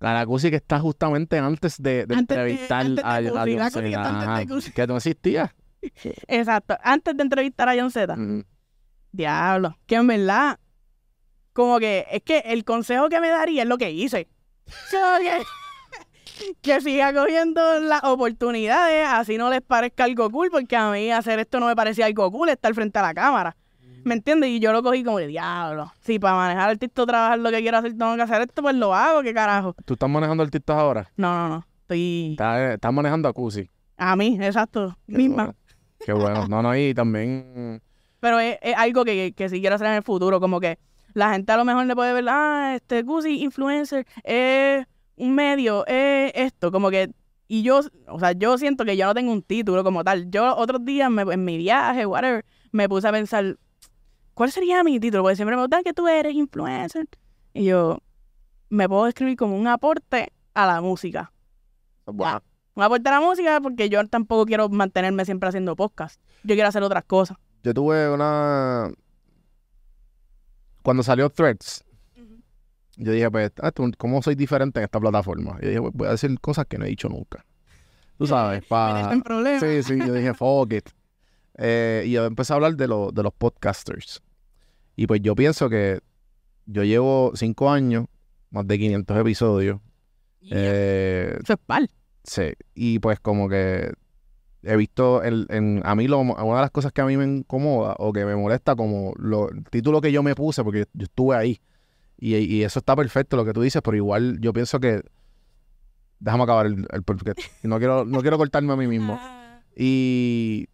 A 0.00 0.12
la 0.12 0.26
Cusi 0.26 0.50
que 0.50 0.56
está 0.56 0.78
justamente 0.78 1.38
antes 1.38 1.80
de, 1.82 2.04
de 2.06 2.14
Antes 2.14 2.36
de- 2.36 2.42
entrevistar 2.42 2.80
antes 2.86 2.96
de 2.96 3.02
a, 3.02 3.14
a 3.14 3.70
Cusi, 3.70 3.86
está 3.86 4.34
antes 4.40 4.64
de. 4.66 4.72
Que 4.72 4.86
no 4.86 4.96
existía. 4.96 5.54
Exacto, 6.28 6.76
antes 6.82 7.16
de 7.16 7.22
entrevistar 7.22 7.68
a 7.68 7.74
John 7.80 7.90
Z. 7.90 8.12
Ujú. 8.12 8.44
Diablo, 9.12 9.78
que 9.86 9.94
en 9.94 10.06
verdad, 10.06 10.58
como 11.56 11.78
que, 11.78 12.06
es 12.10 12.22
que 12.22 12.40
el 12.40 12.64
consejo 12.64 13.08
que 13.08 13.18
me 13.18 13.30
daría 13.30 13.62
es 13.62 13.68
lo 13.68 13.78
que 13.78 13.90
hice. 13.90 14.28
Que, 14.90 15.40
que 16.60 16.80
siga 16.82 17.14
cogiendo 17.14 17.80
las 17.80 18.04
oportunidades, 18.04 19.06
así 19.08 19.38
no 19.38 19.48
les 19.48 19.62
parezca 19.62 20.04
algo 20.04 20.30
cool, 20.30 20.50
porque 20.50 20.76
a 20.76 20.90
mí 20.90 21.10
hacer 21.10 21.38
esto 21.38 21.58
no 21.58 21.66
me 21.66 21.74
parecía 21.74 22.04
algo 22.04 22.30
cool, 22.30 22.50
estar 22.50 22.74
frente 22.74 22.98
a 22.98 23.02
la 23.02 23.14
cámara. 23.14 23.56
¿Me 24.04 24.14
entiendes? 24.14 24.50
Y 24.50 24.60
yo 24.60 24.70
lo 24.72 24.82
cogí 24.82 25.02
como 25.02 25.18
de 25.18 25.28
diablo. 25.28 25.90
Si 26.02 26.18
para 26.18 26.34
manejar 26.34 26.76
TikTok, 26.76 27.08
trabajar 27.08 27.38
lo 27.38 27.50
que 27.50 27.60
quiero 27.62 27.78
hacer, 27.78 27.96
tengo 27.96 28.14
que 28.16 28.22
hacer 28.22 28.42
esto, 28.42 28.60
pues 28.62 28.76
lo 28.76 28.94
hago, 28.94 29.22
¿qué 29.22 29.32
carajo? 29.32 29.74
¿Tú 29.84 29.94
estás 29.94 30.10
manejando 30.10 30.42
artistas 30.42 30.76
ahora? 30.76 31.10
No, 31.16 31.34
no, 31.34 31.48
no. 31.48 31.66
Estoy 31.80 32.32
Estás, 32.32 32.74
estás 32.74 32.92
manejando 32.92 33.28
a 33.28 33.32
Cusi. 33.32 33.70
a 33.96 34.14
mí, 34.14 34.38
exacto, 34.42 34.94
Qué 35.08 35.16
misma. 35.16 35.44
bueno. 35.44 35.54
Qué 36.04 36.12
bueno. 36.12 36.46
No, 36.48 36.62
no, 36.62 36.76
y 36.76 36.92
también... 36.92 37.80
Pero 38.20 38.38
es, 38.40 38.58
es 38.60 38.76
algo 38.76 39.04
que, 39.04 39.32
que 39.34 39.48
sí 39.48 39.60
quiero 39.60 39.76
hacer 39.76 39.86
en 39.86 39.94
el 39.94 40.02
futuro, 40.02 40.38
como 40.38 40.60
que 40.60 40.78
la 41.16 41.30
gente 41.32 41.50
a 41.52 41.56
lo 41.56 41.64
mejor 41.64 41.86
le 41.86 41.94
puede 41.94 42.12
ver, 42.12 42.24
ah, 42.28 42.72
este 42.76 43.02
Gucci 43.02 43.42
influencer 43.42 44.06
es 44.22 44.86
un 45.16 45.34
medio, 45.34 45.86
es 45.86 46.30
esto, 46.34 46.70
como 46.70 46.90
que, 46.90 47.10
y 47.48 47.62
yo, 47.62 47.80
o 48.08 48.18
sea, 48.20 48.32
yo 48.32 48.58
siento 48.58 48.84
que 48.84 48.96
yo 48.98 49.06
no 49.06 49.14
tengo 49.14 49.32
un 49.32 49.42
título 49.42 49.82
como 49.82 50.04
tal. 50.04 50.30
Yo 50.30 50.54
otros 50.56 50.84
días 50.84 51.10
me- 51.10 51.22
en 51.22 51.44
mi 51.44 51.56
viaje, 51.56 52.04
whatever, 52.04 52.44
me 52.72 52.88
puse 52.88 53.08
a 53.08 53.12
pensar, 53.12 53.56
¿cuál 54.34 54.52
sería 54.52 54.84
mi 54.84 55.00
título? 55.00 55.22
Porque 55.22 55.36
siempre 55.36 55.56
me 55.56 55.60
preguntan 55.62 55.84
que 55.84 55.94
tú 55.94 56.06
eres 56.06 56.34
influencer. 56.34 57.08
Y 57.54 57.64
yo, 57.64 57.98
me 58.68 58.86
puedo 58.88 59.06
escribir 59.06 59.36
como 59.36 59.56
un 59.56 59.68
aporte 59.68 60.32
a 60.54 60.66
la 60.66 60.80
música. 60.82 61.32
Bueno, 62.04 62.42
Un 62.74 62.82
aporte 62.82 63.08
a 63.08 63.12
la 63.12 63.20
música 63.20 63.58
porque 63.62 63.88
yo 63.88 64.06
tampoco 64.06 64.44
quiero 64.44 64.68
mantenerme 64.68 65.24
siempre 65.24 65.48
haciendo 65.48 65.74
podcast. 65.76 66.20
Yo 66.42 66.54
quiero 66.54 66.68
hacer 66.68 66.82
otras 66.82 67.04
cosas. 67.04 67.38
yo 67.62 67.72
tuve 67.72 68.10
una... 68.10 68.90
cuando 70.86 71.02
salió 71.02 71.28
Threads, 71.30 71.84
yo 72.96 73.10
dije, 73.10 73.28
pues, 73.28 73.50
ah, 73.60 73.72
¿cómo 73.98 74.22
soy 74.22 74.36
diferente 74.36 74.78
en 74.78 74.84
esta 74.84 75.00
plataforma? 75.00 75.58
Y 75.60 75.66
dije, 75.66 75.80
pues, 75.80 75.92
voy 75.94 76.06
a 76.06 76.12
decir 76.12 76.38
cosas 76.40 76.66
que 76.66 76.78
no 76.78 76.84
he 76.84 76.88
dicho 76.88 77.08
nunca. 77.08 77.44
Tú 78.16 78.26
sabes, 78.28 78.64
para... 78.66 79.12
Sí, 79.58 79.82
sí, 79.82 79.98
yo 79.98 80.12
dije, 80.12 80.32
fuck 80.32 80.72
it. 80.72 80.88
Eh, 81.58 82.04
y 82.06 82.12
yo 82.12 82.24
empecé 82.24 82.52
a 82.52 82.56
hablar 82.56 82.76
de, 82.76 82.86
lo- 82.86 83.10
de 83.10 83.24
los 83.24 83.32
podcasters. 83.34 84.22
Y 84.94 85.08
pues 85.08 85.20
yo 85.22 85.34
pienso 85.34 85.68
que 85.68 85.98
yo 86.66 86.84
llevo 86.84 87.32
cinco 87.34 87.68
años, 87.68 88.06
más 88.50 88.64
de 88.68 88.78
500 88.78 89.16
episodios. 89.18 89.80
Eh, 90.50 91.36
Eso 91.42 91.52
es 91.54 91.58
pal. 91.66 91.90
sí, 92.22 92.52
y 92.76 93.00
pues 93.00 93.18
como 93.18 93.48
que 93.48 93.92
he 94.66 94.76
visto, 94.76 95.22
el, 95.22 95.46
en, 95.50 95.80
a 95.84 95.94
mí 95.94 96.08
lo, 96.08 96.18
una 96.18 96.34
de 96.56 96.60
las 96.60 96.70
cosas 96.70 96.92
que 96.92 97.00
a 97.00 97.06
mí 97.06 97.16
me 97.16 97.24
incomoda 97.24 97.94
o 97.98 98.12
que 98.12 98.24
me 98.24 98.34
molesta 98.36 98.74
como 98.76 99.12
lo, 99.16 99.50
el 99.50 99.64
título 99.64 100.00
que 100.00 100.12
yo 100.12 100.22
me 100.22 100.34
puse, 100.34 100.62
porque 100.64 100.86
yo 100.92 101.04
estuve 101.04 101.36
ahí. 101.36 101.60
Y, 102.18 102.34
y 102.36 102.62
eso 102.64 102.78
está 102.78 102.96
perfecto 102.96 103.36
lo 103.36 103.44
que 103.44 103.52
tú 103.52 103.60
dices, 103.62 103.82
pero 103.82 103.96
igual 103.96 104.38
yo 104.40 104.52
pienso 104.52 104.80
que... 104.80 105.02
Déjame 106.18 106.44
acabar 106.44 106.66
el, 106.66 106.86
el 106.92 107.02
porque 107.02 107.32
no 107.62 107.78
quiero, 107.78 108.04
no 108.06 108.22
quiero 108.22 108.38
cortarme 108.38 108.72
a 108.72 108.76
mí 108.76 108.86
mismo. 108.86 109.18
Y, 109.78 110.68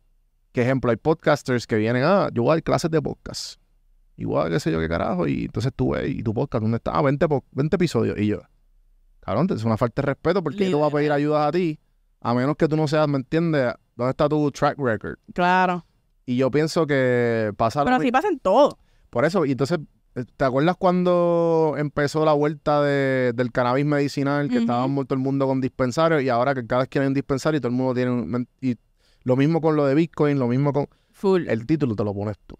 qué 0.52 0.62
ejemplo, 0.62 0.92
hay 0.92 0.96
podcasters 0.96 1.66
que 1.66 1.74
vienen, 1.76 2.04
ah, 2.04 2.28
yo 2.32 2.44
voy 2.44 2.52
a 2.52 2.54
dar 2.54 2.62
clases 2.62 2.88
de 2.88 3.02
podcast. 3.02 3.60
Igual, 4.16 4.50
qué 4.52 4.60
sé 4.60 4.70
yo, 4.70 4.78
qué 4.78 4.88
carajo. 4.88 5.26
Y 5.26 5.46
entonces 5.46 5.72
tú 5.74 5.90
ves, 5.94 6.08
y 6.08 6.22
tu 6.22 6.32
podcast, 6.32 6.62
¿dónde 6.62 6.76
está? 6.76 6.92
Ah, 6.92 7.02
20, 7.02 7.26
po- 7.26 7.44
20 7.50 7.74
episodios. 7.74 8.16
Y 8.16 8.28
yo, 8.28 8.42
cabrón, 9.18 9.48
es 9.50 9.64
una 9.64 9.76
falta 9.76 10.02
de 10.02 10.06
respeto 10.06 10.40
porque 10.40 10.58
yo 10.66 10.70
te 10.70 10.74
voy 10.76 10.88
a 10.88 10.90
pedir 10.92 11.10
ayuda 11.10 11.48
a 11.48 11.50
ti, 11.50 11.80
a 12.20 12.32
menos 12.32 12.54
que 12.56 12.68
tú 12.68 12.76
no 12.76 12.86
seas, 12.86 13.08
¿me 13.08 13.16
entiendes? 13.16 13.74
¿Dónde 13.96 14.10
está 14.10 14.28
tu 14.28 14.50
track 14.50 14.78
record? 14.78 15.16
Claro. 15.34 15.84
Y 16.26 16.36
yo 16.36 16.50
pienso 16.50 16.86
que 16.86 17.52
pasa 17.56 17.84
Pero 17.84 17.96
así 17.96 18.10
pasa 18.12 18.28
en 18.28 18.38
todo. 18.38 18.78
Por 19.10 19.24
eso, 19.24 19.44
y 19.44 19.52
entonces, 19.52 19.78
eh, 20.14 20.24
¿te 20.36 20.44
acuerdas 20.44 20.76
cuando 20.78 21.74
empezó 21.76 22.24
la 22.24 22.32
vuelta 22.32 22.82
de- 22.82 23.32
del 23.34 23.50
cannabis 23.52 23.84
medicinal? 23.84 24.48
Que 24.48 24.54
Ujú. 24.56 24.62
estábamos 24.62 25.06
todo 25.06 25.16
el 25.16 25.22
mundo 25.22 25.46
con 25.46 25.60
dispensarios 25.60 26.22
y 26.22 26.28
ahora 26.28 26.54
que 26.54 26.66
cada 26.66 26.82
vez 26.82 26.88
quieren 26.88 27.08
un 27.08 27.14
dispensario 27.14 27.58
y 27.58 27.60
todo 27.60 27.68
el 27.70 27.76
mundo 27.76 27.94
tiene 27.94 28.10
un... 28.12 28.48
Y 28.60 28.76
lo 29.24 29.36
mismo 29.36 29.60
con 29.60 29.76
lo 29.76 29.84
de 29.86 29.94
Bitcoin, 29.94 30.38
lo 30.38 30.48
mismo 30.48 30.72
con... 30.72 30.86
Full. 31.10 31.46
El 31.48 31.66
título 31.66 31.94
te 31.94 32.04
lo 32.04 32.14
pones 32.14 32.36
tú. 32.46 32.56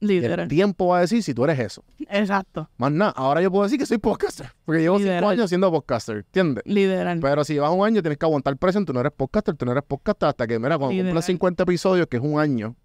Y 0.00 0.04
el 0.16 0.22
Literal. 0.22 0.48
tiempo 0.48 0.86
va 0.88 0.98
a 0.98 1.00
decir 1.02 1.22
si 1.22 1.34
tú 1.34 1.44
eres 1.44 1.58
eso. 1.58 1.84
Exacto. 2.08 2.68
Más 2.78 2.90
nada, 2.90 3.12
ahora 3.14 3.42
yo 3.42 3.50
puedo 3.50 3.64
decir 3.64 3.78
que 3.78 3.84
soy 3.86 3.98
podcaster. 3.98 4.50
Porque 4.64 4.80
llevo 4.80 4.96
cinco 4.98 5.10
Literal. 5.10 5.30
años 5.30 5.48
siendo 5.50 5.70
podcaster, 5.70 6.16
¿entiendes? 6.16 6.64
Literal. 6.66 7.20
Pero 7.20 7.44
si 7.44 7.52
llevas 7.54 7.70
un 7.70 7.84
año 7.84 8.00
tienes 8.00 8.16
que 8.18 8.24
aguantar 8.26 8.56
presión, 8.56 8.86
tú 8.86 8.92
no 8.94 9.00
eres 9.00 9.12
podcaster, 9.12 9.54
tú 9.56 9.66
no 9.66 9.72
eres 9.72 9.84
podcaster 9.84 10.28
hasta 10.30 10.46
que, 10.46 10.58
mira, 10.58 10.78
cuando 10.78 10.92
Literal. 10.92 11.10
cumplas 11.10 11.24
50 11.26 11.62
episodios, 11.64 12.06
que 12.06 12.16
es 12.16 12.22
un 12.22 12.40
año, 12.40 12.76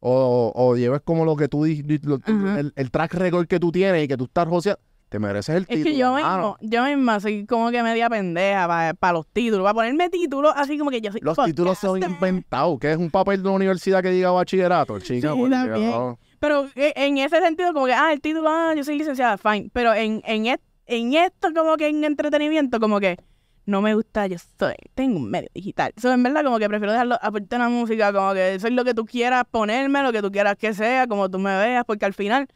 o, 0.00 0.52
o 0.54 0.76
lleves 0.76 1.00
como 1.02 1.24
lo 1.24 1.34
que 1.36 1.48
tú, 1.48 1.64
lo- 1.64 2.20
el, 2.58 2.72
el 2.76 2.90
track 2.90 3.14
record 3.14 3.46
que 3.46 3.58
tú 3.58 3.72
tienes 3.72 4.04
y 4.04 4.08
que 4.08 4.16
tú 4.18 4.24
estás 4.24 4.46
joseando, 4.46 4.80
te 5.08 5.18
mereces 5.18 5.56
el 5.56 5.62
Es 5.62 5.68
título. 5.68 5.84
que 5.84 5.96
yo 5.96 6.14
mismo, 6.16 6.56
yo 6.60 6.84
misma 6.84 7.20
soy 7.20 7.46
como 7.46 7.70
que 7.70 7.82
media 7.82 8.10
pendeja 8.10 8.66
para 8.98 9.12
los 9.12 9.26
títulos. 9.28 9.62
Para 9.62 9.74
ponerme 9.74 10.10
títulos 10.10 10.52
así 10.56 10.76
como 10.76 10.90
que 10.90 11.00
yo 11.00 11.12
soy 11.12 11.20
Los 11.22 11.36
títulos 11.44 11.78
son 11.78 12.00
podcaster. 12.00 12.10
inventados, 12.28 12.78
que 12.80 12.90
es 12.92 12.96
un 12.98 13.10
papel 13.10 13.42
de 13.42 13.48
una 13.48 13.56
universidad 13.56 14.02
que 14.02 14.10
diga 14.10 14.30
bachillerato, 14.32 14.98
chica. 14.98 15.32
Sí, 15.32 15.38
por 15.38 15.48
Dios. 15.48 16.16
Pero 16.44 16.68
eh, 16.76 16.92
en 16.96 17.16
ese 17.16 17.40
sentido, 17.40 17.72
como 17.72 17.86
que, 17.86 17.94
ah, 17.94 18.12
el 18.12 18.20
título, 18.20 18.50
ah, 18.50 18.74
yo 18.76 18.84
soy 18.84 18.98
licenciada, 18.98 19.38
fine. 19.38 19.70
Pero 19.72 19.94
en, 19.94 20.20
en, 20.26 20.44
et- 20.46 20.60
en 20.86 21.14
esto, 21.14 21.48
como 21.54 21.76
que 21.78 21.88
en 21.88 22.04
entretenimiento, 22.04 22.78
como 22.80 23.00
que 23.00 23.16
no 23.64 23.80
me 23.80 23.94
gusta, 23.94 24.26
yo 24.26 24.36
soy, 24.58 24.74
tengo 24.94 25.16
un 25.16 25.30
medio 25.30 25.48
digital. 25.54 25.92
Eso 25.96 26.12
en 26.12 26.22
verdad, 26.22 26.44
como 26.44 26.58
que 26.58 26.68
prefiero 26.68 26.92
dejarlo 26.92 27.14
aparte 27.22 27.46
de 27.48 27.58
la 27.58 27.70
música, 27.70 28.12
como 28.12 28.34
que 28.34 28.60
soy 28.60 28.72
lo 28.72 28.84
que 28.84 28.92
tú 28.92 29.06
quieras 29.06 29.44
ponerme, 29.50 30.02
lo 30.02 30.12
que 30.12 30.20
tú 30.20 30.30
quieras 30.30 30.56
que 30.58 30.74
sea, 30.74 31.06
como 31.06 31.30
tú 31.30 31.38
me 31.38 31.56
veas, 31.56 31.82
porque 31.86 32.04
al 32.04 32.12
final, 32.12 32.46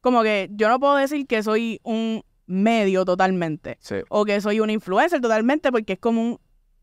como 0.00 0.24
que 0.24 0.48
yo 0.50 0.68
no 0.68 0.80
puedo 0.80 0.96
decir 0.96 1.24
que 1.28 1.40
soy 1.44 1.78
un 1.84 2.24
medio 2.46 3.04
totalmente 3.04 3.76
Sí. 3.80 3.96
o 4.08 4.24
que 4.24 4.40
soy 4.40 4.58
una 4.58 4.72
influencer 4.72 5.20
totalmente 5.20 5.70
porque 5.70 5.92
es 5.92 5.98
como 6.00 6.20
un- 6.20 6.40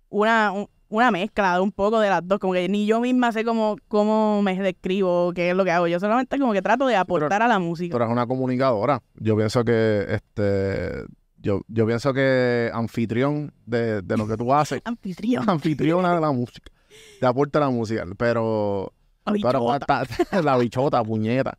una, 0.07 0.53
un- 0.53 0.69
una 0.89 1.09
mezcla 1.11 1.55
de 1.55 1.61
un 1.61 1.71
poco 1.71 1.99
de 1.99 2.09
las 2.09 2.27
dos, 2.27 2.39
como 2.39 2.53
que 2.53 2.69
ni 2.69 2.85
yo 2.85 2.99
misma 3.01 3.31
sé 3.31 3.43
cómo, 3.43 3.77
cómo 3.87 4.41
me 4.43 4.55
describo, 4.59 5.33
qué 5.33 5.49
es 5.49 5.55
lo 5.55 5.63
que 5.65 5.71
hago, 5.71 5.87
yo 5.87 5.99
solamente 5.99 6.37
como 6.39 6.53
que 6.53 6.61
trato 6.61 6.85
de 6.87 6.95
aportar 6.95 7.41
a 7.41 7.47
la 7.47 7.59
música. 7.59 7.91
Tú 7.91 7.97
eres 8.03 8.11
una 8.11 8.27
comunicadora. 8.27 9.01
Yo 9.15 9.35
pienso 9.35 9.63
que, 9.65 10.05
este, 10.09 11.03
yo, 11.37 11.61
yo 11.67 11.85
pienso 11.87 12.13
que 12.13 12.69
anfitrión 12.73 13.53
de, 13.65 14.01
de 14.01 14.17
lo 14.17 14.27
que 14.27 14.37
tú 14.37 14.53
haces, 14.53 14.81
Anfitrión. 14.85 15.49
anfitriona 15.49 16.13
de 16.15 16.21
la 16.21 16.31
música, 16.31 16.71
te 17.19 17.25
aporta 17.25 17.59
la 17.59 17.69
música, 17.69 18.05
pero... 18.17 18.93
Pero 19.25 19.71
Habichota. 19.71 20.05
ta- 20.05 20.41
la 20.43 20.57
bichota, 20.57 21.01
puñeta. 21.03 21.57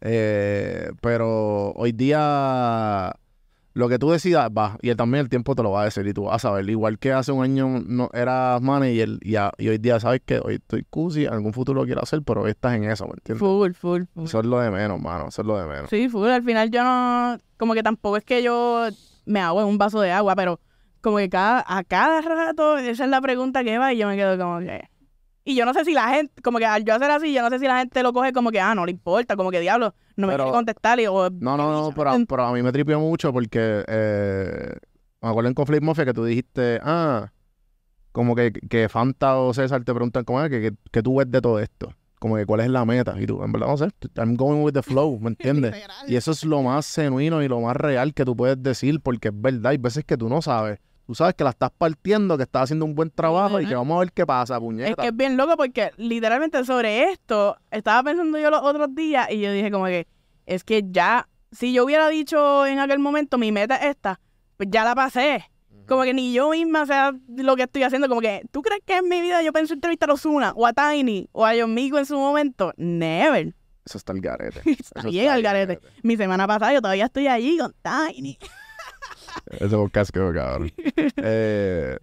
Eh, 0.00 0.90
pero 1.00 1.70
hoy 1.72 1.92
día 1.92 3.12
lo 3.74 3.88
que 3.88 3.98
tú 3.98 4.10
decidas 4.10 4.50
va. 4.50 4.76
Y 4.82 4.94
también 4.94 5.22
el 5.22 5.28
tiempo 5.28 5.54
te 5.54 5.62
lo 5.62 5.70
va 5.70 5.82
a 5.82 5.84
decir 5.86 6.06
y 6.06 6.12
tú 6.12 6.24
vas 6.24 6.36
a 6.36 6.38
saber. 6.50 6.68
Igual 6.68 6.98
que 6.98 7.12
hace 7.12 7.32
un 7.32 7.42
año 7.42 7.68
no 7.86 8.10
eras 8.12 8.60
manager 8.60 9.08
y, 9.22 9.36
a- 9.36 9.52
y 9.58 9.68
hoy 9.68 9.78
día 9.78 9.98
sabes 10.00 10.20
que 10.24 10.40
hoy 10.42 10.54
estoy 10.56 10.84
cusi, 10.88 11.24
en 11.26 11.32
algún 11.32 11.52
futuro 11.52 11.80
lo 11.80 11.86
quiero 11.86 12.02
hacer, 12.02 12.22
pero 12.22 12.42
hoy 12.42 12.50
estás 12.50 12.74
en 12.74 12.84
eso, 12.84 13.06
¿me 13.06 13.12
entiendes? 13.14 13.38
Full, 13.40 13.72
full, 13.72 14.02
full. 14.14 14.24
Eso 14.24 14.40
es 14.40 14.46
lo 14.46 14.58
de 14.60 14.70
menos, 14.70 15.00
mano. 15.00 15.28
Eso 15.28 15.42
es 15.42 15.46
lo 15.48 15.56
de 15.58 15.66
menos. 15.66 15.90
Sí, 15.90 16.08
full. 16.08 16.28
Al 16.28 16.42
final 16.42 16.70
yo 16.70 16.84
no, 16.84 17.38
como 17.56 17.74
que 17.74 17.82
tampoco 17.82 18.16
es 18.16 18.24
que 18.24 18.42
yo 18.42 18.86
me 19.24 19.40
hago 19.40 19.60
en 19.60 19.68
un 19.68 19.78
vaso 19.78 20.00
de 20.00 20.10
agua, 20.12 20.34
pero 20.36 20.60
como 21.00 21.16
que 21.18 21.28
cada, 21.28 21.64
a 21.66 21.82
cada 21.84 22.20
rato 22.20 22.78
esa 22.78 23.04
es 23.04 23.10
la 23.10 23.20
pregunta 23.20 23.64
que 23.64 23.78
va 23.78 23.92
y 23.92 23.98
yo 23.98 24.06
me 24.06 24.16
quedo 24.16 24.36
como 24.38 24.58
que... 24.60 24.88
Y 25.44 25.56
yo 25.56 25.64
no 25.64 25.74
sé 25.74 25.84
si 25.84 25.92
la 25.92 26.08
gente, 26.10 26.40
como 26.40 26.58
que 26.58 26.66
al 26.66 26.84
yo 26.84 26.94
hacer 26.94 27.10
así, 27.10 27.32
yo 27.32 27.42
no 27.42 27.50
sé 27.50 27.58
si 27.58 27.66
la 27.66 27.78
gente 27.80 28.02
lo 28.04 28.12
coge 28.12 28.32
como 28.32 28.52
que, 28.52 28.60
ah, 28.60 28.76
no 28.76 28.86
le 28.86 28.92
importa, 28.92 29.34
como 29.34 29.50
que 29.50 29.58
diablo, 29.58 29.92
no 30.16 30.26
me 30.26 30.32
Pero- 30.34 30.44
quiere 30.44 30.56
contestar 30.56 31.00
y, 31.00 31.06
o, 31.06 31.30
No, 31.30 31.56
no, 31.56 31.72
no, 31.72 31.92
pero, 31.94 32.10
a- 32.10 32.18
pero 32.28 32.44
a 32.44 32.52
mí 32.52 32.62
me 32.62 32.72
tripió 32.72 32.98
mucho 33.00 33.32
porque 33.32 33.84
eh, 33.86 34.72
me 35.20 35.28
acuerdo 35.28 35.48
en 35.48 35.54
Conflict 35.54 35.82
Mafia 35.82 36.04
que 36.04 36.14
tú 36.14 36.24
dijiste, 36.24 36.80
ah, 36.82 37.32
como 38.12 38.34
que, 38.34 38.52
que 38.52 38.88
Fanta 38.88 39.38
o 39.38 39.54
César 39.54 39.84
te 39.84 39.92
preguntan 39.94 40.24
cómo 40.24 40.42
es, 40.42 40.50
que, 40.50 40.60
que, 40.60 40.72
que 40.90 41.02
tú 41.02 41.16
ves 41.16 41.30
de 41.30 41.40
todo 41.40 41.58
esto. 41.60 41.94
Como 42.18 42.36
que 42.36 42.46
cuál 42.46 42.60
es 42.60 42.68
la 42.70 42.84
meta. 42.84 43.14
Y 43.20 43.26
tú, 43.26 43.42
en 43.42 43.50
verdad, 43.50 43.66
no 43.68 43.76
sé, 43.76 43.88
I'm 44.16 44.36
going 44.36 44.62
with 44.62 44.74
the 44.74 44.82
flow, 44.82 45.18
¿me 45.18 45.30
entiendes? 45.30 45.74
y 46.06 46.14
eso 46.14 46.30
es 46.30 46.44
lo 46.44 46.62
más 46.62 46.94
genuino 46.94 47.42
y 47.42 47.48
lo 47.48 47.60
más 47.60 47.74
real 47.76 48.14
que 48.14 48.24
tú 48.24 48.36
puedes 48.36 48.62
decir 48.62 49.00
porque 49.00 49.28
es 49.28 49.34
verdad. 49.40 49.70
Hay 49.72 49.78
veces 49.78 50.04
que 50.04 50.16
tú 50.16 50.28
no 50.28 50.40
sabes. 50.40 50.78
Tú 51.06 51.14
sabes 51.14 51.34
que 51.34 51.44
la 51.44 51.50
estás 51.50 51.70
partiendo, 51.76 52.36
que 52.36 52.44
estás 52.44 52.62
haciendo 52.62 52.84
un 52.84 52.94
buen 52.94 53.10
trabajo 53.10 53.60
y 53.60 53.66
que 53.66 53.74
vamos 53.74 53.96
a 53.96 54.00
ver 54.00 54.12
qué 54.12 54.24
pasa, 54.24 54.54
Es 54.54 54.60
puñeta. 54.60 55.02
que 55.02 55.08
es 55.08 55.16
bien 55.16 55.36
loco 55.36 55.56
porque 55.56 55.90
literalmente 55.96 56.64
sobre 56.64 57.10
esto 57.10 57.56
estaba 57.70 58.02
pensando 58.04 58.38
yo 58.38 58.50
los 58.50 58.62
otros 58.62 58.94
días 58.94 59.28
y 59.30 59.40
yo 59.40 59.52
dije 59.52 59.70
como 59.70 59.86
que 59.86 60.06
es 60.46 60.64
que 60.64 60.82
ya, 60.90 61.28
si 61.50 61.72
yo 61.72 61.84
hubiera 61.84 62.08
dicho 62.08 62.66
en 62.66 62.78
aquel 62.78 62.98
momento 62.98 63.36
mi 63.36 63.50
meta 63.52 63.76
es 63.76 63.86
esta, 63.90 64.20
pues 64.56 64.68
ya 64.72 64.84
la 64.84 64.94
pasé. 64.94 65.44
Como 65.88 66.04
que 66.04 66.14
ni 66.14 66.32
yo 66.32 66.50
misma 66.50 66.86
sé 66.86 66.94
lo 67.36 67.56
que 67.56 67.64
estoy 67.64 67.82
haciendo. 67.82 68.08
Como 68.08 68.20
que, 68.20 68.42
¿tú 68.52 68.62
crees 68.62 68.80
que 68.86 68.98
en 68.98 69.08
mi 69.08 69.20
vida 69.20 69.42
yo 69.42 69.52
pienso 69.52 69.74
entrevistar 69.74 70.08
a 70.10 70.14
Ozuna 70.14 70.52
o 70.54 70.64
a 70.66 70.72
Tiny 70.72 71.28
o 71.32 71.44
a 71.44 71.52
John 71.58 71.74
Migo 71.74 71.98
en 71.98 72.06
su 72.06 72.16
momento? 72.16 72.72
Never. 72.76 73.52
Eso 73.84 73.98
está 73.98 74.12
el 74.12 74.20
garete. 74.20 74.60
Está 74.70 75.00
Eso 75.00 75.08
bien 75.10 75.28
al 75.28 75.42
garete. 75.42 75.80
Mi 76.02 76.16
semana 76.16 76.46
pasada 76.46 76.72
yo 76.72 76.80
todavía 76.80 77.06
estoy 77.06 77.26
allí 77.26 77.58
con 77.58 77.74
Tiny. 77.82 78.38
Ese 79.50 79.76
podcast 79.76 80.10
quedó 80.10 80.32
cabrón. 80.32 80.72
Eh, 81.16 81.98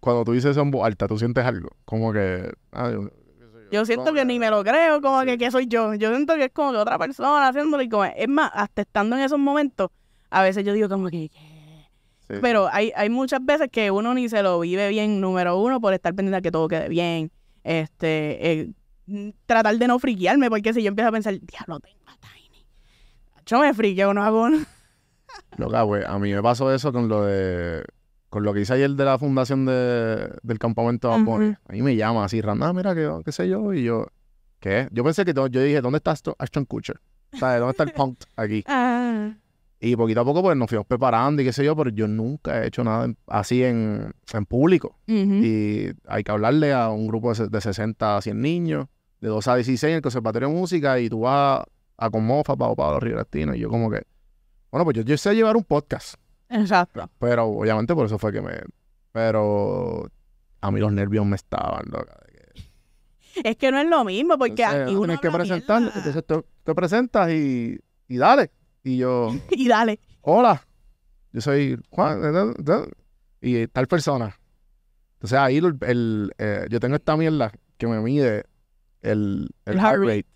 cuando 0.00 0.24
tú 0.24 0.32
dices 0.32 0.52
eso 0.52 0.60
en 0.60 0.70
voz 0.70 0.86
alta, 0.86 1.08
tú 1.08 1.18
sientes 1.18 1.44
algo. 1.44 1.70
Como 1.84 2.12
que. 2.12 2.52
ah, 2.72 2.90
yo, 2.92 3.10
Yo 3.72 3.84
siento 3.84 4.12
que 4.12 4.24
ni 4.24 4.38
me 4.38 4.50
lo 4.50 4.62
creo, 4.62 5.00
como 5.00 5.22
que, 5.24 5.36
que 5.38 5.50
soy 5.50 5.66
yo. 5.66 5.94
Yo 5.94 6.10
siento 6.10 6.34
que 6.34 6.44
es 6.44 6.52
como 6.52 6.72
que 6.72 6.78
otra 6.78 6.98
persona 6.98 7.48
haciéndolo 7.48 7.82
y 7.82 7.88
como, 7.88 8.04
es 8.04 8.28
más, 8.28 8.50
hasta 8.54 8.82
estando 8.82 9.16
en 9.16 9.22
esos 9.22 9.38
momenmomentos, 9.38 9.90
a 10.30 10.42
veces 10.42 10.64
yo 10.64 10.72
digo 10.72 10.88
como 10.88 11.08
que. 11.08 11.30
Pero 12.28 12.68
hay, 12.72 12.92
hay 12.96 13.08
muchas 13.08 13.44
veces 13.44 13.68
que 13.70 13.90
uno 13.90 14.12
ni 14.12 14.28
se 14.28 14.42
lo 14.42 14.58
vive 14.60 14.88
bien, 14.88 15.20
número 15.20 15.58
uno, 15.58 15.80
por 15.80 15.94
estar 15.94 16.14
pendiente 16.14 16.36
de 16.36 16.42
que 16.42 16.50
todo 16.50 16.68
quede 16.68 16.88
bien. 16.88 17.30
Este, 17.62 18.52
eh, 18.52 18.72
tratar 19.46 19.76
de 19.76 19.86
no 19.86 19.98
friquearme, 19.98 20.50
porque 20.50 20.72
si 20.72 20.82
yo 20.82 20.88
empiezo 20.88 21.08
a 21.08 21.12
pensar, 21.12 21.34
diablo, 21.40 21.80
tengo 21.80 21.98
a 22.06 22.16
Tiny. 22.16 22.66
Yo 23.46 23.60
me 23.60 23.74
friqueo, 23.74 24.12
no 24.12 24.22
hago 24.22 24.48
nada. 24.50 24.66
Loca, 25.56 25.82
güey. 25.82 26.02
A 26.06 26.18
mí 26.18 26.32
me 26.32 26.42
pasó 26.42 26.72
eso 26.72 26.92
con 26.92 27.08
lo 27.08 27.24
de. 27.24 27.84
Con 28.28 28.42
lo 28.42 28.52
que 28.52 28.60
hice 28.60 28.74
ayer 28.74 28.90
de 28.90 29.04
la 29.04 29.18
fundación 29.18 29.64
de, 29.66 30.30
del 30.42 30.58
campamento 30.58 31.08
de. 31.08 31.14
Japón. 31.18 31.58
A 31.68 31.72
mí 31.72 31.82
me 31.82 31.96
llama 31.96 32.24
así, 32.24 32.40
random, 32.40 32.68
ah, 32.68 32.72
mira, 32.72 32.94
que, 32.94 33.10
qué 33.24 33.32
sé 33.32 33.48
yo. 33.48 33.72
Y 33.72 33.84
yo, 33.84 34.06
¿qué? 34.60 34.88
Yo 34.90 35.04
pensé 35.04 35.24
que. 35.24 35.32
Yo 35.32 35.48
dije, 35.48 35.80
¿dónde 35.80 35.98
está? 35.98 36.14
Ashton 36.38 36.64
Kutcher? 36.64 37.00
¿Sabes? 37.32 37.60
¿Dónde 37.60 37.70
está 37.72 37.82
el 37.84 37.92
punk 37.92 38.18
aquí? 38.36 38.64
Ah, 38.68 39.32
Y 39.78 39.94
poquito 39.96 40.20
a 40.20 40.24
poco, 40.24 40.42
pues 40.42 40.56
nos 40.56 40.68
fuimos 40.68 40.86
preparando 40.86 41.42
y 41.42 41.44
qué 41.44 41.52
sé 41.52 41.62
yo, 41.64 41.76
pero 41.76 41.90
yo 41.90 42.08
nunca 42.08 42.62
he 42.62 42.68
hecho 42.68 42.82
nada 42.82 43.04
en- 43.04 43.16
así 43.26 43.62
en, 43.62 44.12
en 44.32 44.46
público. 44.46 44.96
Y 45.44 45.88
hay 46.08 46.24
que 46.24 46.32
hablarle 46.32 46.72
a 46.72 46.88
un 46.88 47.06
grupo 47.06 47.32
de, 47.34 47.48
de 47.48 47.60
60 47.60 48.16
a 48.16 48.22
100 48.22 48.40
niños, 48.40 48.86
de 49.20 49.28
2 49.28 49.46
a 49.48 49.54
16 49.56 49.90
en 49.90 49.96
el 49.96 50.02
Conservatorio 50.02 50.48
de 50.48 50.54
Música, 50.54 50.98
y 50.98 51.08
tú 51.10 51.20
vas 51.20 51.62
a 51.98 52.10
con 52.10 52.24
Mofa, 52.24 52.56
Pablo 52.56 52.74
Pablo 52.74 53.00
Río 53.00 53.16
Latino, 53.16 53.54
y 53.54 53.58
yo 53.60 53.68
como 53.68 53.90
que, 53.90 54.02
bueno, 54.76 54.84
pues 54.84 54.96
yo, 54.98 55.02
yo 55.04 55.16
sé 55.16 55.34
llevar 55.34 55.56
un 55.56 55.64
podcast, 55.64 56.16
Exacto. 56.50 57.08
pero 57.18 57.46
obviamente 57.46 57.94
por 57.94 58.04
eso 58.04 58.18
fue 58.18 58.30
que 58.30 58.42
me... 58.42 58.60
Pero 59.10 60.10
a 60.60 60.70
mí 60.70 60.80
los 60.80 60.92
nervios 60.92 61.24
me 61.24 61.36
estaban, 61.36 61.86
loca. 61.86 62.14
Es 63.42 63.56
que 63.56 63.72
no 63.72 63.78
es 63.78 63.88
lo 63.88 64.04
mismo, 64.04 64.36
porque 64.36 64.62
Entonces, 64.62 64.82
aquí 64.82 64.94
uno 64.96 65.04
tienes 65.06 65.20
que 65.20 65.30
presentar, 65.30 65.80
mierda. 65.80 65.98
entonces 65.98 66.24
tú 66.26 66.44
te 66.62 66.74
presentas 66.74 67.30
y 67.30 67.80
y 68.06 68.18
dale. 68.18 68.50
Y 68.84 68.98
yo, 68.98 69.30
y 69.50 69.66
dale. 69.66 69.98
hola, 70.20 70.62
yo 71.32 71.40
soy 71.40 71.80
Juan, 71.88 72.20
y 73.40 73.66
tal 73.68 73.86
persona. 73.86 74.38
Entonces 75.14 75.38
ahí 75.38 75.56
el, 75.56 75.78
el, 75.80 76.32
eh, 76.36 76.66
yo 76.68 76.80
tengo 76.80 76.96
esta 76.96 77.16
mierda 77.16 77.50
que 77.78 77.86
me 77.86 77.98
mide 78.00 78.44
el, 79.00 79.48
el, 79.64 79.72
El 79.72 79.80
heart 79.80 79.96
heart 79.96 80.02
rate. 80.02 80.26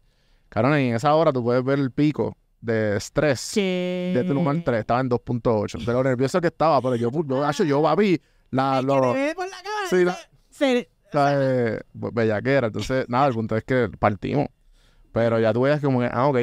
Cabrón, 0.48 0.80
y 0.80 0.88
en 0.88 0.94
esa 0.94 1.14
hora 1.14 1.30
tú 1.30 1.42
puedes 1.42 1.62
ver 1.62 1.78
el 1.78 1.90
pico 1.90 2.38
de 2.60 2.96
estrés 2.96 3.52
Que... 3.54 4.12
de 4.14 4.24
tu 4.24 4.34
lugar 4.34 4.56
3, 4.64 4.80
estaba 4.80 5.00
en 5.00 5.08
2.8. 5.08 5.84
De 5.84 5.92
lo 5.92 6.02
nervioso 6.04 6.40
que 6.40 6.48
estaba, 6.48 6.80
pero 6.82 6.96
yo, 6.96 7.10
yo, 7.10 7.52
yo, 7.52 7.64
yo 7.64 7.82
papi, 7.82 8.20
la, 8.50 8.82
lo, 8.82 9.00
por 9.00 9.48
la 9.48 9.62
cámara. 9.62 9.88
sí, 9.88 10.04
la- 10.04 10.18
Se- 10.50 10.88
eh, 11.12 11.80
bellaquera. 11.92 12.66
Entonces, 12.68 13.06
nada, 13.08 13.26
el 13.28 13.34
punto 13.34 13.56
es 13.56 13.64
que 13.64 13.88
partimos. 13.98 14.46
Pero 15.12 15.40
ya 15.40 15.52
tú 15.52 15.62
veías 15.62 15.80
como 15.80 16.00
que, 16.00 16.08
ah, 16.12 16.26
ok, 16.28 16.38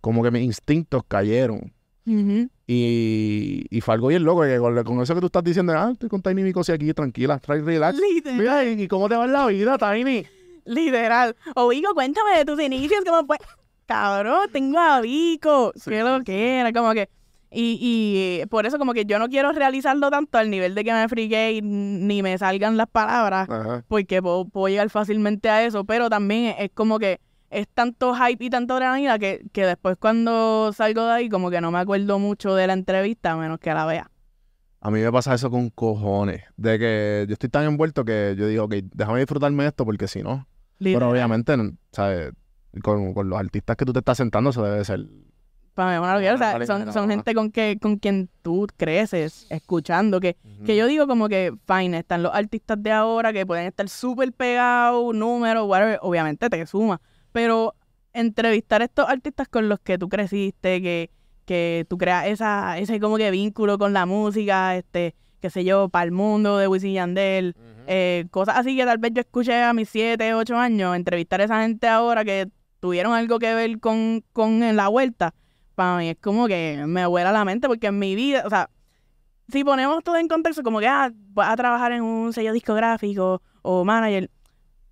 como 0.00 0.22
que 0.22 0.30
mis 0.30 0.42
instintos 0.42 1.02
cayeron. 1.08 1.72
Ujú. 2.06 2.48
Y, 2.66 3.64
y 3.70 3.80
fue 3.80 3.94
algo 3.94 4.08
bien 4.08 4.24
loco, 4.24 4.42
que 4.42 4.58
con, 4.58 4.82
con 4.84 5.00
eso 5.00 5.14
que 5.14 5.20
tú 5.20 5.26
estás 5.26 5.42
diciendo, 5.44 5.72
ah, 5.74 5.90
estoy 5.92 6.08
con 6.10 6.20
Tiny 6.20 6.42
Micosi 6.42 6.72
aquí, 6.72 6.92
tranquila, 6.92 7.38
try 7.38 7.60
relax. 7.60 7.98
Literal. 7.98 8.38
Mira, 8.38 8.64
¿y 8.64 8.88
cómo 8.88 9.08
te 9.08 9.16
va 9.16 9.24
en 9.24 9.32
la 9.32 9.46
vida, 9.46 9.78
Tiny? 9.78 10.26
Literal. 10.66 11.34
O 11.54 11.68
Vico, 11.68 11.94
cuéntame 11.94 12.38
de 12.38 12.44
tus 12.44 12.60
inicios, 12.60 13.02
¿cómo 13.06 13.26
fue? 13.26 13.38
Cabrón, 13.86 14.48
tengo 14.52 14.78
a 14.78 15.00
Vico. 15.00 15.72
Sí, 15.76 15.90
Qué 15.90 16.02
lo 16.02 16.22
que 16.22 16.60
era, 16.60 16.72
como 16.72 16.92
que. 16.92 17.08
Y, 17.50 17.78
y 18.42 18.46
por 18.46 18.66
eso, 18.66 18.78
como 18.78 18.94
que 18.94 19.04
yo 19.04 19.18
no 19.20 19.28
quiero 19.28 19.52
realizarlo 19.52 20.10
tanto 20.10 20.38
al 20.38 20.50
nivel 20.50 20.74
de 20.74 20.82
que 20.82 20.92
me 20.92 21.08
frique 21.08 21.52
y 21.52 21.62
ni 21.62 22.20
me 22.20 22.36
salgan 22.36 22.76
las 22.76 22.88
palabras, 22.88 23.48
Ajá. 23.48 23.84
porque 23.86 24.20
puedo, 24.20 24.44
puedo 24.46 24.68
llegar 24.68 24.90
fácilmente 24.90 25.48
a 25.48 25.64
eso, 25.64 25.84
pero 25.84 26.10
también 26.10 26.46
es, 26.46 26.56
es 26.58 26.70
como 26.74 26.98
que 26.98 27.20
es 27.50 27.68
tanto 27.68 28.12
hype 28.16 28.44
y 28.44 28.50
tanta 28.50 28.74
adrenalina 28.74 29.20
que, 29.20 29.46
que 29.52 29.64
después 29.64 29.96
cuando 30.00 30.72
salgo 30.72 31.04
de 31.06 31.12
ahí, 31.12 31.28
como 31.28 31.50
que 31.50 31.60
no 31.60 31.70
me 31.70 31.78
acuerdo 31.78 32.18
mucho 32.18 32.56
de 32.56 32.66
la 32.66 32.72
entrevista, 32.72 33.32
a 33.32 33.36
menos 33.36 33.60
que 33.60 33.72
la 33.72 33.86
vea. 33.86 34.10
A 34.80 34.90
mí 34.90 35.00
me 35.00 35.12
pasa 35.12 35.34
eso 35.34 35.48
con 35.50 35.70
cojones, 35.70 36.42
de 36.56 36.78
que 36.78 37.24
yo 37.28 37.34
estoy 37.34 37.50
tan 37.50 37.64
envuelto 37.64 38.04
que 38.04 38.34
yo 38.36 38.48
digo, 38.48 38.64
ok, 38.64 38.74
déjame 38.92 39.20
disfrutarme 39.20 39.64
esto 39.66 39.84
porque 39.84 40.08
si 40.08 40.22
no, 40.22 40.46
pero 40.80 41.08
obviamente, 41.08 41.54
¿sabes? 41.92 42.32
Con, 42.82 43.14
con 43.14 43.28
los 43.28 43.38
artistas 43.38 43.76
que 43.76 43.84
tú 43.84 43.92
te 43.92 44.00
estás 44.00 44.16
sentando, 44.16 44.50
eso 44.50 44.62
debe 44.62 44.84
ser. 44.84 45.06
Para 45.74 45.88
mí 45.90 45.94
es 45.94 46.00
una 46.00 46.14
locura, 46.14 46.34
o 46.34 46.38
sea, 46.38 46.52
Vale, 46.52 46.66
son, 46.66 46.92
son 46.92 47.10
gente 47.10 47.34
con 47.34 47.50
que 47.50 47.78
con 47.80 47.96
quien 47.96 48.30
tú 48.42 48.66
creces 48.76 49.46
escuchando, 49.50 50.20
que, 50.20 50.36
que 50.64 50.76
yo 50.76 50.86
digo 50.86 51.08
como 51.08 51.28
que, 51.28 51.52
fine, 51.66 51.98
están 51.98 52.22
los 52.22 52.32
artistas 52.32 52.80
de 52.80 52.92
ahora 52.92 53.32
que 53.32 53.44
pueden 53.44 53.66
estar 53.66 53.88
súper 53.88 54.32
pegados, 54.32 55.14
números, 55.14 55.66
whatever, 55.66 55.98
obviamente 56.02 56.48
te 56.48 56.64
suma, 56.66 57.00
pero 57.32 57.74
entrevistar 58.12 58.82
a 58.82 58.84
estos 58.84 59.08
artistas 59.08 59.48
con 59.48 59.68
los 59.68 59.80
que 59.80 59.98
tú 59.98 60.08
creciste, 60.08 60.80
que, 60.80 61.10
que 61.44 61.84
tú 61.88 61.98
creas 61.98 62.28
esa, 62.28 62.78
ese 62.78 63.00
como 63.00 63.16
que 63.16 63.32
vínculo 63.32 63.76
con 63.76 63.92
la 63.92 64.06
música, 64.06 64.76
este, 64.76 65.16
qué 65.40 65.50
sé 65.50 65.64
yo, 65.64 65.88
para 65.88 66.04
el 66.04 66.12
mundo 66.12 66.56
de 66.56 66.68
Wisin 66.68 66.94
Yandel, 66.94 67.56
eh, 67.86 68.26
cosas 68.30 68.56
así 68.56 68.76
que 68.76 68.84
tal 68.84 68.98
vez 68.98 69.12
yo 69.12 69.20
escuché 69.20 69.62
a 69.62 69.74
mis 69.74 69.88
7, 69.88 70.34
8 70.34 70.56
años, 70.56 70.96
entrevistar 70.96 71.40
a 71.40 71.44
esa 71.44 71.62
gente 71.62 71.88
ahora 71.88 72.24
que 72.24 72.48
tuvieron 72.84 73.14
algo 73.14 73.38
que 73.38 73.54
ver 73.54 73.80
con, 73.80 74.22
con 74.34 74.60
la 74.76 74.88
vuelta, 74.88 75.32
para 75.74 75.96
mí 75.96 76.10
es 76.10 76.18
como 76.20 76.46
que 76.46 76.84
me 76.86 77.06
vuela 77.06 77.32
la 77.32 77.42
mente 77.46 77.66
porque 77.66 77.86
en 77.86 77.98
mi 77.98 78.14
vida, 78.14 78.42
o 78.44 78.50
sea, 78.50 78.68
si 79.48 79.64
ponemos 79.64 80.04
todo 80.04 80.16
en 80.18 80.28
contexto, 80.28 80.62
como 80.62 80.80
que 80.80 80.86
ah, 80.86 81.10
vas 81.32 81.48
a 81.50 81.56
trabajar 81.56 81.92
en 81.92 82.02
un 82.02 82.34
sello 82.34 82.52
discográfico 82.52 83.40
o 83.62 83.86
manager, 83.86 84.30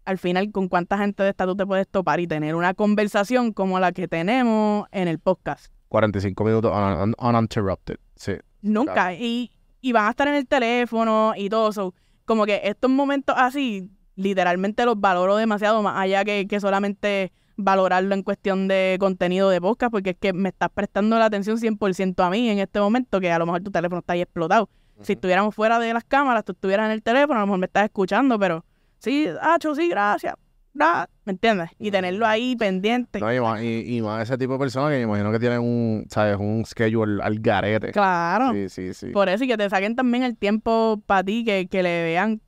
al 0.07 0.16
final 0.16 0.51
con 0.53 0.68
cuánta 0.68 0.97
gente 0.97 1.22
de 1.22 1.28
esta 1.28 1.45
tú 1.45 1.55
te 1.55 1.66
puedes 1.66 1.86
topar 1.86 2.18
y 2.18 2.26
tener 2.26 2.55
una 2.55 2.72
conversación 2.72 3.53
como 3.53 3.78
la 3.78 3.93
que 3.93 4.09
tenemos 4.09 4.86
en 4.90 5.07
el 5.09 5.18
podcast. 5.18 5.66
45 5.88 6.45
minutos 6.45 6.72
un- 6.74 7.14
un- 7.20 7.36
uninterrupted. 7.36 7.97
Sí. 8.16 8.32
Nunca. 8.62 8.95
Claro. 8.95 9.16
Y, 9.20 9.51
y 9.82 9.93
van 9.93 10.07
a 10.07 10.11
estar 10.11 10.28
en 10.28 10.34
el 10.36 10.49
teléfono 10.49 11.34
y 11.36 11.51
todo 11.51 11.68
eso. 11.68 11.95
Como 12.24 12.47
que 12.47 12.62
estos 12.64 12.90
momentos 12.90 13.34
así, 13.38 13.90
literalmente 14.16 14.86
los 14.86 14.99
valoro 14.99 15.36
demasiado, 15.36 15.82
más 15.82 15.99
allá 15.99 16.24
que, 16.24 16.47
que 16.49 16.59
solamente 16.59 17.32
valorarlo 17.57 18.14
en 18.14 18.22
cuestión 18.22 18.68
de 18.68 18.96
contenido 19.00 19.50
de 19.50 19.61
podcast, 19.61 19.90
porque 19.92 20.11
es 20.11 20.16
que 20.18 20.32
me 20.32 20.48
estás 20.50 20.70
prestando 20.72 21.18
la 21.18 21.26
atención 21.26 21.59
100% 21.59 22.24
a 22.24 22.30
mí 22.30 22.48
en 22.48 22.59
este 22.59 22.80
momento, 22.80 23.20
que 23.20 23.30
a 23.30 23.38
lo 23.38 23.46
mejor 23.46 23.62
tu 23.62 23.70
teléfono 23.70 24.00
está 24.00 24.14
ahí 24.14 24.22
explotado. 24.22 24.68
Si 25.00 25.14
estuviéramos 25.14 25.55
fuera 25.55 25.78
de 25.78 25.92
las 25.92 26.05
cámaras, 26.05 26.44
tú 26.44 26.53
estuvieras 26.53 26.86
en 26.86 26.92
el 26.92 27.03
teléfono, 27.03 27.34
a 27.38 27.40
lo 27.40 27.46
mejor 27.46 27.59
me 27.59 27.66
estás 27.66 27.84
escuchando, 27.84 28.38
pero 28.38 28.64
sí, 28.98 29.26
Hacho, 29.40 29.74
sí, 29.74 29.88
gracias. 29.88 30.34
gra- 30.74 31.09
¿Me 31.24 31.32
entiendes? 31.32 31.70
Y 31.78 31.90
tenerlo 31.90 32.24
ahí 32.26 32.55
pendiente. 32.57 33.18
No, 33.20 33.32
y, 33.34 33.40
más, 33.40 33.61
y, 33.62 33.96
y 33.96 34.00
más 34.03 34.22
ese 34.22 34.38
tipo 34.38 34.53
de 34.55 34.59
personas 34.61 34.90
que 34.90 34.96
me 34.98 35.03
imagino 35.03 35.30
que 35.32 35.38
tienen 35.40 35.61
un, 35.61 36.07
¿sabes? 36.09 36.36
Un 36.38 36.64
schedule 36.64 37.22
al 37.22 37.38
garete. 37.40 37.90
Claro. 37.92 38.53
Sí, 38.53 38.68
sí, 38.68 38.94
sí. 38.94 39.07
Por 39.11 39.28
eso 39.28 39.42
y 39.44 39.48
que 39.48 39.57
te 39.57 39.68
saquen 39.68 39.96
también 39.96 40.22
el 40.24 40.36
tiempo 40.36 41.03
para 41.07 41.24
ti, 41.24 41.44
que, 41.44 41.66
que 41.68 41.82
le 41.82 42.03
vean 42.05 42.40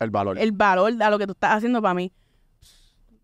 El 0.00 0.10
valor. 0.10 0.38
el 0.38 0.52
valor 0.52 0.92
a 1.02 1.10
lo 1.10 1.18
que 1.18 1.26
tú 1.26 1.32
estás 1.32 1.56
haciendo 1.56 1.80
para 1.82 1.94
mí. 1.94 2.12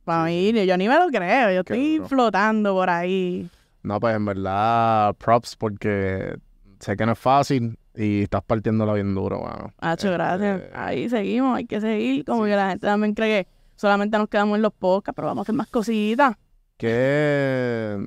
Para 0.06 0.24
mí, 0.26 0.52
yo 0.66 0.76
ni 0.76 0.88
me 0.88 0.94
lo 0.98 1.08
creo. 1.08 1.50
Yo 1.52 1.64
Qué 1.64 1.74
estoy 1.74 1.96
duro. 1.96 2.08
flotando 2.08 2.72
por 2.74 2.88
ahí. 2.88 3.50
No, 3.82 3.98
pues 3.98 4.14
en 4.14 4.24
verdad, 4.24 5.14
props 5.16 5.56
porque 5.56 6.36
sé 6.78 6.96
que 6.96 7.04
no 7.04 7.12
es 7.12 7.18
fácil 7.18 7.76
y 7.92 8.22
estás 8.22 8.42
partiéndola 8.44 8.92
bien 8.92 9.12
duro, 9.16 9.40
mano. 9.42 9.72
Hacho, 9.80 10.06
Este, 10.06 10.10
gracias. 10.12 10.62
Ahí 10.74 11.08
seguimos, 11.08 11.56
hay 11.56 11.66
que 11.66 11.80
seguir. 11.80 12.24
Como 12.24 12.44
que 12.44 12.50
la 12.54 12.68
gente 12.70 12.86
también 12.86 13.14
cree 13.14 13.42
que 13.44 13.50
solamente 13.74 14.16
nos 14.16 14.28
quedamos 14.28 14.54
en 14.56 14.62
los 14.62 14.72
podcasts, 14.72 15.16
pero 15.16 15.26
vamos 15.26 15.42
a 15.42 15.44
hacer 15.46 15.54
más 15.56 15.66
cositas. 15.66 16.36
Que 16.76 17.98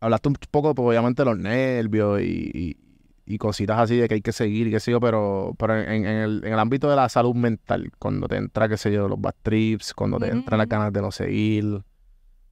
hablaste 0.00 0.28
un 0.28 0.36
poco, 0.52 0.72
pues, 0.74 0.86
obviamente, 0.88 1.22
de 1.22 1.30
los 1.30 1.38
nervios 1.38 2.20
y, 2.20 2.50
y- 2.54 2.76
y 3.24 3.38
cositas 3.38 3.78
así 3.78 3.96
de 3.96 4.08
que 4.08 4.14
hay 4.14 4.20
que 4.20 4.32
seguir 4.32 4.66
y 4.66 4.70
qué 4.70 4.80
sé 4.80 4.90
yo, 4.90 5.00
pero, 5.00 5.54
pero 5.58 5.78
en, 5.80 6.04
en 6.04 6.06
el, 6.06 6.44
en 6.44 6.52
el 6.54 6.58
ámbito 6.58 6.90
de 6.90 6.96
la 6.96 7.08
salud 7.08 7.34
mental, 7.34 7.90
cuando 7.98 8.26
te 8.28 8.36
entra, 8.36 8.68
qué 8.68 8.76
sé 8.76 8.92
yo, 8.92 9.08
los 9.08 9.20
bad 9.20 9.34
trips, 9.42 9.94
cuando 9.94 10.18
te 10.18 10.26
Ujú, 10.26 10.36
entran 10.38 10.58
las 10.58 10.68
ganas 10.68 10.92
de 10.92 11.00
no 11.02 11.10
seguir, 11.12 11.82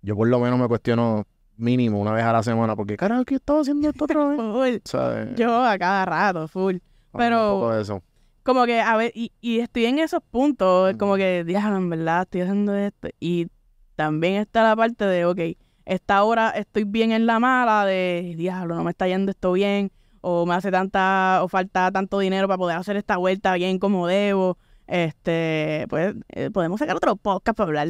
yo 0.02 0.16
por 0.16 0.28
lo 0.28 0.38
menos 0.40 0.58
me 0.58 0.68
cuestiono 0.68 1.26
mínimo 1.56 2.00
una 2.00 2.12
vez 2.12 2.24
a 2.24 2.32
la 2.32 2.42
semana, 2.42 2.74
porque 2.76 2.96
carajo, 2.96 3.24
¿qué 3.24 3.34
estaba 3.34 3.60
haciendo 3.60 3.88
esto 3.88 4.04
otra 4.04 4.24
vez? 4.26 4.36
Full. 4.40 4.76
¿Sabes? 4.84 5.34
Yo 5.36 5.62
a 5.64 5.76
cada 5.78 6.04
rato, 6.06 6.48
full. 6.48 6.76
pero- 7.12 7.54
Un 7.54 7.60
poco 7.60 7.74
de 7.74 7.82
eso. 7.82 8.02
Como 8.42 8.64
que, 8.64 8.80
a 8.80 8.96
ver, 8.96 9.12
y, 9.14 9.32
y 9.42 9.58
estoy 9.60 9.84
en 9.84 9.98
esos 9.98 10.22
puntos, 10.30 10.90
Ujú. 10.90 10.98
como 10.98 11.16
que, 11.16 11.44
diablo, 11.44 11.76
en 11.76 11.90
verdad, 11.90 12.22
estoy 12.22 12.40
haciendo 12.40 12.74
esto. 12.74 13.08
Y 13.20 13.48
también 13.96 14.36
está 14.36 14.62
la 14.62 14.74
parte 14.74 15.04
de, 15.04 15.26
ok, 15.26 15.40
esta 15.84 16.22
hora 16.22 16.50
estoy 16.50 16.84
bien 16.84 17.12
en 17.12 17.26
la 17.26 17.38
mala, 17.38 17.84
de, 17.84 18.34
diablo, 18.38 18.76
no 18.76 18.84
me 18.84 18.92
está 18.92 19.06
yendo 19.08 19.30
esto 19.30 19.52
bien, 19.52 19.92
o 20.20 20.46
me 20.46 20.54
hace 20.54 20.70
tanta, 20.70 21.40
o 21.42 21.48
falta 21.48 21.90
tanto 21.90 22.18
dinero 22.18 22.48
para 22.48 22.58
poder 22.58 22.76
hacer 22.76 22.96
esta 22.96 23.16
vuelta 23.16 23.54
bien 23.54 23.78
como 23.78 24.06
debo. 24.06 24.58
Este, 24.86 25.86
pues, 25.88 26.14
eh, 26.30 26.50
podemos 26.50 26.80
sacar 26.80 26.96
otro 26.96 27.16
podcast 27.16 27.56
para 27.56 27.68
hablar 27.68 27.88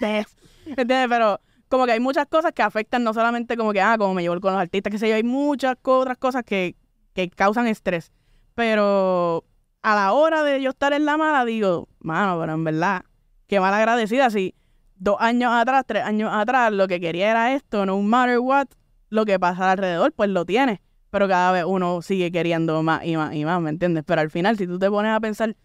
de 0.00 0.18
eso. 0.18 0.36
¿Entiendes? 0.66 1.08
Pero 1.08 1.40
como 1.68 1.86
que 1.86 1.92
hay 1.92 2.00
muchas 2.00 2.26
cosas 2.26 2.52
que 2.52 2.62
afectan, 2.62 3.04
no 3.04 3.12
solamente 3.12 3.56
como 3.56 3.72
que, 3.72 3.80
ah, 3.80 3.96
como 3.98 4.14
me 4.14 4.22
llevo 4.22 4.40
con 4.40 4.52
los 4.52 4.60
artistas, 4.60 4.90
que 4.90 4.98
sé 4.98 5.08
yo, 5.08 5.16
hay 5.16 5.22
muchas 5.22 5.76
otras 5.82 6.16
cosas 6.16 6.44
que, 6.44 6.76
que 7.12 7.28
causan 7.30 7.66
estrés. 7.66 8.12
Pero 8.54 9.44
a 9.82 9.94
la 9.94 10.12
hora 10.12 10.42
de 10.42 10.62
yo 10.62 10.70
estar 10.70 10.92
en 10.92 11.04
la 11.04 11.16
mala, 11.16 11.44
digo, 11.44 11.88
mano, 12.00 12.40
pero 12.40 12.54
en 12.54 12.64
verdad, 12.64 13.02
qué 13.46 13.60
mal 13.60 13.74
agradecida. 13.74 14.30
Si 14.30 14.54
dos 14.96 15.16
años 15.20 15.52
atrás, 15.52 15.84
tres 15.86 16.04
años 16.04 16.30
atrás, 16.32 16.72
lo 16.72 16.88
que 16.88 17.00
quería 17.00 17.30
era 17.30 17.54
esto, 17.54 17.86
no 17.86 18.00
matter 18.00 18.38
what, 18.38 18.66
lo 19.10 19.24
que 19.24 19.38
pasa 19.38 19.70
alrededor, 19.70 20.12
pues 20.12 20.30
lo 20.30 20.44
tienes. 20.44 20.80
Pero 21.18 21.26
cada 21.26 21.50
vez 21.50 21.64
uno 21.66 22.00
sigue 22.00 22.30
queriendo 22.30 22.80
más 22.84 23.04
y 23.04 23.16
más 23.16 23.34
y 23.34 23.44
más, 23.44 23.60
¿me 23.60 23.70
entiendes? 23.70 24.04
Pero 24.06 24.20
al 24.20 24.30
final, 24.30 24.56
si 24.56 24.68
tú 24.68 24.78
te 24.78 24.88
pones 24.88 25.10
a 25.10 25.18
pensar, 25.18 25.56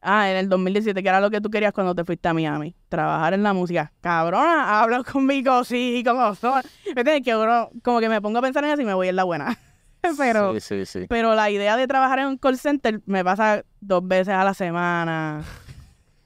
ah, 0.00 0.30
en 0.30 0.36
el 0.36 0.48
2017, 0.48 1.02
que 1.02 1.08
era 1.08 1.20
lo 1.20 1.30
que 1.30 1.40
tú 1.40 1.50
querías 1.50 1.72
cuando 1.72 1.96
te 1.96 2.04
fuiste 2.04 2.28
a 2.28 2.32
Miami, 2.32 2.76
trabajar 2.88 3.34
en 3.34 3.42
la 3.42 3.52
música, 3.52 3.90
cabrona, 4.00 4.80
hablo 4.82 5.02
conmigo, 5.02 5.64
sí, 5.64 6.04
como 6.06 6.32
son. 6.36 6.62
¿Me 6.94 7.00
entiendes? 7.00 7.22
Que 7.24 7.34
uno, 7.34 7.70
como 7.82 7.98
que 7.98 8.08
me 8.08 8.22
pongo 8.22 8.38
a 8.38 8.42
pensar 8.42 8.62
en 8.62 8.70
eso 8.70 8.82
y 8.82 8.84
me 8.84 8.94
voy 8.94 9.08
en 9.08 9.16
la 9.16 9.24
buena. 9.24 9.58
Pero, 10.16 10.54
Sí, 10.54 10.60
sí, 10.60 10.86
sí. 10.86 11.06
pero 11.08 11.34
la 11.34 11.50
idea 11.50 11.76
de 11.76 11.88
trabajar 11.88 12.20
en 12.20 12.28
un 12.28 12.38
call 12.38 12.56
center 12.56 13.00
me 13.04 13.24
pasa 13.24 13.64
dos 13.80 14.06
veces 14.06 14.32
a 14.32 14.44
la 14.44 14.54
semana. 14.54 15.42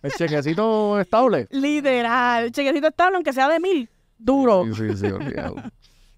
El 0.03 0.13
chequecito 0.13 1.01
estable. 1.01 1.49
Literal. 1.51 2.53
Chequecito 2.53 2.89
estable, 2.89 3.17
aunque 3.17 3.33
sea 3.33 3.49
de 3.49 3.61
mil. 3.61 3.89
Duro. 4.19 4.65
Sí, 4.75 4.75
sí, 4.75 4.97
sí. 4.99 5.07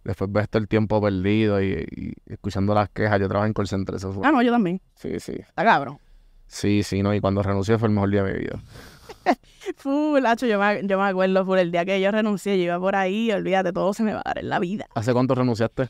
Después 0.06 0.30
ves 0.32 0.48
todo 0.48 0.62
el 0.62 0.68
tiempo 0.68 1.00
perdido 1.02 1.60
y, 1.60 1.84
y 1.90 2.12
escuchando 2.32 2.72
las 2.74 2.88
quejas. 2.90 3.18
Yo 3.20 3.26
trabajo 3.28 3.46
en 3.46 3.52
call 3.52 3.66
center, 3.66 3.96
eso 3.96 4.12
fue. 4.12 4.24
Ah, 4.26 4.30
no, 4.30 4.40
yo 4.40 4.52
también. 4.52 4.80
Sí, 4.94 5.18
sí. 5.18 5.32
Está 5.32 5.64
cabrón. 5.64 5.98
Sí, 6.46 6.84
sí, 6.84 7.02
no. 7.02 7.12
Y 7.12 7.20
cuando 7.20 7.42
renuncié 7.42 7.76
fue 7.76 7.88
el 7.88 7.94
mejor 7.94 8.10
día 8.10 8.22
de 8.22 8.32
mi 8.32 8.38
vida. 8.38 8.62
Full, 9.78 10.24
hacho, 10.24 10.46
yo 10.46 10.60
me, 10.60 10.86
yo 10.86 10.96
me 10.98 11.04
acuerdo 11.06 11.44
por 11.44 11.58
el 11.58 11.72
día 11.72 11.84
que 11.84 12.00
yo 12.00 12.12
renuncié, 12.12 12.56
yo 12.56 12.62
iba 12.64 12.78
por 12.78 12.94
ahí, 12.94 13.32
olvídate, 13.32 13.72
todo 13.72 13.92
se 13.92 14.04
me 14.04 14.12
va 14.12 14.20
a 14.20 14.28
dar 14.28 14.38
en 14.38 14.48
la 14.48 14.60
vida. 14.60 14.86
¿Hace 14.94 15.12
cuánto 15.12 15.34
renunciaste? 15.34 15.88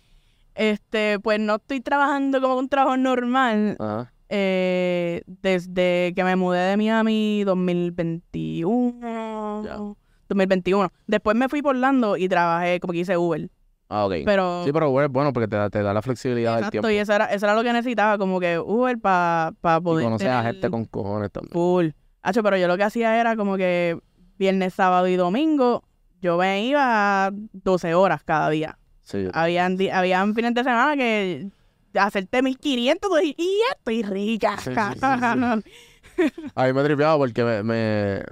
Este, 0.55 1.19
pues 1.21 1.39
no 1.39 1.57
estoy 1.57 1.83
trabajando 1.83 2.41
como 2.41 2.57
un 2.57 2.71
trabajo 2.71 2.97
normal 2.97 3.77
Ajá. 3.79 4.11
eh, 4.31 5.21
desde 5.27 6.15
que 6.17 6.25
me 6.25 6.37
mudé 6.37 6.61
de 6.61 6.77
Miami 6.79 7.45
2021. 7.45 9.63
Ya. 9.65 9.77
2021. 10.29 10.91
Después 11.07 11.37
me 11.37 11.49
fui 11.49 11.63
por 11.63 11.77
Orlando 11.77 12.17
y 12.17 12.29
trabajé 12.29 12.81
como 12.81 12.93
que 12.93 12.99
hice 13.01 13.17
Uber. 13.17 13.49
Ah, 13.89 14.07
ok. 14.07 14.15
Pero, 14.25 14.63
sí, 14.65 14.73
pero 14.73 14.91
bueno, 14.91 15.09
bueno, 15.11 15.33
porque 15.33 15.47
te 15.49 15.57
da, 15.57 15.71
te 15.71 15.83
da 15.83 15.95
la 15.95 16.03
flexibilidad 16.03 16.53
del 16.57 16.59
exacto, 16.65 16.71
tiempo. 16.73 16.91
y 16.91 16.97
eso 16.97 17.13
era, 17.13 17.27
eso 17.27 17.47
era 17.47 17.55
lo 17.55 17.63
que 17.63 17.73
necesitaba, 17.73 18.19
como 18.19 18.41
que 18.41 18.59
Uber 18.59 18.99
para 18.99 19.53
poder 19.83 20.05
conocer 20.05 20.29
a 20.31 20.39
tener 20.41 20.53
gente 20.55 20.71
con 20.71 20.85
cojones 20.87 21.31
también. 21.31 21.53
full. 21.53 21.89
Hacho, 22.23 22.43
pero 22.43 22.57
yo 22.57 22.67
lo 22.67 22.77
que 22.77 22.83
hacía 22.83 23.21
era 23.21 23.37
como 23.37 23.57
que 23.57 23.99
viernes, 24.39 24.75
sábado 24.75 25.07
y 25.07 25.15
domingo, 25.17 25.85
yo 26.21 26.37
me 26.37 26.65
iba 26.67 27.31
12 27.53 27.95
horas 27.95 28.23
cada 28.25 28.51
día. 28.51 28.77
Sí, 29.03 29.23
yo- 29.25 29.31
Habían, 29.33 29.77
di- 29.77 29.91
habían 29.91 30.35
fines 30.35 30.53
de 30.55 30.65
semana 30.65 30.97
que 30.97 31.49
hacerte 31.95 32.43
1500 32.43 33.11
y 33.23 33.35
y 33.39 33.59
ya 33.61 33.77
estoy 33.79 34.03
rica. 34.03 34.57
Sí, 34.59 34.71
sí, 34.75 34.99
sí, 35.01 35.01
A 36.55 36.65
mí 36.67 36.73
me 36.73 36.83
tripeaba 36.83 37.17
porque 37.19 37.45
me, 37.45 37.63
me 37.63 38.23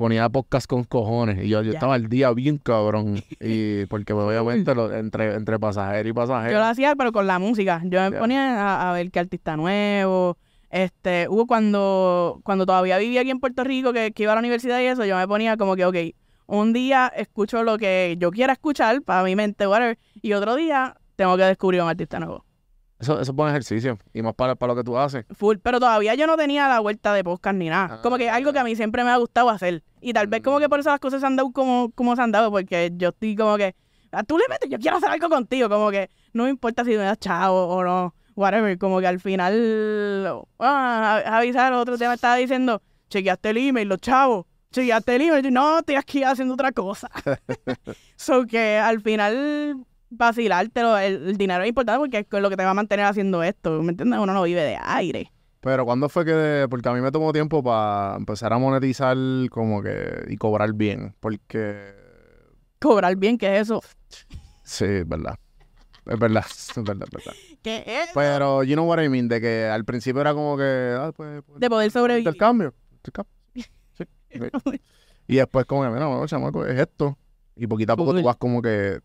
ponía 0.00 0.28
podcast 0.30 0.66
con 0.66 0.82
cojones 0.84 1.44
y 1.44 1.48
yo, 1.50 1.62
yo 1.62 1.72
estaba 1.72 1.94
al 1.94 2.08
día 2.08 2.32
bien 2.32 2.56
cabrón. 2.58 3.22
Y 3.40 3.84
porque 3.86 4.12
obviamente 4.14 4.74
lo- 4.74 4.92
entre, 4.94 5.34
entre 5.34 5.58
pasajero 5.58 6.08
y 6.08 6.12
pasajero. 6.12 6.52
Yo 6.54 6.58
lo 6.58 6.64
hacía, 6.64 6.96
pero 6.96 7.12
con 7.12 7.26
la 7.26 7.38
música. 7.38 7.82
Yo 7.84 8.00
me 8.00 8.18
ponía 8.18 8.60
a, 8.60 8.90
a 8.90 8.92
ver 8.94 9.10
qué 9.10 9.18
artista 9.20 9.56
nuevo. 9.56 10.36
Este, 10.70 11.26
hubo 11.28 11.46
cuando, 11.46 12.40
cuando 12.44 12.64
todavía 12.64 12.96
vivía 12.98 13.20
aquí 13.20 13.30
en 13.30 13.40
Puerto 13.40 13.62
Rico, 13.62 13.92
que, 13.92 14.12
que 14.12 14.22
iba 14.22 14.32
a 14.32 14.36
la 14.36 14.40
universidad 14.40 14.80
y 14.80 14.86
eso, 14.86 15.04
yo 15.04 15.16
me 15.16 15.28
ponía 15.28 15.56
como 15.56 15.76
que, 15.76 15.84
ok, 15.84 15.96
un 16.46 16.72
día 16.72 17.12
escucho 17.14 17.62
lo 17.62 17.76
que 17.76 18.16
yo 18.18 18.30
quiera 18.30 18.52
escuchar 18.54 19.02
para 19.02 19.22
mi 19.22 19.36
mente, 19.36 19.66
whatever, 19.66 19.98
y 20.22 20.32
otro 20.32 20.54
día 20.56 20.96
tengo 21.16 21.36
que 21.36 21.42
descubrir 21.44 21.82
un 21.82 21.88
artista 21.88 22.18
nuevo. 22.20 22.44
Eso, 23.00 23.14
eso 23.14 23.22
es 23.22 23.30
buen 23.32 23.48
ejercicio. 23.48 23.98
Y 24.12 24.22
más 24.22 24.34
para, 24.34 24.54
para 24.54 24.74
lo 24.74 24.76
que 24.76 24.84
tú 24.84 24.96
haces. 24.98 25.24
Full, 25.30 25.56
pero 25.62 25.80
todavía 25.80 26.14
yo 26.14 26.26
no 26.26 26.36
tenía 26.36 26.68
la 26.68 26.80
vuelta 26.80 27.14
de 27.14 27.24
podcast 27.24 27.56
ni 27.56 27.68
nada. 27.70 27.94
Ah, 27.94 28.00
como 28.02 28.18
que 28.18 28.28
algo 28.28 28.52
que 28.52 28.58
a 28.58 28.64
mí 28.64 28.76
siempre 28.76 29.02
me 29.04 29.10
ha 29.10 29.16
gustado 29.16 29.48
hacer. 29.48 29.82
Y 30.00 30.12
tal 30.12 30.26
vez 30.26 30.42
como 30.42 30.58
que 30.58 30.68
por 30.68 30.80
eso 30.80 30.90
las 30.90 31.00
cosas 31.00 31.20
se 31.20 31.26
han 31.26 31.36
dado 31.36 31.50
como, 31.50 31.90
como 31.94 32.14
se 32.14 32.22
han 32.22 32.30
dado, 32.30 32.50
porque 32.50 32.92
yo 32.96 33.08
estoy 33.08 33.34
como 33.36 33.56
que, 33.56 33.74
"Ah, 34.12 34.22
tú 34.22 34.36
le 34.36 34.44
metes, 34.48 34.68
yo 34.68 34.78
quiero 34.78 34.98
hacer 34.98 35.08
algo 35.10 35.28
contigo, 35.28 35.68
como 35.68 35.90
que 35.90 36.10
no 36.34 36.44
me 36.44 36.50
importa 36.50 36.84
si 36.84 36.90
me 36.90 36.96
das 36.98 37.18
chavo 37.18 37.66
o 37.68 37.82
no, 37.82 38.14
whatever, 38.36 38.76
como 38.78 39.00
que 39.00 39.06
al 39.06 39.18
final, 39.20 40.42
ah, 40.58 41.22
avisar, 41.26 41.72
otro 41.72 41.96
tema 41.98 42.14
estaba 42.14 42.36
diciendo, 42.36 42.82
chequeaste 43.08 43.50
el 43.50 43.56
email, 43.58 43.88
los 43.88 44.00
chavos, 44.00 44.46
chequeaste 44.72 45.16
el 45.16 45.22
email, 45.22 45.52
no, 45.52 45.78
estoy 45.78 45.94
aquí 45.96 46.22
haciendo 46.22 46.54
otra 46.54 46.72
cosa. 46.72 47.10
so 48.16 48.46
que 48.46 48.76
al 48.78 49.00
final 49.00 49.84
vacilártelo, 50.10 50.98
el, 50.98 51.28
el 51.28 51.36
dinero 51.36 51.62
es 51.62 51.68
importante 51.68 51.98
porque 51.98 52.18
es 52.18 52.26
con 52.26 52.42
lo 52.42 52.50
que 52.50 52.56
te 52.56 52.64
va 52.64 52.70
a 52.70 52.74
mantener 52.74 53.06
haciendo 53.06 53.42
esto, 53.42 53.82
¿me 53.82 53.90
entiendes? 53.90 54.18
Uno 54.20 54.32
no 54.32 54.42
vive 54.42 54.62
de 54.62 54.76
aire. 54.82 55.32
Pero 55.60 55.84
¿cuándo 55.84 56.08
fue 56.08 56.24
que...? 56.24 56.66
Porque 56.70 56.88
a 56.88 56.92
mí 56.92 57.00
me 57.00 57.12
tomó 57.12 57.32
tiempo 57.32 57.62
para 57.62 58.16
empezar 58.16 58.52
a 58.52 58.58
monetizar 58.58 59.16
como 59.50 59.82
que... 59.82 60.24
Y 60.28 60.36
cobrar 60.36 60.72
bien. 60.72 61.14
Porque... 61.20 61.94
Cobrar 62.78 63.14
bien, 63.16 63.36
¿qué 63.36 63.56
es 63.56 63.62
eso? 63.62 63.82
Sí, 64.64 64.86
es 64.86 65.06
verdad. 65.08 65.36
Es 66.06 66.18
verdad, 66.18 66.44
es 66.48 66.74
verdad, 66.76 67.06
es 67.06 67.10
verdad. 67.10 67.32
¿Qué 67.62 67.84
es? 67.86 68.08
Pero, 68.14 68.62
you 68.62 68.72
know 68.74 68.88
what 68.88 69.02
I 69.02 69.10
mean, 69.10 69.28
de 69.28 69.38
que 69.40 69.66
al 69.66 69.84
principio 69.84 70.22
era 70.22 70.32
como 70.32 70.56
que... 70.56 70.96
Ah, 70.98 71.12
pues, 71.14 71.42
pues, 71.46 71.60
De 71.60 71.68
poder 71.68 71.90
sobrevivir. 71.90 72.26
intercambio. 72.26 72.74
intercambio. 72.92 73.34
Sí. 74.32 74.80
Y 75.26 75.36
después 75.36 75.66
como 75.66 75.82
que, 75.82 75.90
mira, 75.90 76.06
bueno, 76.06 76.26
chamaco, 76.26 76.64
es 76.64 76.78
esto. 76.78 77.18
Y 77.54 77.66
poquito 77.66 77.92
a 77.92 77.96
poco 77.96 78.14
tú 78.14 78.22
vas 78.22 78.36
como 78.36 78.62
que... 78.62 79.00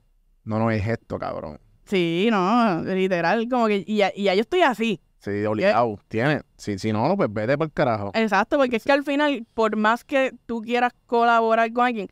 No, 0.46 0.60
no 0.60 0.72
es 0.72 0.86
esto, 0.88 1.18
cabrón. 1.20 1.60
Sí, 1.86 2.30
no, 2.32 2.82
literal, 2.84 3.48
como 3.50 3.68
que, 3.68 3.84
y 3.86 3.98
ya, 3.98 4.12
y 4.16 4.24
ya 4.24 4.34
yo 4.34 4.42
estoy 4.42 4.62
así. 4.62 5.02
Sí, 5.20 5.44
obligado. 5.46 6.00
Tiene. 6.08 6.42
Si, 6.56 6.78
si 6.80 6.94
no, 6.94 7.16
pues 7.18 7.32
vete 7.34 7.54
el 7.54 7.72
carajo. 7.72 8.12
Exacto, 8.14 8.58
porque 8.58 8.76
es 8.78 8.84
que 8.84 8.92
al 8.92 9.04
final, 9.04 9.46
por 9.54 9.76
más 9.76 10.04
que 10.04 10.34
tú 10.46 10.62
quieras 10.62 10.94
colaborar 11.08 11.72
con 11.74 11.86
alguien, 11.86 12.08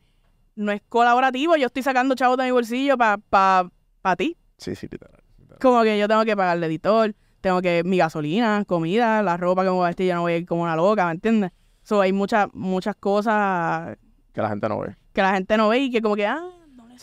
no 0.56 0.72
es 0.72 0.82
colaborativo, 0.88 1.56
yo 1.56 1.66
estoy 1.66 1.82
sacando 1.82 2.14
chavos 2.14 2.36
de 2.38 2.44
mi 2.44 2.50
bolsillo 2.50 2.96
para 2.98 3.18
pa, 3.18 3.70
pa 4.02 4.16
ti. 4.16 4.36
Sí, 4.58 4.74
sí, 4.74 4.88
literal. 4.90 5.22
literal. 5.38 5.58
Como 5.60 5.82
que 5.82 5.98
yo 5.98 6.08
tengo 6.08 6.24
que 6.24 6.36
pagar 6.36 6.56
el 6.56 6.64
editor, 6.64 7.14
tengo 7.40 7.60
que 7.62 7.82
mi 7.84 7.98
gasolina, 7.98 8.64
comida, 8.66 9.22
la 9.22 9.36
ropa 9.36 9.62
que 9.62 9.68
me 9.70 9.74
voy 9.76 9.84
a 9.84 9.88
vestir, 9.88 10.08
yo 10.08 10.14
no 10.14 10.22
voy 10.22 10.32
a 10.32 10.36
ir 10.38 10.46
como 10.46 10.62
una 10.62 10.74
loca, 10.76 11.06
¿me 11.06 11.12
entiendes? 11.12 11.52
So, 11.82 12.00
hay 12.00 12.12
muchas, 12.12 12.48
muchas 12.54 12.96
cosas 12.96 13.96
Que 14.32 14.40
la 14.42 14.48
gente 14.48 14.68
no 14.68 14.78
ve. 14.80 14.96
que 15.12 15.22
la 15.22 15.34
gente 15.34 15.56
no 15.56 15.68
ve 15.68 15.78
y 15.80 15.90
que 15.90 16.00
como 16.02 16.16
que, 16.16 16.26
ah, 16.26 16.50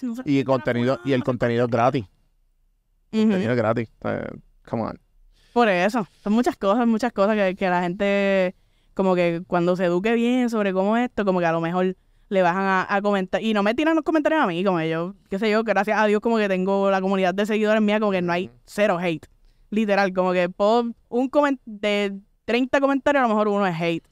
no, 0.01 0.15
sé 0.15 0.21
Y 0.25 0.39
el 0.39 0.45
contenido, 0.45 0.99
y 1.05 1.13
el 1.13 1.23
contenido 1.23 1.65
es 1.65 1.71
gratis. 1.71 2.05
Ujú. 3.11 3.21
Contenido 3.21 3.51
es 3.51 3.57
gratis. 3.57 3.89
Come 4.67 4.83
on. 4.83 4.99
Por 5.53 5.67
eso, 5.67 6.07
son 6.23 6.33
muchas 6.33 6.55
cosas, 6.55 6.87
muchas 6.87 7.11
cosas 7.11 7.35
que, 7.35 7.55
que 7.55 7.69
la 7.69 7.81
gente, 7.81 8.55
como 8.93 9.15
que 9.15 9.43
cuando 9.47 9.75
se 9.75 9.85
eduque 9.85 10.13
bien 10.13 10.49
sobre 10.49 10.71
cómo 10.71 10.95
es 10.95 11.09
esto, 11.09 11.25
como 11.25 11.39
que 11.39 11.45
a 11.45 11.51
lo 11.51 11.59
mejor 11.59 11.95
le 12.29 12.41
bajan 12.41 12.63
a, 12.63 12.87
a 12.89 13.01
comentar. 13.01 13.43
Y 13.43 13.53
no 13.53 13.61
me 13.61 13.75
tiran 13.75 13.95
los 13.95 14.05
comentarios 14.05 14.41
a 14.41 14.47
mí, 14.47 14.63
como 14.63 14.81
yo, 14.81 15.15
qué 15.29 15.39
sé 15.39 15.51
yo, 15.51 15.63
gracias 15.63 15.99
a 15.99 16.05
Dios 16.05 16.21
como 16.21 16.37
que 16.37 16.47
tengo 16.47 16.89
la 16.89 17.01
comunidad 17.01 17.33
de 17.33 17.45
seguidores 17.45 17.81
mía, 17.81 17.99
como 17.99 18.13
que 18.13 18.21
no 18.21 18.31
hay 18.31 18.49
cero 18.65 18.97
hate. 19.01 19.25
Literal, 19.69 20.13
como 20.13 20.31
que 20.31 20.47
puedo, 20.49 20.91
un 21.09 21.29
coment 21.29 21.59
de 21.65 22.17
30 22.45 22.79
comentarios, 22.79 23.19
a 23.19 23.27
lo 23.27 23.33
mejor 23.33 23.49
uno 23.49 23.67
es 23.67 23.75
hate. 23.79 24.05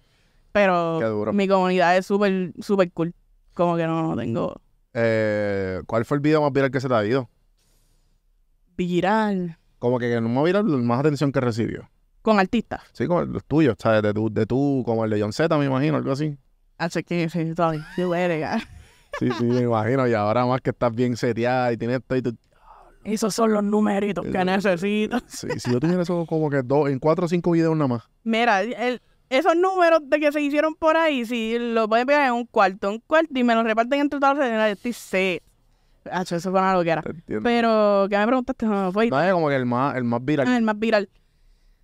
Pero 0.52 1.32
mi 1.32 1.48
comunidad 1.48 1.96
es 1.96 2.06
súper, 2.06 2.52
súper 2.60 2.92
cool. 2.92 3.14
Como 3.54 3.78
que 3.78 3.86
no, 3.86 4.02
no 4.04 4.16
tengo 4.18 4.62
Eh, 4.94 5.82
¿Cuál 5.86 6.06
fue 6.06 6.18
el 6.18 6.22
video 6.22 6.42
más 6.42 6.52
viral 6.52 6.72
que 6.72 6.80
se 6.82 6.88
te 6.88 6.94
ha 6.94 7.06
ido? 7.06 7.30
viral 8.78 9.58
Como 9.78 10.00
que 10.00 10.20
no 10.22 10.30
más 10.30 10.44
viral, 10.46 10.64
más 10.66 11.00
atención 11.00 11.32
que 11.32 11.40
recibió. 11.40 11.90
con 12.22 12.40
artistas. 12.40 12.82
Sí, 12.94 13.08
como 13.08 13.22
los 13.24 13.44
tuyos, 13.46 13.76
¿sabes? 13.80 14.02
De 14.04 14.14
tu, 14.14 14.32
de 14.34 14.46
tu, 14.46 14.84
como 14.86 15.06
el 15.06 15.12
de 15.12 15.22
John 15.22 15.34
Z, 15.34 15.58
me 15.58 15.66
imagino, 15.66 15.98
algo 15.98 16.12
así. 16.12 16.38
Así 16.78 17.04
que 17.04 17.30
sí, 17.30 17.54
todavía, 17.54 17.86
sí, 17.96 18.04
voy 18.04 18.20
a 18.20 18.22
agregar. 18.22 18.62
Sí, 19.20 19.30
sí, 19.38 19.44
me 19.44 19.62
imagino. 19.62 20.08
Y 20.08 20.14
ahora 20.14 20.46
más 20.46 20.62
que 20.62 20.70
estás 20.70 20.94
bien 20.94 21.18
seteada 21.18 21.72
y 21.74 21.78
tienes 21.78 21.98
esto 22.00 22.16
y 22.16 22.22
tú... 22.22 22.38
Esos 23.04 23.34
son 23.34 23.54
los 23.54 23.64
numeritos 23.64 24.24
que 24.26 24.30
Eso- 24.38 24.44
necesito. 24.46 25.20
Sí, 25.28 25.48
si 25.60 25.72
yo 25.72 25.80
tuviera 25.80 26.02
eso 26.04 26.26
como 26.26 26.50
que 26.50 26.62
dos, 26.62 26.90
en 26.90 27.00
cuatro 27.00 27.26
o 27.26 27.28
cinco 27.30 27.52
videos 27.52 27.76
nada 27.76 27.88
más. 27.88 28.04
Mira, 28.24 28.62
el- 28.62 29.02
esos 29.30 29.56
números 29.56 30.02
de 30.04 30.20
que 30.20 30.32
se 30.32 30.42
hicieron 30.42 30.74
por 30.76 30.98
ahí, 30.98 31.26
si 31.26 31.58
lo 31.60 31.88
pueden 31.88 32.08
pegar 32.08 32.28
en 32.28 32.34
un 32.34 32.46
cuarto, 32.46 32.90
un 32.90 33.00
cuarto 33.00 33.32
y 33.38 33.44
me 33.44 33.54
lo 33.56 33.64
reparten 33.64 34.00
entre 34.00 34.20
redes, 34.20 34.52
yo 34.58 34.66
estoy 34.74 34.94
set. 34.94 35.44
Hacho, 36.12 36.36
eso 36.38 36.50
fue 36.52 36.60
una 36.60 36.74
loquera. 36.74 37.04
Pero, 37.44 38.08
¿qué 38.10 38.18
me 38.18 38.26
preguntaste? 38.26 38.66
No, 38.66 38.92
fue 38.92 39.08
No, 39.10 39.22
es 39.22 39.32
como 39.34 39.50
que 39.50 39.56
el 39.56 39.66
más, 39.66 39.96
el 39.96 40.04
más 40.06 40.24
viral. 40.24 40.48
ah, 40.48 40.58
el 40.58 40.64
más 40.64 40.80
viral. 40.80 41.10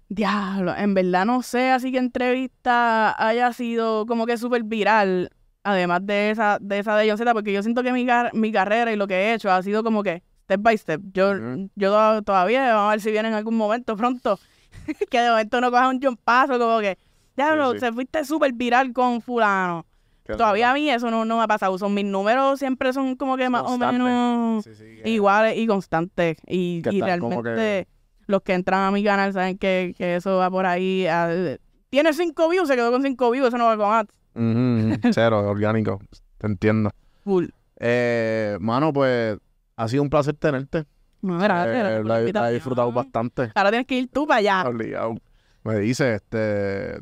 Diablo, 0.08 0.76
en 0.76 0.94
verdad 0.94 1.26
no 1.26 1.42
sé, 1.42 1.72
así 1.72 1.92
que 1.92 1.98
entrevista 1.98 3.16
haya 3.24 3.52
sido 3.54 4.06
como 4.06 4.26
que 4.28 4.38
súper 4.38 4.64
viral, 4.64 5.32
además 5.64 6.06
de 6.06 6.30
esa 6.30 6.60
de 6.62 6.78
esa 6.80 6.96
de 6.96 7.10
John 7.10 7.18
Z, 7.18 7.34
porque 7.34 7.52
yo 7.52 7.64
siento 7.64 7.82
que 7.82 7.92
mi, 7.92 8.06
car- 8.06 8.32
mi 8.34 8.52
carrera 8.52 8.92
y 8.92 8.98
lo 8.98 9.08
que 9.08 9.16
he 9.16 9.34
hecho 9.34 9.52
ha 9.52 9.64
sido 9.64 9.84
como 9.84 10.04
que 10.04 10.22
step 10.44 10.62
by 10.62 10.78
step. 10.78 11.02
Yo, 11.12 11.34
yo 11.76 11.92
to- 11.92 12.22
todavía, 12.22 12.72
vamos 12.76 12.90
a 12.90 12.92
ver 12.92 13.02
si 13.02 13.12
viene 13.12 13.30
en 13.30 13.34
algún 13.34 13.58
momento 13.58 13.98
pronto, 13.98 14.40
que 15.10 15.20
de 15.20 15.30
momento 15.32 15.60
no 15.60 15.72
coja 15.72 15.90
un 15.90 16.00
John 16.02 16.18
Paso, 16.18 16.60
como 16.60 16.80
que, 16.82 17.00
diablo, 17.36 17.74
sí. 17.74 17.80
se 17.80 17.92
fuiste 17.92 18.24
súper 18.26 18.54
viral 18.54 18.94
con 18.94 19.22
fulano. 19.22 19.86
Todavía 20.26 20.72
a 20.72 20.74
mí 20.74 20.90
eso 20.90 21.12
no, 21.12 21.24
no 21.24 21.38
me 21.38 21.44
ha 21.44 21.48
pasado. 21.48 21.78
Son 21.78 21.94
mis 21.94 22.06
números 22.06 22.58
siempre 22.58 22.92
son 22.94 23.16
como 23.16 23.38
que 23.38 23.48
más 23.50 23.62
o 23.66 23.78
menos 23.78 24.64
Sí, 24.64 24.74
sí, 24.74 24.84
que- 25.04 25.10
iguales 25.10 25.56
y 25.58 25.68
constantes. 25.68 26.38
Y, 26.48 26.82
y 26.90 27.02
realmente 27.02 27.88
los 28.26 28.42
que 28.42 28.54
entran 28.54 28.82
a 28.82 28.92
mi 28.92 29.04
canal 29.04 29.34
saben 29.34 29.58
que, 29.60 29.94
que 29.96 30.16
eso 30.16 30.38
va 30.38 30.50
por 30.50 30.66
ahí. 30.66 31.06
a- 31.06 31.58
tiene 31.90 32.12
cinco 32.14 32.50
views, 32.50 32.68
se 32.68 32.76
quedó 32.76 32.92
con 32.92 33.04
cinco 33.04 33.30
views, 33.30 33.48
eso 33.50 33.58
no 33.60 33.66
va 33.66 33.78
con 33.78 33.94
ads. 33.94 34.14
Ujú, 34.34 34.96
ujú, 34.96 35.14
Cero, 35.14 35.48
orgánico. 35.48 36.00
Te 36.40 36.48
entiendo. 36.48 36.90
Full. 37.24 37.46
Eh, 37.80 38.58
mano, 38.60 38.92
pues 38.94 39.38
ha 39.76 39.88
sido 39.88 40.02
un 40.02 40.10
placer 40.10 40.34
tenerte. 40.36 40.86
No, 41.22 41.38
gracias, 41.38 41.76
Eh, 41.76 42.04
la, 42.04 42.20
la 42.22 42.50
he- 42.52 42.54
disfrutado 42.56 42.92
bastante. 42.92 43.52
Ahora 43.54 43.70
tienes 43.70 43.86
que 43.86 43.96
ir 44.00 44.08
tú 44.12 44.26
para 44.26 44.40
allá. 44.40 44.64
Obligado. 44.68 45.16
Me 45.64 45.78
dice, 45.80 46.16
este, 46.16 47.00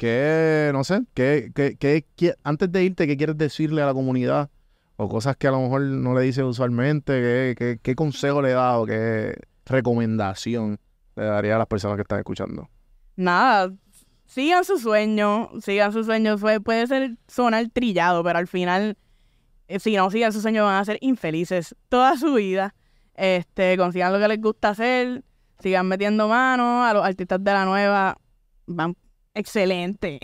que, 0.00 0.70
no 0.72 0.82
sé, 0.82 1.02
que, 1.12 1.52
que, 1.54 1.76
que- 2.16 2.34
antes 2.42 2.72
de 2.72 2.84
irte, 2.84 3.06
¿qué 3.06 3.18
quieres 3.18 3.36
decirle 3.36 3.82
a 3.82 3.86
la 3.86 3.92
comunidad? 3.92 4.48
O 4.96 5.10
cosas 5.10 5.36
que 5.36 5.46
a 5.46 5.50
lo 5.50 5.60
mejor 5.60 5.82
no 5.82 6.14
le 6.14 6.22
dices 6.22 6.42
usualmente, 6.42 7.12
¿qué, 7.12 7.54
qué, 7.56 7.78
qué 7.82 7.94
consejo 7.94 8.40
le 8.40 8.52
das 8.52 8.76
o 8.76 8.86
qué 8.86 9.38
recomendación 9.66 10.78
le 11.16 11.24
daría 11.24 11.56
a 11.56 11.58
las 11.58 11.66
personas 11.66 11.96
que 11.96 12.02
están 12.02 12.18
escuchando? 12.18 12.68
Nada, 13.16 13.72
sigan 14.24 14.64
su 14.64 14.78
sueño, 14.78 15.50
sigan 15.60 15.92
su 15.92 16.02
sueño. 16.04 16.36
Puede 16.38 16.86
ser 16.86 17.16
sonar 17.28 17.68
trillado, 17.70 18.24
pero 18.24 18.38
al 18.38 18.46
final, 18.48 18.96
eh, 19.68 19.78
si 19.80 19.96
no 19.96 20.10
sigan 20.10 20.32
su 20.32 20.40
sueño, 20.40 20.64
van 20.64 20.76
a 20.76 20.84
ser 20.86 20.96
infelices 21.02 21.76
toda 21.90 22.16
su 22.16 22.34
vida. 22.34 22.74
Este, 23.14 23.76
consigan 23.76 24.14
lo 24.14 24.18
que 24.18 24.28
les 24.28 24.40
gusta 24.40 24.70
hacer, 24.70 25.22
sigan 25.58 25.86
metiendo 25.88 26.26
mano 26.26 26.84
a 26.86 26.94
los 26.94 27.04
artistas 27.04 27.42
de 27.44 27.52
la 27.52 27.66
nueva, 27.66 28.16
van 28.66 28.96
excelente. 29.34 30.18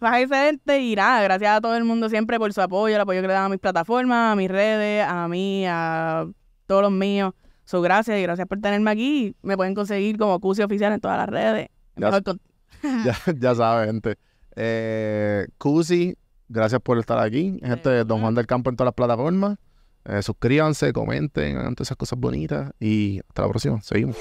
van 0.00 0.14
excelente 0.22 0.80
y 0.80 0.94
nada, 0.94 1.22
gracias 1.22 1.56
a 1.56 1.60
todo 1.60 1.76
el 1.76 1.84
mundo 1.84 2.08
siempre 2.08 2.38
por 2.38 2.52
su 2.52 2.60
apoyo, 2.60 2.94
el 2.94 3.00
apoyo 3.00 3.20
que 3.20 3.26
le 3.26 3.32
dan 3.32 3.44
a 3.44 3.48
mis 3.48 3.58
plataformas, 3.58 4.32
a 4.32 4.36
mis 4.36 4.48
redes, 4.48 5.04
a 5.06 5.26
mí, 5.28 5.64
a 5.66 6.26
todos 6.66 6.82
los 6.82 6.92
míos. 6.92 7.32
So, 7.64 7.82
gracias 7.82 8.18
y 8.18 8.22
gracias 8.22 8.46
por 8.48 8.60
tenerme 8.60 8.90
aquí. 8.90 9.36
Me 9.42 9.56
pueden 9.56 9.74
conseguir 9.74 10.16
como 10.16 10.38
Cusi 10.40 10.62
Oficial 10.62 10.92
en 10.92 11.00
todas 11.00 11.18
las 11.18 11.28
redes. 11.28 11.68
Ya 11.96 12.06
Mejor 12.06 12.22
con- 12.22 12.40
ya, 13.04 13.16
ya 13.38 13.54
sabes, 13.54 13.86
gente. 13.88 14.16
Eh, 14.56 15.46
Cusi, 15.58 16.16
gracias 16.48 16.80
por 16.80 16.98
estar 16.98 17.18
aquí. 17.18 17.58
Gente, 17.62 18.04
Don 18.04 18.20
Juan 18.20 18.34
del 18.34 18.46
Campo 18.46 18.70
en 18.70 18.76
todas 18.76 18.88
las 18.88 18.94
plataformas. 18.94 19.58
Eh, 20.04 20.22
suscríbanse, 20.22 20.92
comenten, 20.94 21.58
hagan 21.58 21.74
todas 21.74 21.88
esas 21.88 21.98
cosas 21.98 22.18
bonitas 22.18 22.70
y 22.80 23.20
hasta 23.28 23.42
la 23.42 23.48
próxima. 23.48 23.80
Seguimos. 23.82 24.16